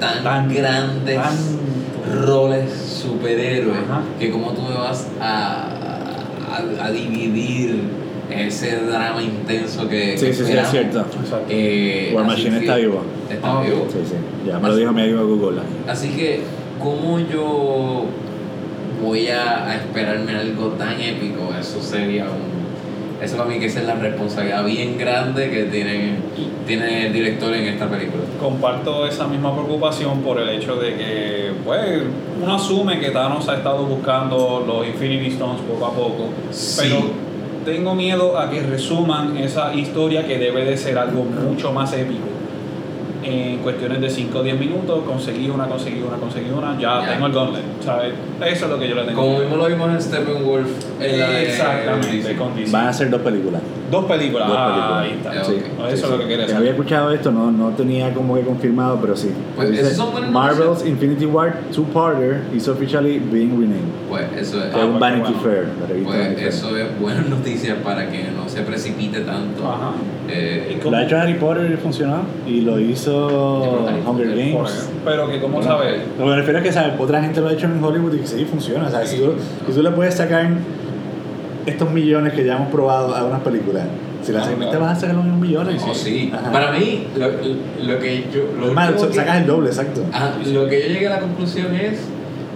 [0.00, 4.02] tan, Tan- grandes tan- roles superhéroes Ajá.
[4.18, 5.68] que como tú me vas a,
[6.80, 7.80] a, a dividir
[8.30, 11.00] ese drama intenso que, Sí, que sí, sí, es cierto.
[11.00, 11.46] Exacto.
[11.48, 13.02] Eh, War así Machine está vivo.
[13.30, 13.86] Está Ah, vivo.
[13.90, 14.14] Sí, sí.
[14.46, 15.60] Ya me lo dijo mi amigo Google.
[15.88, 16.40] Así que,
[16.82, 18.04] ¿cómo yo
[19.04, 21.50] voy a, a esperarme algo tan épico?
[21.58, 22.64] Eso sería un.
[23.22, 26.16] Eso para mí que esa es la responsabilidad bien grande que tiene,
[26.66, 28.22] tiene el director en esta película.
[28.40, 32.02] Comparto esa misma preocupación por el hecho de que, pues,
[32.42, 36.82] uno asume que Thanos ha estado buscando los Infinity Stones poco a poco, Sí.
[36.82, 37.02] pero
[37.64, 42.20] tengo miedo a que resuman esa historia que debe de ser algo mucho más épico.
[43.24, 47.12] En cuestiones de 5 o 10 minutos, conseguí una, conseguí una, conseguí una, ya, Ya.
[47.14, 48.12] tengo el gauntlet, ¿sabes?
[48.44, 49.20] Eso es lo que yo le tengo.
[49.22, 50.66] Como mismo lo vimos en Steppenwolf.
[51.00, 52.70] en la de Exactamente, con DC.
[52.72, 53.62] Van a ser dos películas.
[53.90, 55.02] Dos películas, Dos ah, películas.
[55.02, 55.34] ahí está.
[55.34, 55.52] Ya, Sí.
[55.54, 56.56] Eso sí, es lo que quería Que decir.
[56.56, 59.30] había escuchado esto, no, no tenía como que confirmado, pero sí.
[59.56, 60.88] Pues, Dice, esas son buenas Marvel's noticias.
[60.90, 63.84] Infinity War Two-Parter is officially being renamed.
[64.10, 64.74] Pues eso es.
[64.74, 65.40] Ah, un pues, Vanity bueno.
[65.42, 66.48] Fair, la revista Pues Vanity Fair.
[66.48, 69.66] eso es buenas noticias para que no se precipite tanto.
[69.70, 69.92] Ajá.
[70.28, 72.22] Eh, Lo ha hecho Harry Potter y funcionó.
[72.46, 74.88] Y lo hizo Hunger Potter, Games.
[75.04, 76.92] Pero que, como Bueno, sabes, Lo que me refiero es que ¿sabes?
[76.98, 78.90] otra gente lo ha hecho en Hollywood y que sí funciona.
[78.90, 79.10] ¿sabes?
[79.10, 79.34] Si, tú,
[79.66, 80.48] si tú le puedes sacar
[81.66, 83.84] estos millones que ya hemos probado a unas películas,
[84.22, 84.84] si las Ah, segmentas claro.
[84.86, 85.86] vas a sacar los mismos millones.
[85.86, 86.30] no, sí.
[86.34, 86.50] Ajá.
[86.52, 87.26] Para mí, lo,
[87.86, 88.44] lo que yo.
[88.58, 90.02] Lo Es más, último que- sacas el doble, exacto.
[90.12, 92.00] Ajá, lo que yo llegué a la conclusión es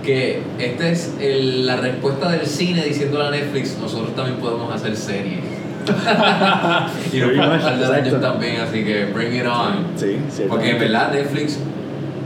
[0.02, 4.96] que esta es el- la respuesta del cine diciendo a Netflix, nosotros también podemos hacer
[4.96, 5.40] series.
[7.12, 9.86] y de años también, así que bring it on.
[9.96, 10.16] Sí.
[10.48, 11.58] Porque en verdad Netflix,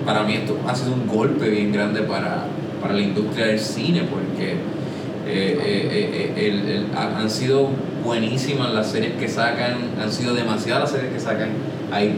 [0.04, 2.44] para mí esto ha sido un golpe bien grande para,
[2.80, 7.68] para la industria del cine, porque eh, eh, eh, el- el- ha- han sido
[8.04, 11.50] buenísimas las series que sacan, han sido demasiadas las series que sacan.
[11.92, 12.16] Hay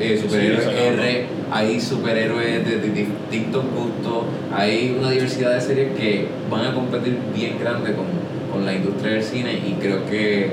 [0.00, 0.70] eh, superhéroes Sí.
[0.76, 6.74] R, hay superhéroes de, de distintos gustos, hay una diversidad de series que van a
[6.74, 8.06] competir bien grande con,
[8.52, 10.50] con la industria del cine y creo que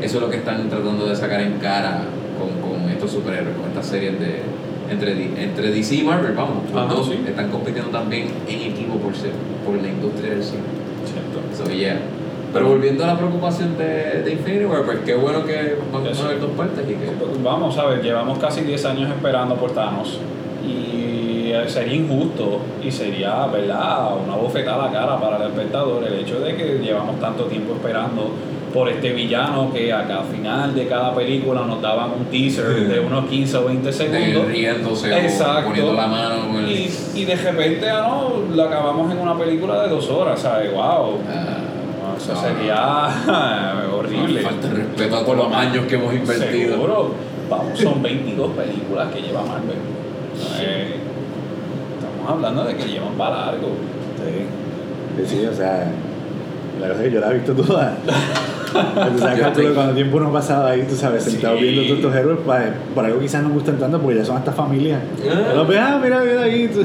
[0.00, 2.02] eso es lo que están tratando de sacar en cara
[2.38, 4.42] con, con estos superhéroes, con estas series de
[4.90, 7.20] entre, entre DC y Marvel, vamos, los Ajá, dos sí.
[7.26, 9.32] están compitiendo también en equipo por ser,
[9.64, 10.62] por la industria del cine.
[11.04, 11.64] cierto.
[11.64, 11.98] So, yeah.
[12.52, 16.24] Pero volviendo a la preocupación de, de Infinity War, pues qué bueno que vamos Eso.
[16.24, 17.10] a ver dos partes y que
[17.42, 20.18] Vamos a ver, llevamos casi 10 años esperando por Thanos
[20.66, 21.07] y
[21.52, 26.20] eh, sería injusto y sería, ¿verdad?, una bofetada a la cara para el espectador el
[26.20, 28.30] hecho de que llevamos tanto tiempo esperando
[28.72, 33.00] por este villano que a cada final de cada película nos daban un teaser de
[33.00, 35.68] unos 15 o 20 de segundos riéndose o Exacto.
[35.68, 36.70] poniendo la mano con el...
[36.70, 40.70] y, y de repente, ah, no, la acabamos en una película de dos horas, ¿sabes?
[40.72, 41.16] ¡Wow!
[41.30, 44.40] Ah, Eso no, sería horrible.
[44.42, 46.74] Falta de respeto a todos los años que hemos invertido.
[46.74, 47.10] Seguro.
[47.48, 49.78] Vamos, son 22 películas que lleva Marvel.
[50.60, 50.97] Eh,
[52.28, 53.68] estamos hablando de que llevan para largo.
[54.18, 55.24] Sí.
[55.26, 55.90] Sí, sí, o sea,
[56.80, 57.96] La cosa es que yo la he visto toda.
[58.06, 61.62] Entonces, calculo estoy- cuando tiempo uno pasaba ahí, tú sabes, sentado Sí.
[61.64, 62.62] viendo todos estos héroes, pues,
[62.94, 65.00] por algo quizás no gustan tanto porque ya son hasta familia.
[65.28, 65.54] Ah.
[65.56, 66.68] Los ves, ah, mira, mira ahí.
[66.68, 66.84] tú-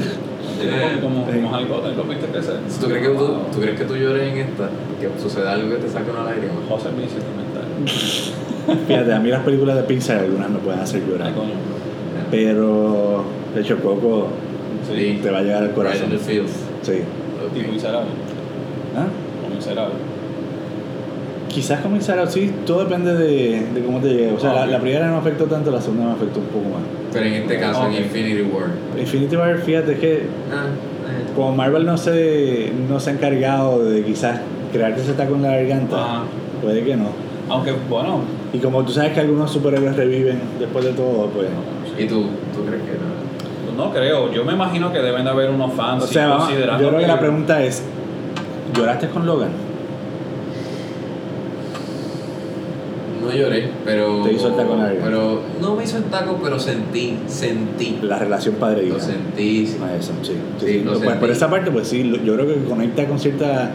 [1.02, 1.40] Como, Sí.
[1.42, 2.56] como ¿lo viste crecer?
[2.80, 4.68] ¿Tú crees, que tú, ¿Tú crees que tú llores en esta?
[5.00, 6.54] Que suceda algo que te saque una lágrima.
[6.68, 7.64] José me hizo comentar.
[8.88, 11.28] Fíjate, a mí las películas de Pixar algunas me pueden hacer llorar.
[11.28, 11.52] Ay, coño.
[12.30, 14.28] Pero, de hecho, Coco
[14.96, 15.20] Sí.
[15.22, 16.12] te va a llegar al Right corazón.
[16.12, 16.24] in the.
[16.82, 17.00] Sí.
[17.54, 18.10] Tipo miserable.
[18.96, 19.06] ¿Ah?
[19.46, 19.94] O miserable.
[21.48, 24.32] Quizás comenzar así, todo depende de, de cómo te llegue.
[24.32, 26.82] O sea, la, primera no me afectó tanto, la segunda me afectó un poco más.
[27.12, 28.70] Pero en este caso, en Infinity War.
[28.98, 30.14] Infinity War, fíjate es que
[30.52, 31.32] Ah, eh.
[31.36, 34.40] como Marvel no se, no se ha encargado de quizás
[34.72, 36.22] crearte ese taco en la garganta,
[36.60, 37.10] puede que no.
[37.48, 38.22] Aunque, bueno,
[38.52, 41.48] Y como tú sabes que algunos superhéroes reviven después de todo, pues...
[41.98, 42.22] ¿Y tú?
[42.52, 42.93] ¿Tú crees que
[43.76, 43.92] no?
[43.92, 44.32] creo.
[44.32, 46.04] Yo me imagino que deben de haber unos fans.
[46.04, 47.82] O sea, vamos, yo creo que la pregunta es,
[48.76, 49.50] ¿lloraste con Logan?
[53.22, 54.22] No lloré, pero.
[54.22, 54.98] Te hizo el taco en.
[55.02, 57.98] Pero no me hizo el taco, pero sentí, sentí.
[58.02, 58.94] La relación padre-hija.
[58.94, 59.66] Lo sentí.
[59.66, 59.78] sí.
[59.82, 60.32] Ah, Eso, sí.
[60.32, 60.82] sí, Sí, sí.
[60.84, 61.18] lo sentí.
[61.18, 63.70] por esa parte, pues sí, yo creo que conecta con cierta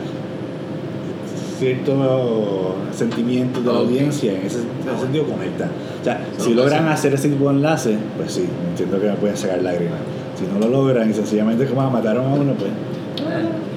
[1.59, 3.79] cierto sentimiento de la Ok.
[3.79, 5.65] audiencia, en ese, en ese sentido conecta.
[6.01, 6.93] O sea, Eso si lo logran pasa.
[6.93, 9.99] hacer ese tipo de enlace, pues sí, entiendo que me pueden sacar lágrimas.
[10.37, 12.71] Si no lo logran y sencillamente como ah, mataron a uno, pues...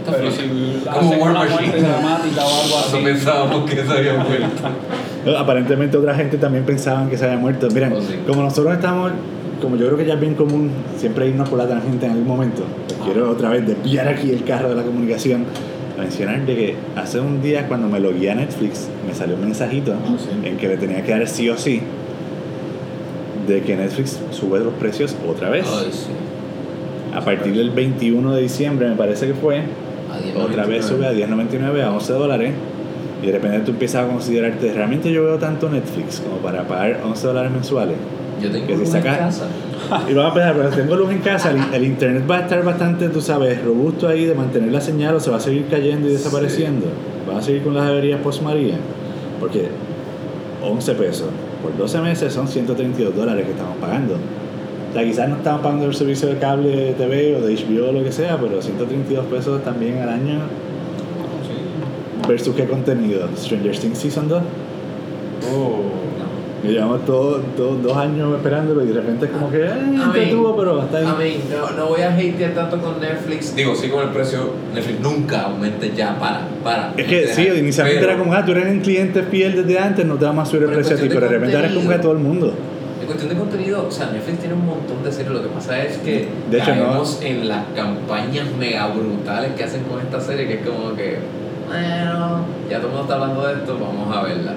[0.05, 1.73] Pero si Como War Machine.
[1.81, 2.97] dramática o algo así.
[3.05, 5.37] Pensábamos que se había muerto.
[5.39, 7.69] Aparentemente otra gente también pensaban que se había muerto.
[7.73, 8.17] Miren, Oh, sí.
[8.27, 9.13] como nosotros estamos,
[9.61, 12.27] como yo creo que ya es bien común siempre irnos por la tangente en algún
[12.27, 15.45] momento, pues quiero otra vez desviar aquí el carro de la comunicación
[15.98, 19.93] mencionar de que hace un día cuando me logué a Netflix me salió un mensajito
[19.93, 20.28] Ah, sí.
[20.48, 21.81] en que le tenía que dar sí o sí
[23.47, 25.66] de que Netflix sube los precios otra vez.
[25.69, 26.06] Ay, sí.
[27.14, 29.59] A partir del 21 de diciembre me parece que fue,
[30.10, 30.89] A 10, otra vez 99.
[30.89, 32.52] sube a 10.99 a 11 dólares
[33.23, 37.01] y de repente tú empiezas a considerarte, realmente yo veo tanto Netflix como para pagar
[37.05, 37.97] 11 dólares mensuales.
[38.43, 39.47] Yo tengo que si luz en casa.
[40.09, 42.64] Y vamos a pensar, pero tengo luz en casa, el, el internet va a estar
[42.64, 46.09] bastante, tú sabes, robusto ahí de mantener la señal o se va a seguir cayendo
[46.09, 46.86] y desapareciendo.
[47.28, 48.77] Va a seguir con las averías post María.
[49.39, 49.69] Porque
[50.62, 51.28] 11 pesos
[51.62, 54.14] por 12 meses son 132 dólares que estamos pagando.
[54.14, 57.89] O sea, quizás no estamos pagando el servicio de cable de TV o de HBO
[57.89, 60.40] o lo que sea, pero 132 pesos también al año.
[61.47, 62.28] Sí.
[62.28, 63.28] ¿Versus qué contenido?
[63.36, 64.43] Stranger Things Season 2.
[65.55, 66.12] Oh.
[66.65, 69.71] Y llevamos todo, todo- dos años esperándolo y de repente es como que, eh,
[70.05, 71.07] entretuvo, pero hasta ahí.
[71.07, 73.57] A mí, no, no voy a hatear tanto con Netflix.
[73.57, 74.51] Digo, sí con el precio.
[74.73, 76.93] Netflix nunca aumente ya, para, para.
[76.97, 80.07] Es que sí, inicialmente Pero, era como, ah, tú eres un cliente fiel desde antes,
[80.07, 81.89] no te vamos a subir el precio a ti, pero de repente ahora es como
[81.89, 82.55] que a todo el mundo.
[83.01, 85.33] En cuestión de contenido, o sea, Netflix tiene un montón de series.
[85.33, 89.65] Lo que pasa es que De hecho, no- caemos en las campañas mega brutales que
[89.65, 91.19] hacen con esta serie, que es como que,
[91.67, 94.53] bueno, ya todo el mundo está hablando de esto, vamos a verla.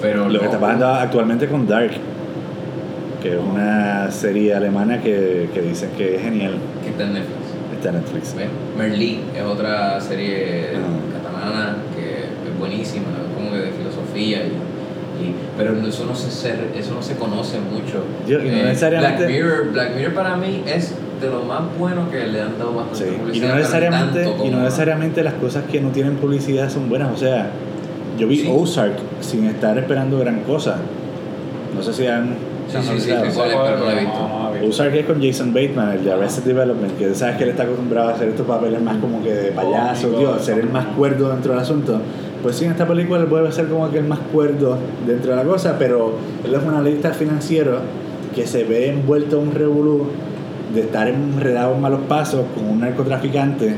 [0.00, 1.90] Pero Lo que no, está pasando actualmente con Dark,
[3.22, 7.36] que es una serie alemana que, que dicen que es genial, que está en Netflix.
[7.76, 8.34] está en Netflix.
[8.78, 11.18] Merlí es otra serie Ah.
[11.22, 13.04] catalana que es buenísima,
[13.34, 17.16] como que de filosofía y, y- pero no- eso no se se- eso no se
[17.16, 18.04] conoce mucho.
[18.26, 21.60] Yo- y no Eh, necesariamente- Black Mirror, Black Mirror para mí es de lo más
[21.78, 23.48] bueno que le han dado bastante Sí, Y publicidad.
[23.48, 27.12] no, pero necesariamente, y no necesariamente las cosas que no tienen publicidad son buenas.
[27.12, 27.50] O sea,
[28.20, 28.52] yo vi Sí.
[28.54, 30.76] Ozark sin estar esperando gran cosa.
[31.74, 32.34] No sé si han.
[32.68, 32.78] Sí.
[34.68, 38.10] Ozark es con Jason Bateman, el de Arrested Development, que sabes que él está acostumbrado
[38.10, 41.30] a hacer estos papeles más como que de payaso, Cómico, tío, ser el más cuerdo
[41.30, 42.00] dentro del asunto.
[42.42, 44.76] Pues sí, en esta película él puede ser como que el más cuerdo
[45.06, 46.14] dentro de la cosa, pero
[46.44, 47.78] él es un analista financiero
[48.34, 50.06] que se ve envuelto en un revolú
[50.74, 53.74] de estar enredado en malos pasos con un narcotraficante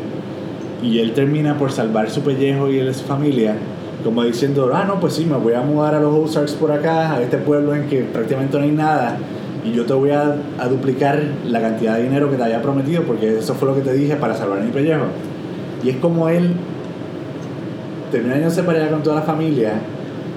[0.82, 3.54] y él termina por salvar su pellejo y él y su familia
[4.02, 7.14] como diciendo, ah, no, pues sí, me voy a mudar a los Ozarks por acá,
[7.14, 9.18] a este pueblo en que prácticamente no hay nada,
[9.64, 10.36] y yo te voy a,
[10.68, 13.92] duplicar la cantidad de dinero que te había prometido, porque eso fue lo que te
[13.92, 15.04] dije para salvar mi pellejo.
[15.84, 16.54] Y es como él
[18.10, 19.74] termina yéndose para allá con toda la familia,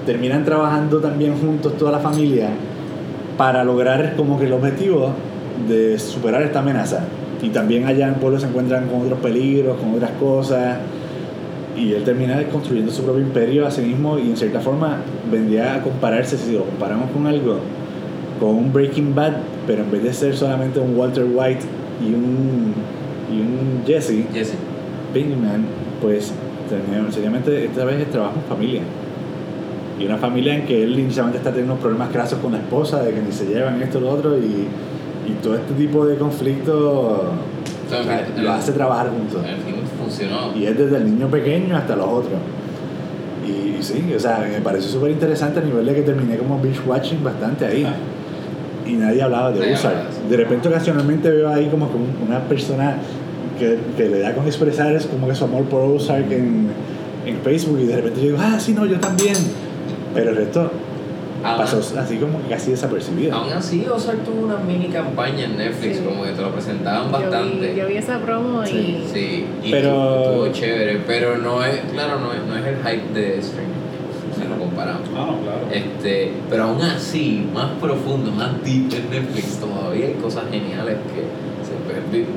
[0.04, 2.50] terminan trabajando también juntos toda la familia
[3.36, 5.10] para lograr como que el objetivo
[5.68, 7.00] de superar esta amenaza.
[7.42, 10.78] Y también allá en el pueblo se encuentran con otros peligros, con otras cosas.
[11.76, 14.98] Y él termina construyendo su propio imperio a sí mismo y en cierta forma
[15.30, 17.58] vendría a compararse, si lo comparamos con algo,
[18.40, 19.34] con un Breaking Bad,
[19.66, 21.60] pero en vez de ser solamente un Walter White
[22.00, 22.74] y un,
[23.30, 24.54] y un Jesse, Jesse.
[25.12, 25.64] Pinkman,
[26.00, 26.32] pues
[27.10, 28.82] seriamente esta vez es trabajo en familia.
[29.98, 33.12] Y una familia en que él inicialmente está teniendo problemas grasos con la esposa, de
[33.12, 34.66] que ni se llevan esto lo otro, y,
[35.26, 37.20] y todo este tipo de conflictos
[37.88, 39.42] sea, lo hace trabajar juntos.
[40.18, 40.56] Funcionó.
[40.56, 42.32] Y es desde el niño pequeño hasta los otros.
[43.46, 46.80] Y, sí, o sea, me pareció súper interesante a nivel de que terminé como binge
[46.86, 47.86] watching bastante ahí.
[48.86, 49.92] Y nadie hablaba de hablaba
[50.30, 52.96] de repente ocasionalmente veo ahí como que un- una persona
[53.58, 56.68] que, que le da con expresar es como que su amor por Ozark en,
[57.26, 59.34] en Facebook y de repente yo digo, ah, sí, no, yo también.
[60.14, 60.70] Pero el resto
[61.48, 63.34] Aún- pasó así como casi desapercibido.
[63.36, 66.02] Aún así, Ozark tuvo una mini campaña en Netflix, Sí.
[66.04, 67.72] como que te lo presentaban Yo bastante.
[67.72, 68.66] vi, yo vi esa promo y.
[68.68, 69.04] Sí.
[69.12, 73.12] Sí, y Pero- estuvo chévere, pero no es, claro, no es, no es el hype
[73.18, 73.72] de streaming,
[74.36, 75.02] si lo comparamos.
[75.16, 75.60] Ah, no, claro.
[75.72, 81.24] Este, pero aún así, más profundo, más deep en Netflix, todavía hay cosas geniales que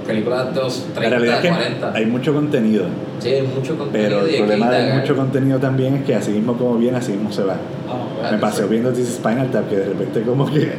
[0.05, 1.93] películas de los La realidad 30, es que 40.
[1.93, 2.85] hay mucho contenido,
[3.19, 4.19] Sí, hay mucho contenido.
[4.21, 7.31] pero el problema de mucho contenido también es que así mismo como viene, así mismo
[7.31, 7.55] se va.
[7.87, 8.29] Ah.
[8.31, 10.71] Me pasó viendo This is Spinal Tap que de repente como que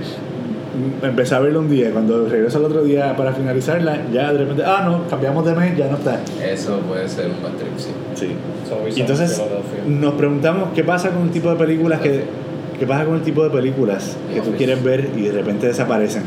[1.02, 4.38] empecé a verlo un día y cuando regreso al otro día para finalizarla, ya de
[4.38, 6.20] repente, ah, no, cambiamos de mes, ya no está.
[6.42, 7.90] Eso puede ser un bad trip, sí.
[8.14, 8.34] Sí.
[8.68, 9.42] So, entonces
[9.86, 12.24] nos preguntamos qué pasa con el tipo de películas que
[12.78, 16.22] qué pasa con el tipo de películas que tú quieres ver y de repente desaparecen.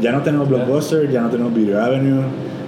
[0.00, 2.22] Ya no tenemos Blockbuster, ya no tenemos Video Avenue,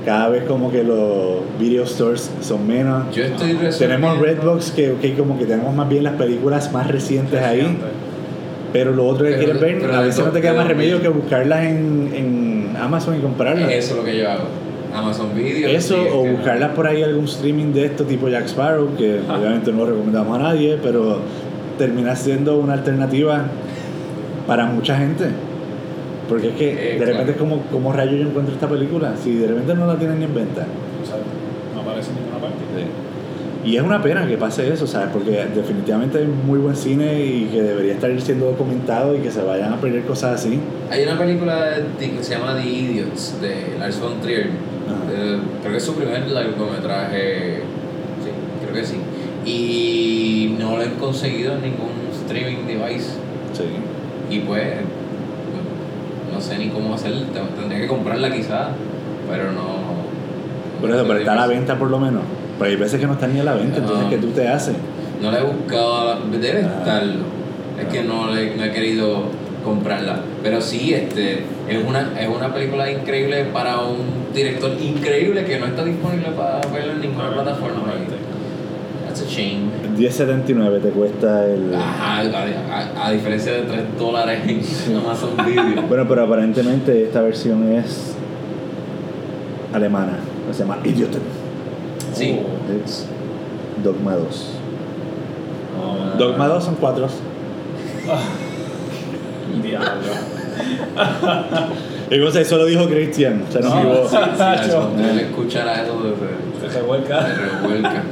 [0.04, 3.14] cada vez como que los video stores son menos.
[3.14, 7.76] Yo estoy Tenemos Redbox que como que tenemos más bien las películas más recientes ahí,
[8.72, 11.08] pero lo otro que Pero quieres ver, a veces no te queda más remedio que
[11.08, 13.70] buscarlas en, en Amazon y comprarlas.
[13.70, 14.44] Eso es lo que yo hago.
[14.94, 15.68] Amazon Video.
[15.68, 19.78] Eso, o buscarlas por ahí algún streaming de esto tipo Jack Sparrow, que obviamente no
[19.78, 21.20] lo recomendamos a nadie, pero
[21.78, 23.44] termina siendo una alternativa
[24.46, 25.26] para mucha gente.
[26.30, 27.12] Porque es que Eh, de claro.
[27.12, 30.20] repente es como, como rayo yo encuentro esta película, si de repente no la tienen
[30.20, 30.64] ni en venta.
[31.02, 31.24] Exacto.
[31.74, 32.56] No aparece en ninguna parte.
[33.62, 35.10] Y es una pena que pase eso, ¿sabes?
[35.12, 39.42] Porque definitivamente hay muy buen cine y que debería estar siendo documentado y que se
[39.42, 40.58] vayan a perder cosas así.
[40.90, 44.46] Hay una película que se llama The Idiots de Lars von Trier.
[45.12, 47.56] Eh, creo que es su primer largometraje.
[48.24, 48.30] Sí,
[48.62, 48.96] creo que sí.
[49.44, 53.10] Y no lo he conseguido en ningún streaming device.
[53.52, 53.64] Sí.
[54.34, 54.62] Y pues,
[56.32, 57.12] no sé ni cómo hacer.
[57.12, 58.68] te- Tendría que comprarla quizás,
[59.28, 59.80] pero no.
[60.80, 62.22] Por eso, pero está a la venta por lo menos.
[62.58, 64.06] Pero hay veces que no están ni a la venta, entonces.
[64.10, 64.74] ¿qué tú te haces?
[65.22, 66.74] No la he buscado, debe Ah.
[66.78, 67.24] estarlo.
[67.80, 69.22] Es que no, le- no he querido
[69.64, 70.20] comprarla.
[70.42, 75.66] Pero sí, este, es una, es una película increíble para un director increíble que no
[75.66, 77.82] está disponible para verlo en ninguna plataforma.
[79.30, 79.70] A shame.
[79.98, 81.74] 10.79 te cuesta el...
[81.74, 84.40] Ajá, a, a- a diferencia de 3 dólares
[84.88, 85.82] en Amazon Video.
[85.88, 88.14] Bueno, pero aparentemente esta versión es
[89.72, 90.18] alemana.
[90.52, 91.22] Se llama Idioten.
[92.12, 92.38] Sí.
[92.40, 92.72] Oh.
[92.84, 93.06] Es
[93.84, 94.50] Dogma 2.
[95.82, 96.14] Ah.
[96.18, 97.06] Dogma 2 son cuatro.
[99.62, 99.88] Diablo.
[102.10, 103.44] Y vos, eso lo dijo Christian.
[103.48, 104.16] O sea, no, No, digo- sí.
[104.66, 106.14] Eso, él escuchará eso de,
[106.68, 107.22] Se revuelca.
[107.24, 108.02] de revuelca.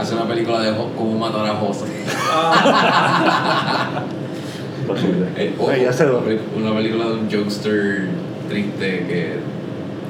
[0.00, 1.84] Hace una película de cómo matar a José.
[4.86, 5.26] Posible.
[5.36, 5.66] Eh, o-
[6.06, 6.22] dos.
[6.56, 8.06] Una película de un jokester
[8.48, 9.34] triste que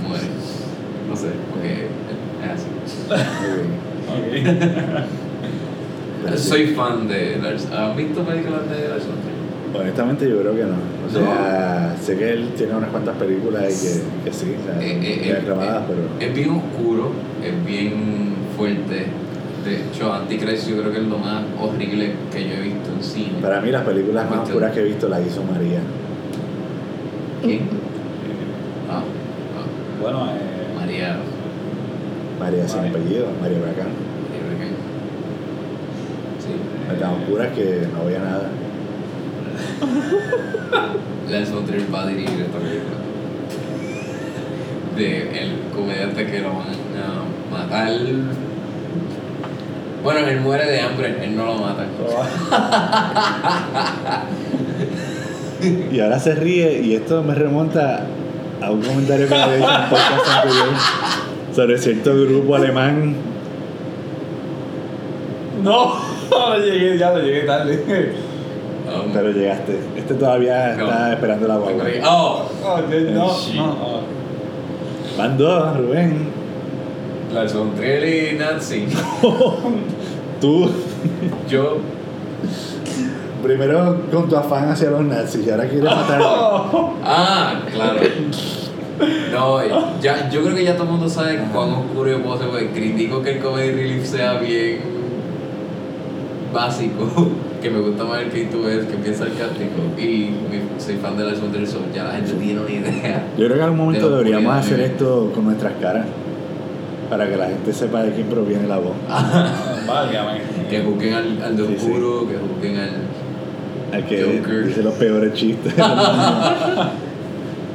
[0.07, 0.25] muere.
[1.09, 1.89] No sé, porque
[2.45, 2.69] es así.
[6.49, 7.67] Soy fan de Lars.
[7.73, 9.05] ¿Han visto películas de Lars?
[9.75, 10.77] Honestamente yo creo que no.
[11.07, 14.01] O sea, sé que él tiene unas cuantas películas y que,
[14.31, 16.01] que sí, o sea, Eh, eh, eh, aclamadas, pero...
[16.21, 17.11] Es bien oscuro,
[17.43, 19.07] es bien fuerte.
[19.65, 23.03] De hecho, Antichrist yo creo que es lo más horrible que yo he visto en
[23.05, 23.39] cine.
[23.43, 24.57] Para mí las películas más Cuestión.
[24.57, 25.81] oscuras que he visto las hizo María.
[27.43, 27.61] ¿Quién?
[28.91, 31.17] Ah, ah, Bueno, eh, María.
[32.39, 32.91] María sin María.
[32.93, 33.89] apellido, María Bracán.
[34.31, 34.75] María Requén.
[36.39, 36.99] Sí.
[36.99, 38.49] Tan oscuras que no veía nada.
[41.31, 42.97] Lance von Trier va a dirigir esta película.
[44.97, 47.91] De el comediante que lo van a matar.
[50.03, 51.85] Bueno, él muere de hambre, él no lo mata.
[55.93, 58.07] Y ahora se ríe y esto me remonta
[58.63, 60.69] a un comentario que me había hecho en un podcast anterior
[61.55, 63.15] sobre cierto grupo alemán.
[65.63, 65.95] no,
[66.65, 67.85] llegué, ya lo llegué tarde.
[68.91, 69.79] Um, Pero llegaste.
[69.97, 70.85] Este todavía No.
[70.87, 71.85] está esperando la guagua.
[72.07, 74.01] Oh, Oh, no, no.
[75.19, 76.29] Van dos, Rubén.
[77.33, 78.87] Lars von Trier y Nazi.
[80.41, 80.71] Tú,
[81.49, 81.79] Yo,
[83.43, 86.21] primero con tu afán hacia los nazis y ahora quieres matar.
[86.23, 88.01] ah, claro.
[89.33, 89.61] No,
[90.01, 92.71] ya, yo creo que ya todo el mundo sabe cuán oscuro yo puedo ser, porque
[92.71, 94.79] critico que el comedy relief sea bien
[96.53, 97.07] básico,
[97.63, 100.31] que me gusta más el que tú ves, que bien sarcástico, y
[100.79, 103.25] soy fan de Lars von Trier, so ya la gente tiene una idea.
[103.39, 106.07] Yo creo que en algún momento De la deberíamos hacer esto con nuestras caras.
[107.11, 108.93] Para que la gente sepa de quién proviene la voz.
[109.87, 110.41] Válgame.
[110.71, 111.87] Que juzguen al, al de Sí, sí.
[111.91, 112.91] oscuro, que juzguen al.
[113.93, 114.67] Al que Joker.
[114.67, 115.75] dice los peores chistes.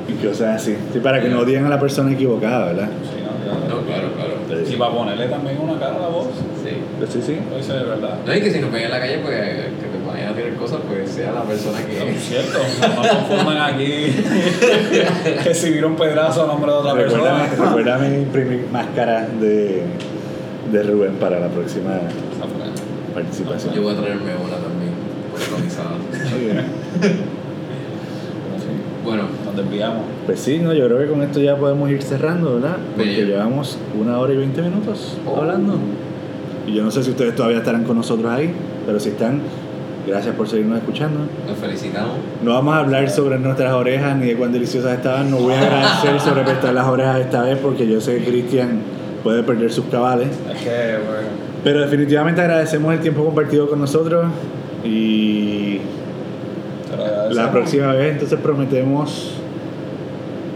[0.07, 0.75] y cosas así.
[0.93, 2.87] Sí, para que no odien a la persona equivocada, ¿verdad?
[3.03, 3.59] Sí, no, claro.
[3.67, 4.33] No, claro, claro.
[4.43, 6.27] Entonces, Y para ponerle también una cara a la voz.
[6.63, 6.69] Sí.
[6.97, 7.37] pues sí, sí.
[7.59, 8.15] Eso es verdad.
[8.25, 9.35] No, y que si nos ven en la calle, pues
[10.35, 12.19] que te vayan a tirar cosas, pues sea la persona Es que.
[12.19, 12.59] cierto,
[12.95, 14.13] no confundan aquí
[15.71, 17.65] vieron un pedazo a nombre de otra Recuérdame, persona.
[17.67, 19.83] recuérdame imprimir máscara de,
[20.71, 21.99] de Rubén para la próxima
[23.13, 23.73] participación.
[23.73, 24.91] Yo voy a traerme una también,
[25.33, 25.91] personalizada.
[29.03, 30.03] Bueno, nos desviamos.
[30.25, 32.77] Pues sí, no, yo creo que con esto ya podemos ir cerrando, ¿verdad?
[32.95, 35.37] Porque llevamos una hora y veinte minutos Oh.
[35.41, 35.75] hablando.
[36.67, 38.51] Y yo no sé si ustedes todavía estarán con nosotros ahí,
[38.87, 39.41] pero si están,
[40.07, 41.19] gracias por seguirnos escuchando.
[41.47, 42.17] nos felicitamos.
[42.43, 45.31] No vamos a hablar sobre nuestras orejas ni de cuán deliciosas estaban.
[45.31, 48.81] No voy a agradecer sobre prestar las orejas esta vez porque yo sé que Cristian
[49.23, 50.29] puede perder sus cabales.
[50.43, 51.27] Bueno,
[51.63, 54.27] Pero definitivamente agradecemos el tiempo compartido con nosotros
[54.83, 55.79] y
[57.31, 59.31] la próxima vez entonces prometemos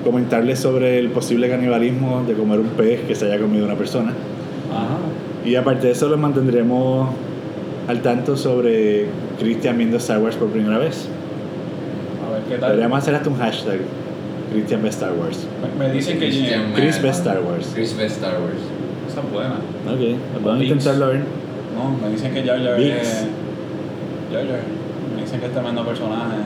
[0.04, 4.14] comentarles sobre el posible canibalismo de comer un pez que se haya comido una persona.
[4.72, 4.98] Ajá.
[5.46, 7.10] Y aparte de eso los mantendremos
[7.90, 9.08] al tanto sobre
[9.40, 11.08] Cristian viendo Star Wars por primera vez.
[12.28, 12.72] A ver qué tal.
[12.72, 13.80] Podríamos hacer hasta un hashtag
[14.54, 15.40] Christian ve Star Wars.
[15.80, 17.72] Me, me dicen que Christian Jim- Chris ve Star Wars.
[17.74, 18.62] Chris ve Star Wars.
[19.10, 19.56] Esa es buena.
[19.56, 21.22] Ok, vamos a intentarlo a ver.
[21.76, 23.02] No, me dicen que Jar Jar Binks.
[23.02, 23.14] es.
[24.32, 24.60] Jar Jar.
[25.16, 26.38] Me dicen que es tremendo personaje.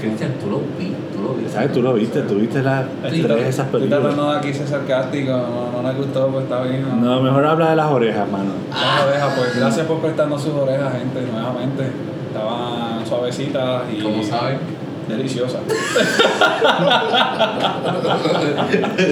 [0.00, 0.92] Cristian, tú lo vi,
[1.22, 1.48] lo vi.
[1.48, 1.72] ¿Sabes?
[1.72, 4.02] Tú lo viste, tú viste las Estoy tres de esas estoy películas.
[4.14, 6.84] tratando de aquí ser sarcástico, no, no les gustó, pues está bien.
[7.02, 8.50] No, mejor habla de las orejas, mano.
[8.70, 11.84] Las orejas, pues gracias por prestarnos sus orejas, gente, nuevamente.
[12.28, 14.58] Estaban suavecitas y ¿Cómo saben?
[15.08, 15.60] deliciosas.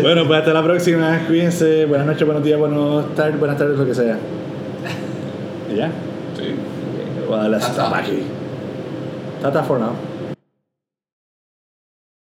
[0.03, 1.21] Bueno, pues hasta la próxima.
[1.27, 1.85] Cuídense.
[1.87, 4.17] Buenas noches, buenos días, buenos tardes, buenas tardes, lo que sea.
[5.73, 5.89] ¿Y ya?
[6.39, 6.55] Sí.
[7.29, 8.23] Voy a darle hasta aquí.
[9.43, 9.91] Tata for now.